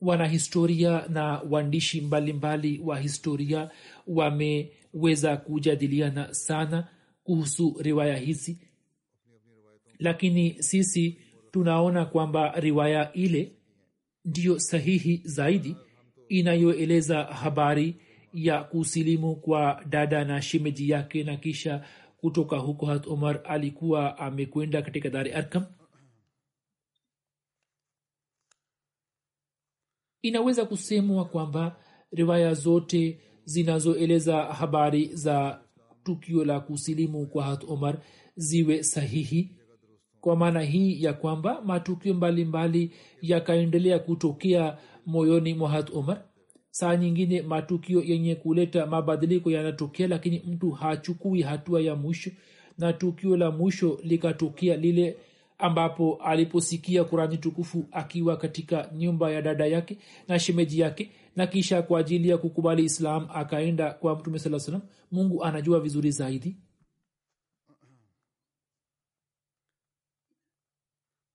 wanahistoria 0.00 1.04
na 1.08 1.40
waandishi 1.50 2.00
mbalimbali 2.00 2.80
wa 2.84 2.98
historia 3.00 3.70
wameweza 4.06 5.36
kujadiliana 5.36 6.34
sana 6.34 6.88
kuhusu 7.24 7.76
riwaya 7.80 8.16
hizi. 8.16 8.58
Lakini 9.98 10.62
sisi 10.62 11.18
tunaona 11.50 12.04
kwamba 12.04 12.60
riwaya 12.60 13.12
ile 13.12 13.52
ndiyo 14.24 14.58
sahihi 14.58 15.20
zaidi 15.24 15.76
inayoeleza 16.28 17.24
habari 17.24 17.96
ya 18.34 18.64
kusilimu 18.64 19.36
kwa 19.36 19.84
dada 19.88 20.24
na 20.24 20.42
shemeji 20.42 20.90
yake 20.90 21.24
na 21.24 21.36
kisha 21.36 21.84
kutoka 22.16 22.56
huko 22.56 22.86
hat 22.86 23.06
umar 23.06 23.40
alikuwa 23.44 24.18
amekwenda 24.18 24.82
katika 24.82 25.10
dari 25.10 25.32
arkam 25.32 25.64
inaweza 30.22 30.64
kusemwa 30.64 31.24
kwamba 31.24 31.76
riwaya 32.12 32.54
zote 32.54 33.18
zinazoeleza 33.44 34.36
habari 34.42 35.10
za 35.14 35.60
tukio 36.04 36.44
la 36.44 36.60
kusilimu 36.60 37.26
kwa 37.26 37.44
hat 37.44 37.64
omar 37.68 37.98
ziwe 38.36 38.82
sahihi. 38.82 39.50
Kwa 40.20 40.36
maana 40.36 40.60
hii 40.62 41.02
ya 41.02 41.12
kwamba 41.12 41.60
matukio 41.64 42.14
mbalimbali 42.14 42.90
yakaendelea 43.22 43.98
kutokea 43.98 44.78
moyoni 45.06 45.54
mwa 45.54 45.68
hat 45.70 45.90
omar. 45.94 46.22
Saa 46.70 46.96
nyingine 46.96 47.42
matukio 47.42 48.02
yenye 48.02 48.34
kuleta 48.34 48.86
mabadiliko 48.86 49.50
yanatokea 49.50 50.08
lakini 50.08 50.42
mtu 50.46 50.70
hachukui 50.70 51.42
hatua 51.42 51.80
ya 51.80 51.94
mwisho 51.94 52.30
na 52.78 52.92
tukio 52.92 53.36
la 53.36 53.50
mwisho 53.50 53.98
likatokea 54.04 54.76
lile 54.76 55.16
ambapo 55.62 56.14
aliposikia 56.14 57.04
kurani 57.04 57.38
tukufu 57.38 57.84
akiwa 57.92 58.36
katika 58.36 58.90
nyumba 58.94 59.30
ya 59.30 59.42
dada 59.42 59.66
yake 59.66 59.98
na 60.28 60.38
shemeji 60.38 60.80
yake 60.80 61.10
na 61.36 61.46
kisha 61.46 61.82
kwa 61.82 62.00
ajili 62.00 62.28
ya 62.28 62.38
kukubali 62.38 62.84
islam 62.84 63.28
akaenda 63.34 63.92
kwa 63.92 64.16
mtume 64.18 64.38
saa 64.38 64.58
salam 64.58 64.82
mungu 65.12 65.44
anajua 65.44 65.80
vizuri 65.80 66.10
zaidi. 66.10 66.56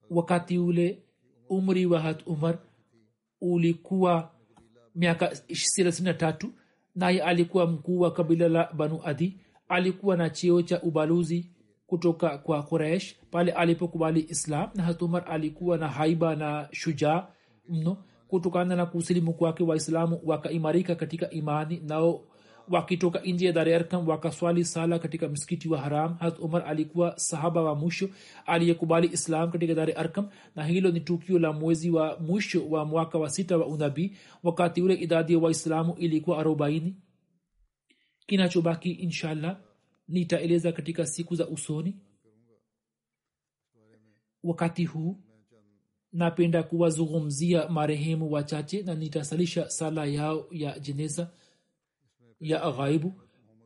Wakati 0.10 0.58
ule 0.58 1.04
umri 1.50 1.86
wa 1.86 2.00
hat 2.00 2.28
umar 2.28 2.60
ulikuwa 3.42 4.32
miaka 4.96 5.28
thelathini 5.76 6.06
na 6.08 6.14
tatu 6.14 6.54
naye 6.96 7.22
alikuwa 7.24 7.68
mkuu 7.68 8.00
wa 8.00 8.12
kabila 8.14 8.48
la 8.50 8.74
banu 8.74 9.00
adi 9.04 9.38
alikuwa 9.70 10.18
na 10.18 10.30
cheo 10.30 10.62
cha 10.62 10.82
ubaluzi 10.82 11.50
kutoka 11.88 12.38
kwa 12.38 12.64
quraish 12.64 13.16
pale 13.32 13.52
alipokubali 13.52 14.26
islam. 14.30 14.70
Na 14.76 14.84
hatumar 14.84 15.24
alikuwa 15.28 15.78
na 15.78 15.88
haiba 15.88 16.36
na 16.36 16.68
shujaa 16.72 17.28
mno 17.70 17.98
kutokana 18.28 18.76
na 18.76 18.86
kusilimu 18.86 19.34
kwake. 19.34 19.64
Waislamu 19.64 20.20
wakaimarika 20.26 20.96
katika 20.96 21.30
imani 21.30 21.82
nao 21.86 22.24
wakitoka 22.70 23.20
nje 23.20 23.46
ya 23.46 23.52
dararkam 23.52 24.08
wakaswali 24.08 24.66
sala 24.66 25.00
katika 25.00 25.28
msikiti 25.28 25.70
wa 25.70 25.80
haram. 25.80 26.18
Hat 26.18 26.40
umar 26.40 26.64
alikuwa 26.68 27.20
sahaba 27.20 27.62
wa 27.62 27.76
mwisho 27.76 28.10
aliyekubali 28.46 29.08
islam 29.14 29.52
katika 29.52 29.74
dari 29.74 29.94
arkam 29.94 30.30
na 30.56 30.66
hilo 30.66 30.92
ni 30.92 31.00
tukio 31.00 31.40
la 31.40 31.54
mwezi 31.54 31.90
wa 31.90 32.18
mwisho 32.20 32.70
wa 32.70 32.86
mwaka 32.86 33.18
wa 33.18 33.30
sita 33.30 33.58
wa 33.58 33.66
unabii. 33.68 34.12
Wakati 34.44 34.82
ule 34.82 34.94
idadi 34.94 35.34
ya 35.34 35.40
waislamu 35.40 35.96
ilikuwa 35.98 36.40
arobaini. 36.40 36.96
Kinachobaki 38.26 38.92
inshallah 38.92 39.58
nitaeleza 40.08 40.72
katika 40.72 41.06
siku 41.06 41.36
za 41.36 41.48
usoni. 41.48 41.96
Wakati 44.44 44.86
huu 44.86 45.20
napenda 46.14 46.64
kuwazungumzia 46.64 47.70
marehemu 47.70 48.32
wachache 48.32 48.82
na 48.84 48.96
nitasalisha 48.96 49.70
sala 49.70 50.06
yao 50.06 50.48
ya 50.52 50.80
jeneza 50.80 51.30
ya 52.40 52.72
ghaibu. 52.72 53.14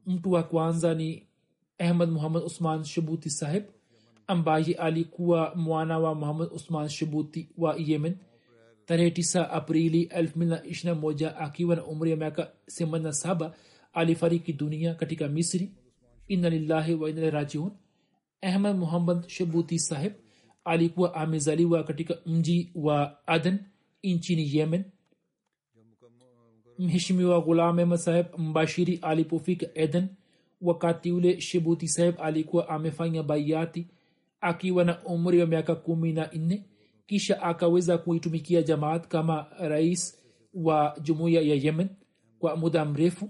Mtu 0.05 0.31
wa 0.31 0.43
kwanza 0.43 0.93
ni 0.93 1.27
ahmad 1.77 2.09
muhammad 2.09 2.43
usman 2.43 2.83
shabuti 2.83 3.29
saheb 3.29 3.63
ambaye 4.27 4.73
alikuwa 4.73 5.55
mwana 5.55 5.99
wa 5.99 6.15
muhammad 6.15 6.49
usman 6.53 6.89
shabuti 6.89 7.49
wa 7.57 7.75
yemen. 7.77 8.17
Tarehe 8.85 9.09
9 9.09 9.47
aprili 9.51 10.05
221 10.05 11.33
akiwa 11.37 11.75
na 11.75 11.85
umri 11.85 12.11
ya 12.11 12.17
miaka 12.17 12.51
87 12.67 13.51
alifariki 13.93 14.53
dunia 14.53 14.93
katika 14.93 15.27
misri 15.27 15.71
inna 16.27 16.49
lillahi 16.49 16.93
wa 16.93 17.09
inna 17.09 17.29
rajiun. 17.29 17.71
Ahmad 18.41 18.77
muhammad 18.77 19.27
shabuti 19.27 19.79
sahib 19.79 20.13
alikuwa 20.65 21.13
amezaliwa 21.15 21.83
katika 21.83 22.17
mji 22.25 22.71
wa 22.75 23.27
aden 23.27 23.59
nchini 24.03 24.55
yemen. 24.57 24.83
Mheshimiwa 26.79 27.41
ghulam 27.41 27.79
ahmad 27.79 27.99
saheb 27.99 28.25
mbashiri 28.37 28.99
alipofika 29.01 29.67
eden 29.75 30.07
wakati 30.61 31.11
ule 31.11 31.41
shebuti 31.41 31.87
saheb 31.87 32.15
alikuwa 32.21 32.69
amefanya 32.69 33.23
baiati 33.23 33.87
akiwa 34.41 34.83
na 34.83 35.03
umri 35.03 35.39
wa 35.39 35.45
miaka 35.47 35.75
kumi 35.75 36.13
na 36.13 36.29
nne 36.33 36.65
kisha 37.07 37.41
akaweza 37.41 37.97
kuitumikia 37.97 38.61
jamaat 38.61 39.07
kama 39.07 39.47
rais 39.59 40.21
wa 40.53 40.97
jumuiya 41.01 41.41
ya 41.41 41.55
yemen 41.55 41.89
kwa 42.39 42.55
muda 42.55 42.85
mrefu 42.85 43.29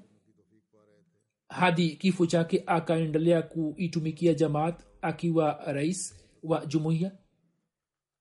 hadi 1.51 1.95
kifo 1.95 2.25
chake 2.25 2.63
akaendelea 2.65 3.41
kuitumikia 3.41 4.33
jamaat 4.33 4.83
akiwa 5.01 5.59
rais 5.65 6.15
wa 6.43 6.65
jumuiya. 6.65 7.11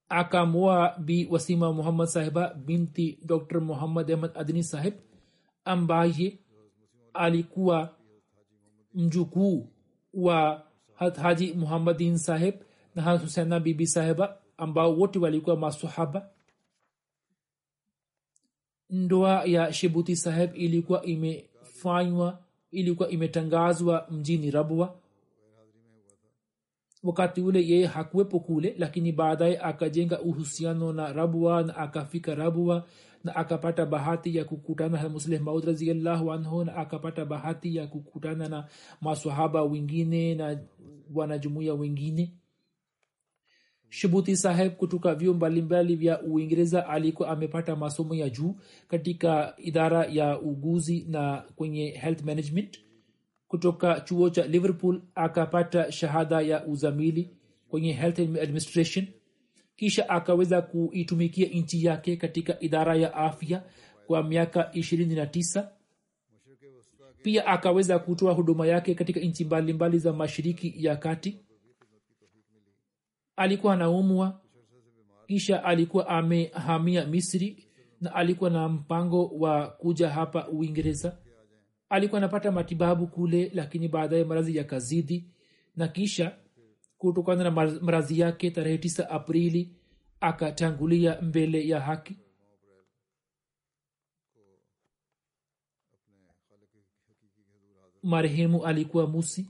Akamoa 0.09 0.99
bi 0.99 1.27
wasima 1.31 1.73
muhammad 1.73 2.09
sahiba 2.09 2.55
binti 2.55 3.19
dr 3.25 3.61
muhammad 3.61 4.11
ahmad 4.11 4.31
adni 4.35 4.63
sahib 4.65 4.95
ambaye 5.65 6.39
alikuwa 7.15 7.95
mjukuu 8.95 9.69
wa 10.15 10.67
haji 11.23 11.53
muhammadin 11.53 12.19
sahib 12.19 12.55
na 12.95 13.19
husena 13.19 13.61
bibi 13.61 13.87
sahiba 13.87 14.39
ambao 14.57 14.97
wote 14.99 15.19
walikuwa 15.19 15.57
masahaba 15.57 16.31
ndoa 18.91 19.45
ya 19.45 19.73
shebuti 19.73 20.17
sahib 20.17 20.51
ilikuwa 20.57 21.05
imefanywa 21.05 22.43
ilikuwa 22.71 23.09
imetangazwa 23.09 24.07
mjini 24.11 24.51
rabwa. 24.51 24.97
Wakati 27.03 27.41
ule 27.41 27.67
yeye 27.69 27.87
hakuwepo 27.87 28.41
kule 28.41 28.75
lakini 28.79 29.13
baadaye 29.13 29.59
akajenga 29.59 30.21
uhusiano 30.21 30.93
na 30.93 31.13
rabwa 31.13 31.63
na 31.63 31.77
akafika 31.77 32.35
rabwa 32.35 32.87
na 33.25 33.37
akapata 33.37 33.87
bahati 33.87 34.37
ya 34.37 34.45
kukutana 34.45 35.03
na 35.03 35.09
musleh 35.09 35.41
maud 35.41 35.65
raziallahu 35.65 36.33
anhu 36.33 36.65
na 36.65 36.77
akapata 36.77 37.25
bahati 37.25 37.77
ya 37.77 37.87
kukutana 37.87 38.49
na 38.49 38.69
maswahaba 39.01 39.63
wengine 39.63 40.35
na 40.35 40.59
wanajumuia 41.15 41.75
wengine 41.75 42.33
shubuti 43.91 44.37
saheb 44.37 44.73
kutoka 44.73 45.15
vyuo 45.15 45.35
mbalimbali 45.35 45.97
vya 45.97 46.23
uingereza 46.23 46.89
alikuwa 46.89 47.29
amepata 47.29 47.77
masomo 47.77 48.15
ya 48.15 48.31
juu 48.31 48.55
katika 48.89 49.55
idara 49.59 50.05
ya 50.07 50.41
uguzi 50.41 51.07
na 51.09 51.45
kwenye 51.57 51.91
health 51.91 52.23
management. 52.23 52.79
Kutoka 53.49 54.01
chuo 54.01 54.31
cha 54.31 54.47
liverpool 54.47 55.01
akapata 55.15 55.93
shahada 55.93 56.41
ya 56.41 56.67
uzamili 56.67 57.31
kwenye 57.69 57.93
health 57.93 58.19
administration. 58.19 59.07
Kisha 59.77 60.09
akaweza 60.09 60.63
kuitumikia 60.63 61.49
nchi 61.49 61.85
yake 61.85 62.17
katika 62.17 62.61
idara 62.61 62.97
ya 62.97 63.15
afya 63.15 63.63
kwa 64.07 64.23
miaka 64.23 64.63
29 64.75 65.69
pia 67.23 67.47
akaweza 67.47 67.99
kutoa 67.99 68.33
huduma 68.33 68.67
yake 68.67 68.95
katika 68.95 69.21
nchi 69.21 69.45
mbalimbali 69.45 69.99
za 69.99 70.13
mashiriki 70.13 70.75
ya 70.77 70.97
kati 70.97 71.41
alikuwa 73.41 73.75
anaumwa 73.75 74.41
kisha 75.27 75.65
alikuwa 75.65 76.09
amehamia 76.09 77.07
misri 77.07 77.67
na 78.01 78.15
alikuwa 78.15 78.51
na 78.51 78.69
mpango 78.69 79.27
wa 79.27 79.67
kuja 79.69 80.09
hapa 80.11 80.49
uingereza. 80.49 81.19
Alikuwa 81.89 82.19
anapata 82.19 82.53
matibabu 82.53 83.07
kule 83.07 83.51
lakini 83.55 83.89
baadaye 83.89 84.25
maradhi 84.25 84.57
yakazidi 84.57 85.31
na 85.77 85.89
kisha 85.89 86.37
kutokana 86.99 87.45
na 87.45 87.51
maradhi 87.81 88.21
yake 88.21 88.51
tarehe 88.51 88.77
9 88.77 89.07
aprili 89.11 89.77
akatangulia 90.21 91.21
mbele 91.21 91.69
ya 91.69 91.81
haki. 91.81 92.17
Marehemu 98.03 98.65
alikuwa 98.67 99.07
musi 99.07 99.47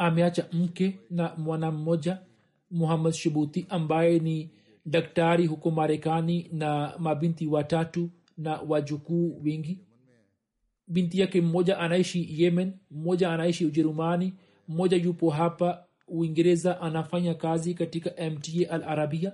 ameacha 0.00 0.46
mke 0.52 0.98
na 1.10 1.34
mwana 1.36 1.70
mmoja 1.70 2.18
muhammad 2.70 3.12
shibuti 3.12 3.66
ambaye 3.68 4.18
ni 4.18 4.50
daktari 4.86 5.46
huko 5.46 5.70
marekani 5.70 6.48
na 6.52 6.94
mabinti 6.98 7.46
watatu 7.46 8.10
na 8.38 8.60
wajukuu 8.60 9.40
wengi. 9.44 9.78
Binti 10.88 11.20
yake 11.20 11.40
mmoja 11.40 11.78
anaishi 11.78 12.42
yemen 12.42 12.72
mmoja 12.90 13.30
anaishi 13.32 13.66
ujerumani 13.66 14.34
mmoja 14.68 14.96
yupo 14.96 15.30
hapa 15.30 15.84
uingereza 16.08 16.80
anafanya 16.80 17.34
kazi 17.34 17.74
katika 17.74 18.30
mta 18.30 18.70
al 18.70 18.82
arabia 18.84 19.32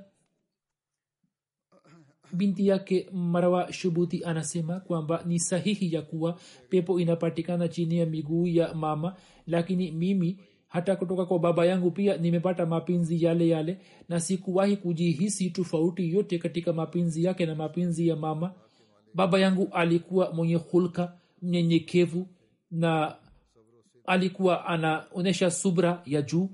binti 2.32 2.66
yake 2.66 3.08
marwa 3.12 3.72
shubuti 3.72 4.24
anasema 4.24 4.80
kwamba 4.80 5.22
ni 5.26 5.38
sahihi 5.40 5.94
ya 5.94 6.02
kuwa 6.02 6.38
pepo 6.68 7.00
inapatikana 7.00 7.68
chini 7.68 7.98
ya 7.98 8.06
miguu 8.06 8.46
ya 8.46 8.74
mama 8.74 9.16
lakini 9.46 9.90
mimi 9.92 10.38
hata 10.68 10.96
kutoka 10.96 11.26
kwa 11.26 11.38
baba 11.38 11.66
yangu 11.66 11.90
pia 11.90 12.16
nimepata 12.16 12.66
mapenzi 12.66 13.24
yale 13.24 13.48
yale 13.48 13.78
na 14.08 14.20
sikuwahi 14.20 14.76
kujihisi 14.76 15.50
tofauti 15.50 16.12
yote 16.12 16.38
katika 16.38 16.72
mapenzi 16.72 17.24
yake 17.24 17.46
na 17.46 17.54
mapenzi 17.54 18.08
ya 18.08 18.16
mama. 18.16 18.52
Baba 19.14 19.38
yangu 19.40 19.68
alikuwa 19.72 20.32
mwenye 20.32 20.54
hulka 20.54 21.16
mnyenyekevu 21.42 22.26
na 22.70 23.16
alikuwa 24.06 24.66
anaonyesha 24.66 25.50
subra 25.50 26.02
ya 26.06 26.22
juu. 26.22 26.50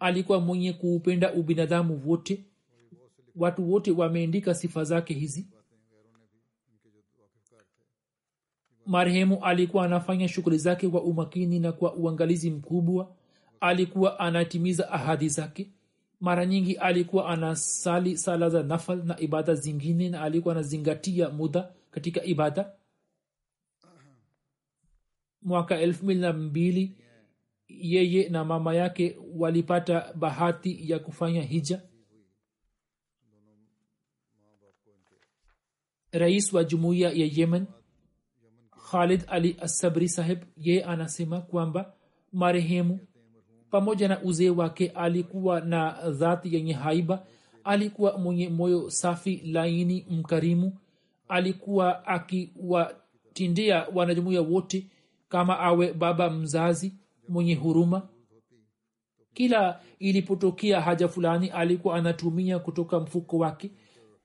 Alikuwa 0.00 0.40
mwenye 0.40 0.72
kuupenda 0.72 1.32
ubinadamu 1.34 2.02
wote. 2.06 2.44
Watu 3.36 3.72
wote 3.72 3.90
wameandika 3.90 4.54
sifa 4.54 4.84
zake 4.84 5.14
hizi. 5.14 5.46
Marehemu 8.86 9.44
alikuwa 9.44 9.84
anafanya 9.84 10.28
shughuli 10.28 10.58
zake 10.58 10.88
kwa 10.88 11.02
umakini 11.02 11.58
na 11.60 11.72
kwa 11.72 11.94
uangalizi 11.94 12.50
mkubwa 12.50 13.14
alikuwa 13.62 14.18
anatimiza 14.20 14.90
ahadi 14.90 15.28
zake. 15.28 15.70
Mara 16.20 16.46
nyingi 16.46 16.74
alikuwa 16.76 17.28
anasali 17.28 18.18
sala 18.18 18.50
za 18.50 18.62
nafal 18.62 19.04
na 19.04 19.20
ibada 19.20 19.54
zingine 19.54 20.08
na 20.08 20.22
alikuwa 20.22 20.54
anazingatia 20.54 21.28
muda 21.30 21.72
katika 21.90 22.24
ibada. 22.24 22.72
Mwaka 25.42 25.80
elfu 25.80 26.04
mbili 26.04 26.20
na 26.20 26.32
mbili 26.32 26.96
yeye 27.68 28.28
na 28.28 28.44
mama 28.44 28.74
yake 28.74 29.16
walipata 29.34 30.12
bahati 30.14 30.90
ya 30.90 30.98
kufanya 30.98 31.42
hija. 31.42 31.82
Rais 36.12 36.52
wa 36.52 36.64
jumuiya 36.64 37.10
ya 37.10 37.26
yemen 37.32 37.66
khalid 38.90 39.24
ali 39.28 39.56
asabri 39.60 40.08
saheb 40.08 40.42
yeye 40.56 40.84
anasema 40.84 41.40
kwamba 41.40 41.94
marehemu 42.32 42.98
pamoja 43.72 44.08
na 44.08 44.22
uzee 44.22 44.50
wake 44.50 44.88
alikuwa 44.88 45.60
na 45.60 46.10
dhati 46.10 46.54
yenye 46.54 46.72
haiba 46.72 47.26
alikuwa 47.64 48.18
mwenye 48.18 48.48
moyo 48.48 48.90
safi 48.90 49.36
laini 49.44 50.06
mkarimu 50.10 50.78
alikuwa 51.28 52.06
akiwatindia 52.06 53.86
wanajumuia 53.94 54.40
wote 54.42 54.86
kama 55.28 55.58
awe 55.58 55.92
baba 55.92 56.30
mzazi 56.30 56.94
mwenye 57.28 57.54
huruma. 57.54 58.08
Kila 59.34 59.80
ilipotokea 59.98 60.80
haja 60.80 61.08
fulani 61.08 61.48
alikuwa 61.48 61.96
anatumia 61.96 62.58
kutoka 62.58 63.00
mfuko 63.00 63.38
wake. 63.38 63.70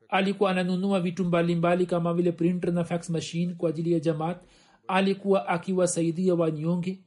Alikuwa 0.09 0.51
ananunua 0.51 0.99
vitu 0.99 1.25
mbalimbali 1.25 1.85
kama 1.85 2.13
vile 2.13 2.31
printer 2.31 2.73
na 2.73 2.83
fax 2.83 3.09
machine 3.09 3.53
kwa 3.53 3.69
ajili 3.69 3.91
ya 3.91 3.99
jamaat. 3.99 4.37
Alikuwa 4.87 5.47
akiwasaidia 5.47 6.35
wanyonge 6.35 6.99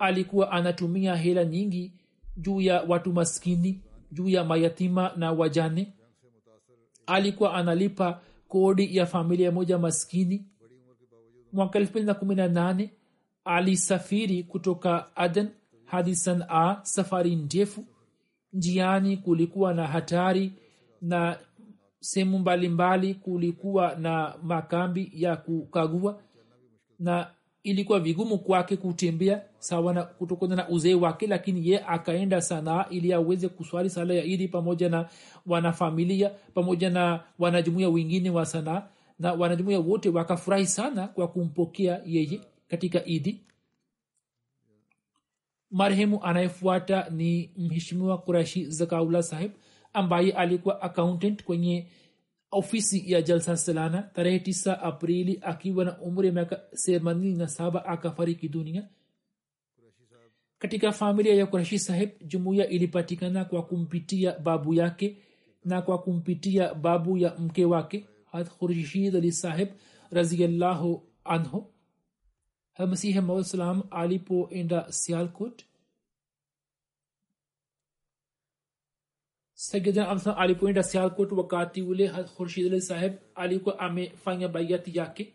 alikuwa 0.00 0.50
anatumia 0.50 1.16
hela 1.16 1.44
nyingi 1.44 1.92
juu 2.36 2.60
ya 2.60 2.82
watu 2.82 3.12
maskini 3.12 3.80
juu 4.12 4.28
ya 4.28 4.44
mayatima 4.44 5.12
na 5.16 5.32
wajane. 5.32 5.92
Alikuwa 7.06 7.54
analipa 7.54 8.20
kodi 8.48 8.96
ya 8.96 9.06
familia 9.06 9.52
moja 9.52 9.78
maskini. 9.78 10.46
Mwaka 11.52 11.78
elfu 11.78 11.90
mbili 11.90 12.06
na 12.06 12.14
kumi 12.14 12.34
na 12.34 12.48
nane 12.48 12.90
alisafiri 13.44 14.42
kutoka 14.42 15.16
aden 15.16 15.48
hadi 15.84 16.16
sanaa 16.16 16.80
safari 16.82 17.36
ndefu. 17.36 17.84
Njiani 18.52 19.16
kulikuwa 19.16 19.74
na 19.74 19.86
hatari 19.86 20.52
na 21.02 21.38
sehemu 22.00 22.38
mbalimbali 22.38 23.14
kulikuwa 23.14 23.94
na 23.94 24.34
makambi 24.42 25.10
ya 25.14 25.36
kukagua 25.36 26.22
na 26.98 27.30
ilikuwa 27.62 28.00
vigumu 28.00 28.38
kwake 28.38 28.76
kutembea 28.76 29.42
sawa 29.58 29.94
na 29.94 30.02
kutokana 30.02 30.56
na 30.56 30.68
uzee 30.68 30.94
wake 30.94 31.26
lakini 31.26 31.68
ye 31.68 31.80
akaenda 31.84 32.42
sanaa 32.42 32.84
ili 32.90 33.12
aweze 33.12 33.48
kuswali 33.48 33.90
sala 33.90 34.14
ya 34.14 34.24
idi 34.24 34.48
pamoja 34.48 34.88
na 34.88 35.08
wanafamilia 35.46 36.30
pamoja 36.54 36.90
na 36.90 37.20
wanajumuia 37.38 37.88
wengine 37.88 38.30
wa 38.30 38.46
sanaa 38.46 38.82
na 39.18 39.32
wanajumuia 39.32 39.80
wote 39.80 40.08
wakafurahi 40.08 40.66
sana 40.66 41.08
kwa 41.08 41.28
kumpokea 41.28 42.00
yeye 42.06 42.40
katika 42.68 43.04
idi. 43.04 43.40
Marehemu 45.70 46.24
anayefuata 46.24 47.10
ni 47.10 47.50
mheshimiwa 47.56 48.18
kurashi 48.18 48.64
zakaula 48.64 49.22
saheb 49.22 49.50
ambaye 49.92 50.32
alikuwa 50.32 50.82
accountant 50.82 51.44
kwenye 51.44 51.86
ofisi 52.50 53.12
ya 53.12 53.22
jalsa 53.22 53.56
salana 53.56 54.02
tarehe 54.02 54.38
tisa 54.38 54.82
aprili 54.82 55.38
akiwa 55.42 55.84
na 55.84 55.98
umri 56.00 56.26
ya 56.26 56.32
miaka 56.34 56.56
themanini 56.56 57.38
na 57.38 57.48
saba 57.48 57.84
akafariki 57.84 58.48
dunia 58.48 58.88
katika 60.58 60.92
familia 60.92 61.34
ya 61.34 61.46
kurashi 61.46 61.78
saheb 61.78 62.10
jumuiya 62.26 62.68
ilipatikana 62.68 63.44
kwa 63.44 63.62
kumpitia 63.62 64.38
babu 64.38 64.74
yake 64.74 65.16
na 65.64 65.82
kwa 65.82 65.98
kumpitia 65.98 66.74
babu 66.74 67.18
ya 67.18 67.34
mke 67.38 67.64
wake 67.64 68.06
had 68.32 68.48
khurshid 68.58 69.16
ali 69.16 69.32
saheb 69.32 69.68
raziallahu 70.10 71.02
anhu 71.24 71.72
masihi 72.78 73.20
maud 73.20 73.44
salam 73.44 73.82
alipoenda 73.90 74.92
sialkot 74.92 75.64
sagidan 79.60 80.06
amsa 80.08 80.36
alipoenda 80.36 80.82
sialkot 80.82 81.32
wakati 81.32 81.82
ule 81.82 82.08
khurshid 82.36 82.66
ali 82.66 82.80
saheb 82.82 83.12
alikuwa 83.34 83.78
amefanya 83.78 84.48
baiati 84.48 84.98
yake 84.98 85.34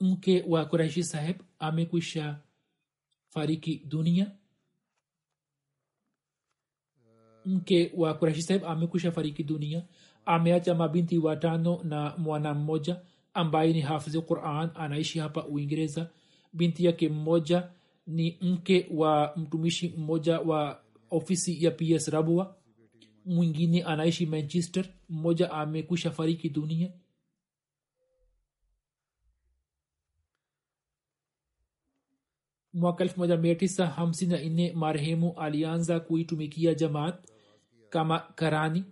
mke 0.00 0.44
wa 0.48 0.64
kuraishi 0.64 1.04
saheb 1.04 1.36
amekwisha 1.58 2.38
fariki 3.28 3.82
dunia. 3.88 4.30
Mke 7.46 7.92
wa 7.96 8.14
kuraishi 8.14 8.42
saheb 8.42 8.64
amekwisha 8.64 9.12
fariki 9.12 9.44
dunia. 9.44 9.84
Ameacha 10.26 10.74
mabinti 10.74 11.18
watano 11.18 11.80
na 11.84 12.16
mwana 12.18 12.54
mmoja 12.54 13.00
ambaye 13.34 13.72
ni 13.72 13.80
hafidhi 13.80 14.20
quran 14.20 14.70
anaishi 14.74 15.18
hapa 15.18 15.46
uingereza. 15.46 16.10
Binti 16.52 16.84
yake 16.84 17.08
mmoja 17.08 17.68
ni 18.06 18.38
mke 18.40 18.86
wa 18.90 19.32
mtumishi 19.36 19.94
mmoja 19.96 20.40
wa 20.40 20.82
ofisi 21.10 21.64
ya 21.64 21.70
ps 21.70 22.08
rabua. 22.08 22.56
Mwingine 23.26 23.82
anaishi 23.82 24.26
manchester. 24.26 24.84
Mmoja 25.08 25.50
amekwisha 25.50 26.10
fariki 26.10 26.48
dunia 26.48 26.90
mwaka 32.72 33.04
1954 33.04 34.74
marehemu 34.74 35.32
alianza 35.40 36.00
kuitumikia 36.00 36.74
jamaat 36.74 37.28
kama 37.88 38.18
karani. 38.18 38.84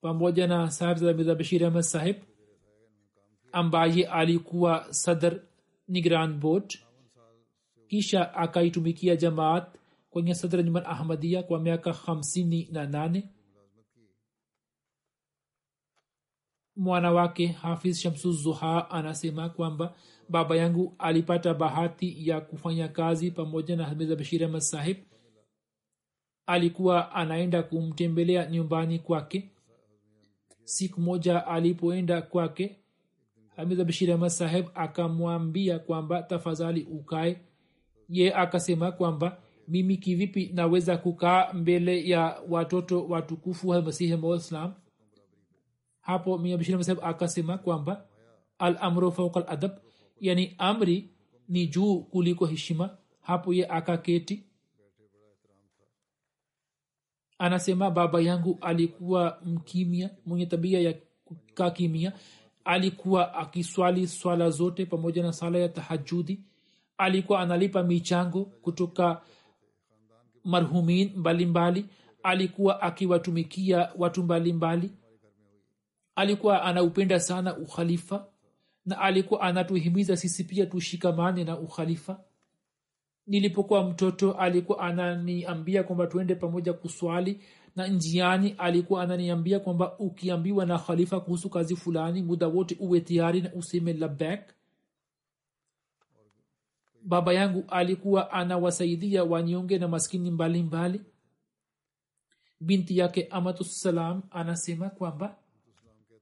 Pamoja 0.00 0.46
na 0.46 0.70
sahibzada 0.70 1.12
mirza 1.14 1.34
bashir 1.34 1.64
ahmad 1.64 1.82
sahib 1.82 2.16
ambaye 3.52 4.06
alikuwa 4.06 4.86
sadr 4.92 5.40
nigran 5.88 6.40
board 6.40 6.78
kisha 7.88 8.34
akaitumikia 8.34 9.16
jamaat 9.16 9.78
kwenye 10.10 10.34
sadr 10.34 10.62
njman 10.62 10.82
ahmadia 10.86 11.42
kwa 11.42 11.60
miaka 11.60 11.90
58 11.90 13.22
mwana 16.78 17.12
wake 17.12 17.46
hafiz 17.46 17.98
shamsu 17.98 18.32
zuha 18.32 18.90
anasema 18.90 19.48
kwamba 19.48 19.94
baba 20.28 20.56
yangu 20.56 20.94
alipata 20.98 21.54
bahati 21.54 22.28
ya 22.28 22.40
kufanya 22.40 22.88
kazi 22.88 23.30
pamoja 23.30 23.76
na 23.76 23.84
hamiza 23.84 24.16
bashir 24.16 24.44
ahmad 24.44 24.60
sahib. 24.60 24.96
Alikuwa 26.46 27.12
anaenda 27.14 27.62
kumtembelea 27.62 28.46
nyumbani 28.50 28.98
kwake. 28.98 29.50
Siku 30.64 31.00
moja 31.00 31.46
alipoenda 31.46 32.22
kwake 32.22 32.76
hamiza 33.56 33.84
bashir 33.84 34.12
ahmad 34.12 34.30
saheb 34.30 34.66
akamwambia 34.74 35.78
kwamba 35.78 36.22
tafadhali 36.22 36.82
ukae. 36.82 37.40
Ye 38.08 38.34
akasema 38.34 38.92
kwamba 38.92 39.38
mimi 39.68 39.96
kivipi 39.96 40.50
naweza 40.54 40.96
kukaa 40.96 41.52
mbele 41.52 42.08
ya 42.08 42.40
watoto 42.48 43.06
watukufu 43.06 43.68
wa 43.68 43.82
maislam 43.82 44.74
hapo 46.08 46.38
miabishirmasab 46.38 46.98
akasema 47.02 47.58
kwamba 47.58 48.04
al 48.58 48.76
amru 48.80 49.12
fauka 49.12 49.40
ladab 49.40 49.72
yani 50.20 50.54
amri 50.58 51.10
ni 51.48 51.66
juu 51.66 52.00
kuliko 52.00 52.46
heshima. 52.46 52.96
Hapo 53.20 53.54
ye 53.54 53.66
akaketi. 53.66 54.44
Anasema 57.38 57.90
baba 57.90 58.20
yangu 58.20 58.58
alikuwa 58.60 59.38
mkimya 59.44 60.10
mwenye 60.26 60.46
tabia 60.46 60.80
ya 60.80 60.94
kakimia 61.54 62.12
alikuwa 62.64 63.34
akiswali 63.34 64.06
swala 64.06 64.50
zote 64.50 64.86
pamoja 64.86 65.22
na 65.22 65.32
sala 65.32 65.58
ya 65.58 65.68
tahajudi 65.68 66.40
alikuwa 66.98 67.40
analipa 67.40 67.82
michango 67.82 68.44
kutoka 68.44 69.20
marhumin 70.44 71.12
mbalimbali. 71.16 71.84
Alikuwa 72.22 72.82
akiwatumikia 72.82 73.90
watu 73.98 74.22
mbalimbali 74.22 74.90
alikuwa 76.18 76.62
anaupenda 76.62 77.20
sana 77.20 77.56
ukhalifa 77.56 78.26
na 78.86 78.98
alikuwa 78.98 79.40
anatuhimiza 79.40 80.16
sisi 80.16 80.44
pia 80.44 80.66
tushikamane 80.66 81.44
na 81.44 81.58
ukhalifa 81.58 82.20
nilipokuwa 83.26 83.84
mtoto 83.84 84.32
alikuwa 84.32 84.78
ananiambia 84.80 85.82
kwamba 85.82 86.06
tuende 86.06 86.34
pamoja 86.34 86.72
kuswali 86.72 87.40
na 87.76 87.86
njiani 87.86 88.54
alikuwa 88.58 89.02
ananiambia 89.02 89.60
kwamba 89.60 89.98
ukiambiwa 89.98 90.66
na 90.66 90.78
khalifa 90.78 91.20
kuhusu 91.20 91.50
kazi 91.50 91.76
fulani 91.76 92.22
muda 92.22 92.46
wote 92.48 92.76
uwe 92.80 93.00
tayari 93.00 93.40
na 93.40 93.52
useme 93.54 93.92
labek 93.92 94.40
baba 97.02 97.32
yangu 97.32 97.64
alikuwa 97.68 98.30
anawasaidia 98.30 99.24
wanyonge 99.24 99.78
na 99.78 99.88
maskini 99.88 100.30
mbalimbali 100.30 100.98
mbali. 100.98 101.10
binti 102.60 102.98
yake 102.98 103.28
amatussalam 103.30 104.22
anasema 104.30 104.90
kwamba 104.90 105.36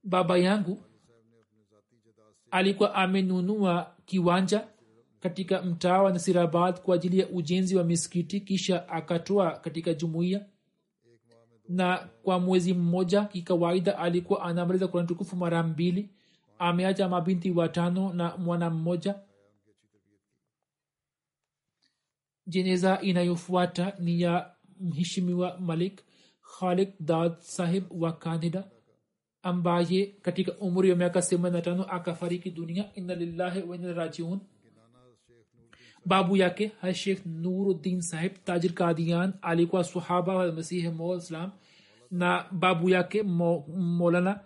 baba 0.07 0.37
yangu 0.37 0.83
alikuwa 2.51 2.95
amenunua 2.95 3.95
kiwanja 4.05 4.67
katika 5.19 5.61
mtaa 5.61 6.01
wa 6.01 6.11
nasirabad 6.13 6.81
kwa 6.81 6.95
ajili 6.95 7.19
ya 7.19 7.29
ujenzi 7.29 7.75
wa 7.75 7.83
miskiti 7.83 8.41
kisha 8.41 8.89
akatoa 8.89 9.51
katika 9.51 9.93
jumuiya. 9.93 10.45
Na 11.69 12.09
kwa 12.23 12.39
mwezi 12.39 12.73
mmoja 12.73 13.25
kikawaida 13.25 13.97
alikuwa 13.97 14.41
anamaliza 14.43 14.87
kurani 14.87 15.07
tukufu 15.07 15.35
mara 15.35 15.63
mbili. 15.63 16.09
Ameacha 16.59 17.09
mabinti 17.09 17.51
watano 17.51 18.13
na 18.13 18.37
mwana 18.37 18.69
mmoja. 18.69 19.15
Jeneza 22.47 23.01
inayofuata 23.01 23.93
ni 23.99 24.21
ya 24.21 24.55
mheshimiwa 24.79 25.57
malik 25.59 26.01
khalik 26.59 26.89
dad 26.99 27.39
sahib 27.39 27.83
wa 28.03 28.11
canada 28.13 28.63
ambaye 29.47 30.05
katika 30.21 30.51
umri 30.57 30.89
wa 30.91 30.95
miaka 30.95 31.21
themanini 31.21 31.57
na 31.57 31.61
tano 31.61 31.83
akafariki 31.83 32.49
dunia 32.51 32.85
inna 32.95 33.15
lillahi 33.15 33.61
wa 33.61 33.75
inna 33.75 33.93
rajiun 33.93 34.39
babu 36.05 36.37
yake 36.37 36.71
hashekh 36.81 37.25
nuruddin 37.25 38.01
sahib 38.01 38.31
tajir 38.45 38.73
kadian 38.73 39.33
alikuwa 39.41 39.83
sahaba 39.83 40.35
wa 40.35 40.51
masihi 40.51 40.89
maislam 40.89 41.51
na 42.11 42.45
babu 42.51 42.89
yake 42.89 43.23
molana 43.23 44.39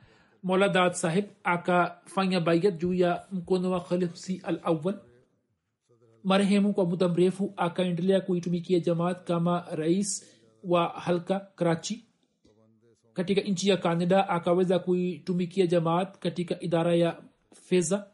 mola 0.43 0.69
dad 0.69 0.93
sahib 0.93 1.25
akafanya 1.43 2.39
bayat 2.39 2.77
juu 2.77 2.93
ya 2.93 3.25
mkono 3.31 3.71
wa 3.71 3.81
khalifsi 3.81 4.41
al 4.43 4.59
awal 4.63 4.99
marehemu 6.23 6.73
kwa 6.73 6.85
muda 6.85 7.07
mrefu 7.07 7.53
akaendelea 7.57 8.21
kuitumikia 8.21 8.79
jamaat 8.79 9.23
kama 9.23 9.65
rais 9.71 10.25
wa 10.63 10.87
halka 10.87 11.39
karachi 11.55 12.10
katika 13.13 13.41
nchi 13.41 13.69
ya 13.69 13.77
canada 13.77 14.29
akaweza 14.29 14.79
kuitumikia 14.79 15.67
jamaat 15.67 16.17
katika 16.19 16.59
idara 16.61 16.95
ya 16.95 17.17
fedha. 17.53 18.07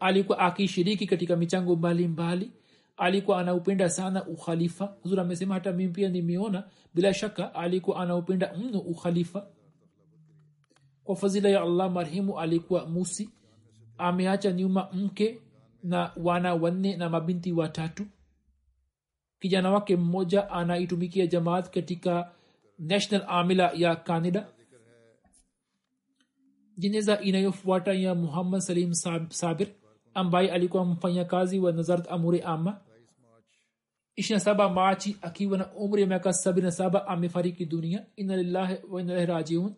Alikuwa 0.00 0.38
akishiriki 0.38 1.06
katika 1.06 1.36
michango 1.36 1.76
mbalimbali. 1.76 2.50
Alikuwa 2.96 3.40
anaupenda 3.40 3.90
sana 3.90 4.26
ukhalifa. 4.26 4.86
Huzur 5.02 5.20
amesema 5.20 5.54
hata 5.54 5.72
mimi 5.72 5.92
pia 5.92 6.08
nimeona 6.08 6.64
bila 6.94 7.14
shaka 7.14 7.54
alikuwa 7.54 8.00
anaupenda 8.02 8.54
mno 8.58 8.78
ukhalifa. 8.78 9.46
Kwa 11.04 11.16
fadhila 11.16 11.48
ya 11.48 11.62
allah 11.62 11.90
marhimu 11.90 12.40
alikuwa 12.40 12.86
musi. 12.86 13.30
Ameacha 13.98 14.52
nyuma 14.52 14.88
mke 14.92 15.38
na 15.82 16.12
wana 16.16 16.54
wanne 16.54 16.96
na 16.96 17.08
mabinti 17.08 17.52
watatu. 17.52 18.06
Kijana 19.40 19.70
wake 19.70 19.96
mmoja 19.96 20.50
anaitumikia 20.50 21.26
jamaat 21.26 21.70
katika 21.70 22.30
national 22.80 23.24
amila 23.28 23.72
ya 23.74 23.96
canada. 23.96 24.48
Jeneza 26.76 27.20
inayofuata 27.20 27.92
ya 27.92 28.14
muhammad 28.14 28.60
salim 28.60 28.94
sabir 29.28 29.68
ambaye 30.14 30.50
alikuwa 30.52 30.84
mfanyakazi 30.84 31.58
wa 31.58 31.72
nazarat 31.72 32.10
amuri 32.10 32.40
ama 32.42 32.80
ishirina 34.16 34.40
saba 34.40 34.68
machi 34.68 35.16
akiwa 35.22 35.58
na 35.58 35.72
umri 35.72 36.02
ya 36.02 36.08
miaka 36.08 36.32
sabini 36.32 36.64
na 36.64 36.72
saba 36.72 37.06
amefariki 37.06 37.66
dunia. 37.66 38.06
Ina 38.16 38.36
lillahi 38.36 38.76
wa 38.90 39.02
rajiun. 39.02 39.74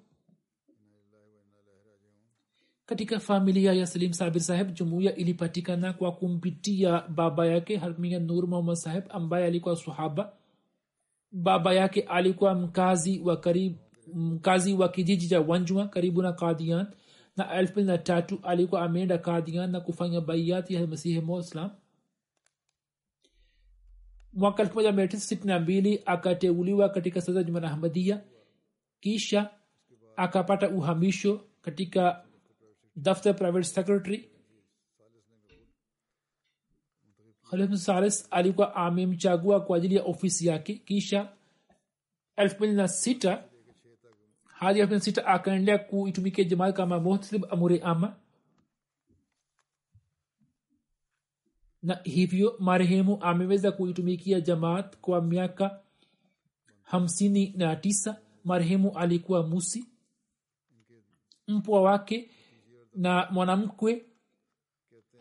Katika 2.86 3.20
familia 3.20 3.72
ya 3.72 3.86
salim 3.86 4.12
sabir 4.12 4.40
saheb 4.40 4.74
jumuiya 4.74 5.16
ilipatikana 5.16 5.92
kwa 5.92 6.12
kumpitia 6.12 7.00
baba 7.08 7.46
yake 7.46 7.76
harmia 7.76 8.18
nur 8.18 8.46
muhammad 8.48 8.76
saheb 8.76 9.04
ambaye 9.10 9.44
alikuwa 9.46 9.76
sahaba 9.76 10.32
baba 11.32 11.74
yake 11.74 12.00
alikuwa 12.00 12.54
mkazi 12.54 13.20
wa 13.20 13.36
karibu 13.36 13.78
mkazi 14.14 14.74
wa 14.74 14.88
kijiji 14.88 15.28
cha 15.28 15.40
wanjua 15.40 15.88
karibu 15.88 16.22
na 16.22 16.32
kadian 16.32 16.86
na 17.36 17.52
elfu 17.54 17.72
mbili 17.72 17.86
na 17.86 17.98
tatu 17.98 18.40
alikuwa 18.42 18.82
ameenda 18.82 19.18
kadian 19.18 19.70
na 19.70 19.80
kufanya 19.80 20.20
baiati 20.20 20.74
ya 20.74 20.86
masihi 20.86 21.20
moslam 21.20 21.70
mwaka 24.32 24.62
elfu 24.62 24.74
moja 24.74 24.92
mia 24.92 25.08
tisa 25.08 25.26
sitini 25.26 25.48
na 25.48 25.60
mbili 25.60 26.02
akateuliwa 26.06 26.88
katika 26.88 27.20
sasa 27.20 27.42
jumana 27.42 27.70
ahmadia 27.70 28.20
kisha 29.00 29.50
akapata 30.16 30.68
uhamisho 30.70 31.44
katika 31.62 32.24
daftar 32.96 33.36
private 33.36 33.64
secretary 33.64 34.28
khalif 37.52 37.74
salis 37.80 38.28
alikuwa 38.30 38.74
amemchagua 38.76 39.60
kwa 39.60 39.76
ajili 39.76 39.94
ya 39.96 40.02
ofisi 40.04 40.46
yake. 40.46 40.74
Kisha 40.74 41.32
elfu 42.36 42.56
mbili 42.56 42.72
na 42.72 42.88
sita 42.88 43.44
hadi 44.44 44.80
elfu 44.80 45.26
akaendelea 45.26 45.78
kuitumikia 45.78 46.44
jamaat 46.44 46.76
kama 46.76 47.00
muhtasib 47.00 47.44
amuri 47.50 47.80
ama 47.80 48.16
na 51.82 51.94
hivyo 52.04 52.56
marehemu 52.58 53.18
ameweza 53.20 53.72
kuitumikia 53.72 54.40
jamaat 54.40 54.96
kwa 54.96 55.22
miaka 55.22 55.80
hamsini 56.82 57.54
na 57.56 57.76
tisa. 57.76 58.20
Marehemu 58.44 58.98
alikuwa 58.98 59.46
musi 59.46 59.84
mpwa 61.48 61.82
wake 61.82 62.30
na 62.94 63.28
mwanamkwe 63.30 64.11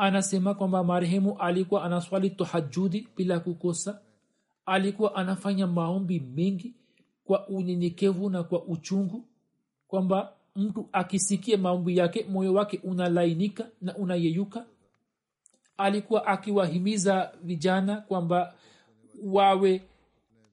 anasema 0.01 0.53
kwamba 0.53 0.83
marehemu 0.83 1.37
alikuwa 1.39 1.83
anaswali 1.83 2.29
tahajudi 2.29 3.07
bila 3.17 3.39
kukosa. 3.39 4.01
Alikuwa 4.65 5.15
anafanya 5.15 5.67
maombi 5.67 6.19
mengi 6.19 6.73
kwa 7.25 7.47
unyenyekevu 7.47 8.29
na 8.29 8.43
kwa 8.43 8.63
uchungu 8.63 9.25
kwamba 9.87 10.33
mtu 10.55 10.89
akisikia 10.91 11.57
maombi 11.57 11.97
yake 11.97 12.25
moyo 12.29 12.53
wake 12.53 12.79
unalainika 12.83 13.67
na 13.81 13.95
unayeyuka. 13.97 14.65
Alikuwa 15.77 16.25
akiwahimiza 16.27 17.31
vijana 17.43 17.97
kwamba 18.01 18.53
wawe 19.23 19.81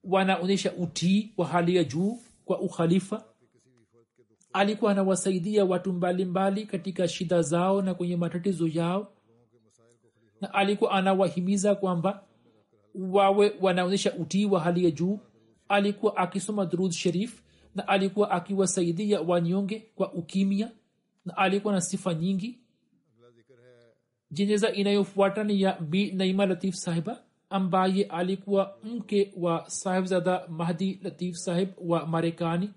wanaonyesha 0.05 0.73
utii 0.73 1.33
wa 1.37 1.47
hali 1.47 1.77
ya 1.77 1.85
juu 1.85 2.19
kwa 2.45 2.61
ukhalifa. 2.61 3.25
Alikuwa 4.53 4.93
anawasaidia 4.93 5.65
watu 5.65 5.93
mbalimbali 5.93 6.55
mbali 6.55 6.67
katika 6.67 7.09
shida 7.09 7.43
zao 7.43 7.83
na 7.83 7.95
kwenye 7.95 8.17
matatizo 8.17 8.67
yao 8.69 9.13
na 10.41 10.55
alikuwa 10.55 10.91
anawahimiza 10.91 11.75
kwamba 11.75 12.23
wawe 12.95 13.53
wanaonyesha 13.61 14.13
utii 14.15 14.47
wa 14.47 14.61
hali 14.61 14.85
ya 14.85 14.91
juu. 14.91 15.19
Alikuwa 15.69 16.17
akisoma 16.17 16.67
durud 16.67 16.93
sharif 16.93 17.43
na 17.75 17.89
alikuwa 17.89 18.31
akiwasaidia 18.31 19.21
wanyonge 19.21 19.87
kwa 19.95 20.13
ukimya. 20.13 20.71
Na 21.25 21.37
alikuwa 21.37 21.75
na 21.75 21.81
sifa 21.81 22.15
nyingi. 22.15 22.59
Jeneza 24.31 24.73
inayofuata 24.73 25.45
ni 25.45 25.63
ya 25.63 25.81
b 25.81 26.13
naima 26.13 26.47
latif 26.47 26.75
sahiba 26.75 27.23
ambaye 27.51 28.05
alikuwa 28.05 28.79
mke 28.85 29.33
wa 29.37 29.71
sahibzada 29.71 30.49
mahdi 30.49 31.01
latif 31.03 31.37
sahib 31.37 31.69
wa 31.79 32.07
marekani. 32.07 32.71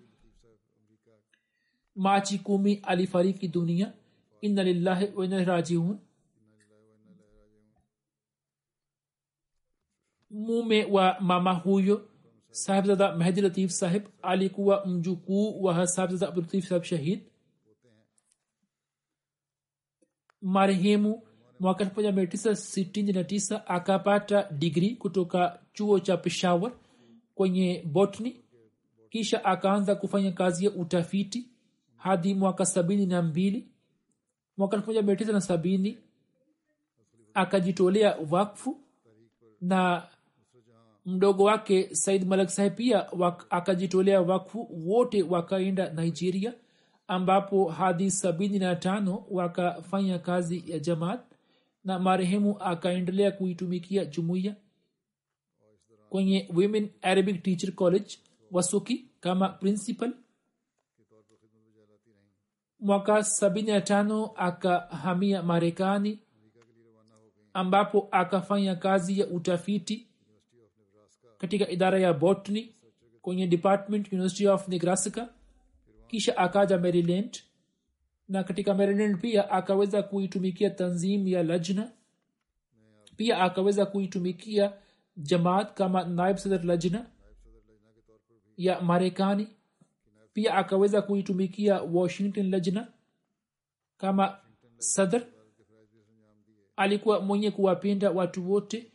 Machi 1.95 2.39
kumi 2.39 2.79
alifariki 2.83 3.47
dunia. 3.47 3.93
Inna 4.41 4.63
lillahi 4.63 5.07
wa 5.15 5.25
inna 5.25 5.43
rajiun 5.43 5.97
mume 10.31 10.85
wa 10.85 11.17
mama 11.19 11.53
huyo 11.53 12.07
sahibzada 12.51 13.15
mahdi 13.15 13.41
latif 13.41 13.71
sahib 13.71 14.03
alikuwa 14.21 14.85
mjukuu 14.85 15.63
wa 15.63 15.87
sahibzada 15.87 16.27
abdulatif 16.27 16.67
sahib 16.67 16.83
shahid. 16.83 17.21
Marehemu 20.41 21.21
mwaka 21.59 21.83
1969 21.83 23.61
akapata 23.65 24.43
digri 24.51 24.95
kutoka 24.95 25.59
chuo 25.73 25.99
cha 25.99 26.17
peshawar 26.17 26.71
kwenye 27.35 27.83
botni 27.85 28.41
kisha 29.09 29.45
akaanza 29.45 29.95
kufanya 29.95 30.31
kazi 30.31 30.65
ya 30.65 30.71
utafiti 30.71 31.47
hadi 31.95 32.33
mwaka 32.35 32.65
sabini 32.65 33.05
na 33.05 33.21
mbili. 33.21 33.67
Mwaka 34.57 34.75
elfu 34.75 34.87
moja 34.89 35.01
mia 35.01 35.15
tisa 35.15 35.31
na 35.31 35.41
sabini 35.41 35.97
akajitolea 37.33 38.17
wakfu 38.29 38.77
na 39.61 40.07
mdogo 41.05 41.43
wake 41.43 41.95
said 41.95 42.27
malak 42.27 42.49
saheb 42.49 42.75
pia 42.75 43.07
wak, 43.11 43.45
akajitolea 43.49 44.21
wakfu 44.21 44.67
wote 44.89 45.23
wakaenda 45.23 45.89
nigeria 45.89 46.53
ambapo 47.07 47.69
hadi 47.69 48.11
sabini 48.11 48.59
na 48.59 48.75
tano 48.75 49.25
wakafanya 49.29 50.19
kazi 50.19 50.63
ya 50.67 50.79
jamaat 50.79 51.21
na 51.83 51.99
marehemu 51.99 52.57
akaendelea 52.59 53.31
kuitumikia 53.31 54.05
jumuiya. 54.05 54.55
Kwenye 56.09 56.49
women 56.55 56.89
arabic 57.01 57.43
teacher 57.43 57.71
college 57.75 58.17
wasuki 58.51 59.05
kama 59.19 59.49
principal 59.49 60.13
mwaka 62.79 63.23
sabini 63.23 63.71
na 63.71 63.81
tano 63.81 64.25
akahamia 64.35 65.43
marekani 65.43 66.19
ambapo 67.53 68.07
akafanya 68.11 68.75
kazi 68.75 69.19
ya 69.19 69.27
utafiti 69.27 70.07
katika 71.41 71.69
idara 71.69 71.99
ya 71.99 72.13
botany 72.13 72.69
kwenye 73.21 73.47
department 73.47 74.13
university 74.13 74.47
of 74.47 74.67
nebraska 74.67 75.29
kisha 76.07 76.37
akaja 76.37 76.77
maryland 76.77 77.37
na 78.27 78.43
katika 78.43 78.73
maryland 78.73 79.21
pia 79.21 79.51
akaweza 79.51 80.03
kuitumikia 80.03 80.69
tanzim 80.69 81.27
ya 81.27 81.43
lajna 81.43 81.91
pia 83.17 83.37
akaweza 83.41 83.85
kuitumikia 83.85 84.73
jamaat 85.17 85.73
kama 85.73 86.03
naib 86.03 86.37
sadr 86.37 86.65
lajna 86.65 87.05
ya 88.57 88.81
marekani 88.81 89.47
pia 90.33 90.53
akaweza 90.55 91.01
kuitumikia 91.01 91.81
washington 91.81 92.49
lajna 92.49 92.87
kama 93.97 94.37
sadr. 94.77 95.21
Alikuwa 96.75 97.19
mwenye 97.21 97.51
kuwapenda 97.51 98.11
watu 98.11 98.51
wote 98.51 98.91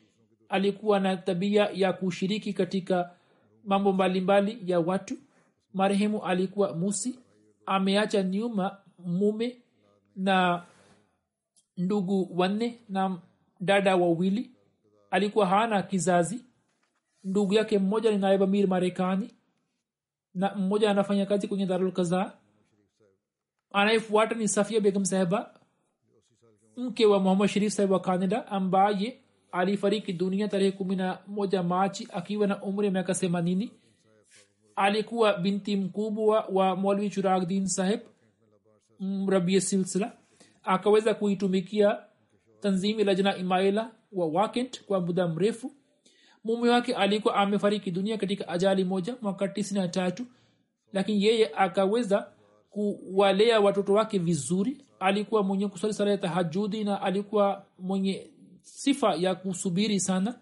alikuwa 0.49 1.01
na 1.01 1.17
tabia 1.17 1.71
ya 1.75 1.93
kushiriki 1.93 2.53
katika 2.53 3.11
mambo 3.65 3.93
mbalimbali 3.93 4.59
ya 4.67 4.81
watu. 4.81 5.15
Marehemu 5.75 6.25
alikuwa 6.25 6.75
musi 6.77 7.19
ameacha 7.67 8.23
nyuma 8.23 8.77
mume 8.99 9.57
na 10.17 10.63
ndugu 11.77 12.29
wanne 12.41 12.79
na 12.89 13.19
dada 13.61 13.97
wawili. 13.97 14.51
Alikuwa 15.11 15.47
hana 15.47 15.83
kizazi. 15.83 16.45
Ndugu 17.25 17.55
yake 17.55 17.79
mmoja 17.79 18.11
ni 18.11 18.19
naib 18.19 18.43
amir 18.43 18.69
marekani 18.69 19.31
na 20.35 20.55
mmoja 20.55 20.91
anafanya 20.91 21.27
kazi 21.27 21.49
kwenye 21.49 21.67
darul 21.67 21.93
kaza. 21.93 22.33
Anayefuata 23.73 24.35
ni 24.35 24.49
safia 24.49 24.81
begum 24.81 25.05
saheba 25.05 25.55
mke 26.77 27.07
wa 27.07 27.21
muhammad 27.21 27.49
sharif 27.49 27.73
sahib 27.73 27.91
wa 27.91 28.01
canada 28.01 28.47
ambaye 28.47 29.21
alifariki 29.57 30.13
dunia 30.13 30.49
tarehe 30.49 30.73
kumi 30.73 30.97
na 30.97 31.19
moja 31.27 31.63
machi 31.63 32.09
akiwa 32.13 32.47
na 32.47 32.63
umri 32.63 32.91
miaka 32.91 33.15
themanini. 33.15 33.71
Alikuwa 34.77 35.39
binti 35.39 35.77
mkubwa 35.77 36.41
wa 36.53 36.77
molvi 36.77 37.11
churagdin 37.11 37.67
saheb 37.67 38.01
mrabia 39.01 39.61
silsila. 39.61 40.13
Akaweza 40.63 41.15
kuitumikia 41.15 41.99
tanzimi 42.61 43.05
lajna 43.05 43.37
imaila 43.37 43.91
wa 44.13 44.27
wakent 44.27 44.85
kwa 44.85 45.01
muda 45.01 45.29
mrefu. 45.29 45.73
Mume 46.45 46.69
wake 46.71 46.95
alikuwa 46.95 47.35
amefariki 47.35 47.91
dunia 47.91 48.19
katika 48.19 48.49
ajali 48.49 48.85
moja 48.85 49.17
mwaka 49.23 49.49
tisini 49.49 49.81
na 49.81 49.89
tatu 49.89 50.27
lakini 50.93 51.25
yeye 51.25 51.51
akaweza 51.57 52.27
kuwalea 52.71 53.61
watoto 53.61 53.93
wake 53.93 54.19
vizuri. 54.19 54.83
Alikuwa 55.01 55.43
mwenye 55.43 55.69
kusali 55.69 55.95
sala 55.95 56.11
ya 56.11 56.19
tahajudi 56.19 56.85
na 56.85 57.03
alikuwa 57.03 57.65
mwenye 57.79 58.31
sifa 58.67 59.15
ya 59.15 59.35
kusubiri 59.35 60.01
sana. 60.01 60.35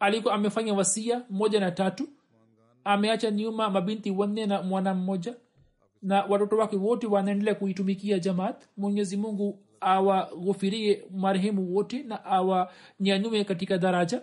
Alikuwa 0.00 0.34
amefanya 0.34 0.74
wasia 0.74 1.22
moja 1.30 1.60
na 1.60 1.70
tatu. 1.70 2.08
Ameacha 2.84 3.30
nyuma 3.30 3.70
mabinti 3.70 4.10
wanne 4.10 4.46
na 4.46 4.62
mwana 4.62 4.94
mmoja. 4.94 5.34
Na 6.02 6.24
watoto 6.24 6.56
wake 6.56 6.76
wote 6.76 7.06
wanaendelea 7.06 7.54
kuitumikia 7.54 8.18
jamaat. 8.18 8.64
Mwenyezi 8.76 9.16
mungu 9.16 9.58
awaghufirie 9.80 11.04
marehemu 11.14 11.74
wote 11.74 12.02
na 12.02 12.24
awanyanyume 12.24 13.44
katika 13.44 13.78
daraja 13.78 14.22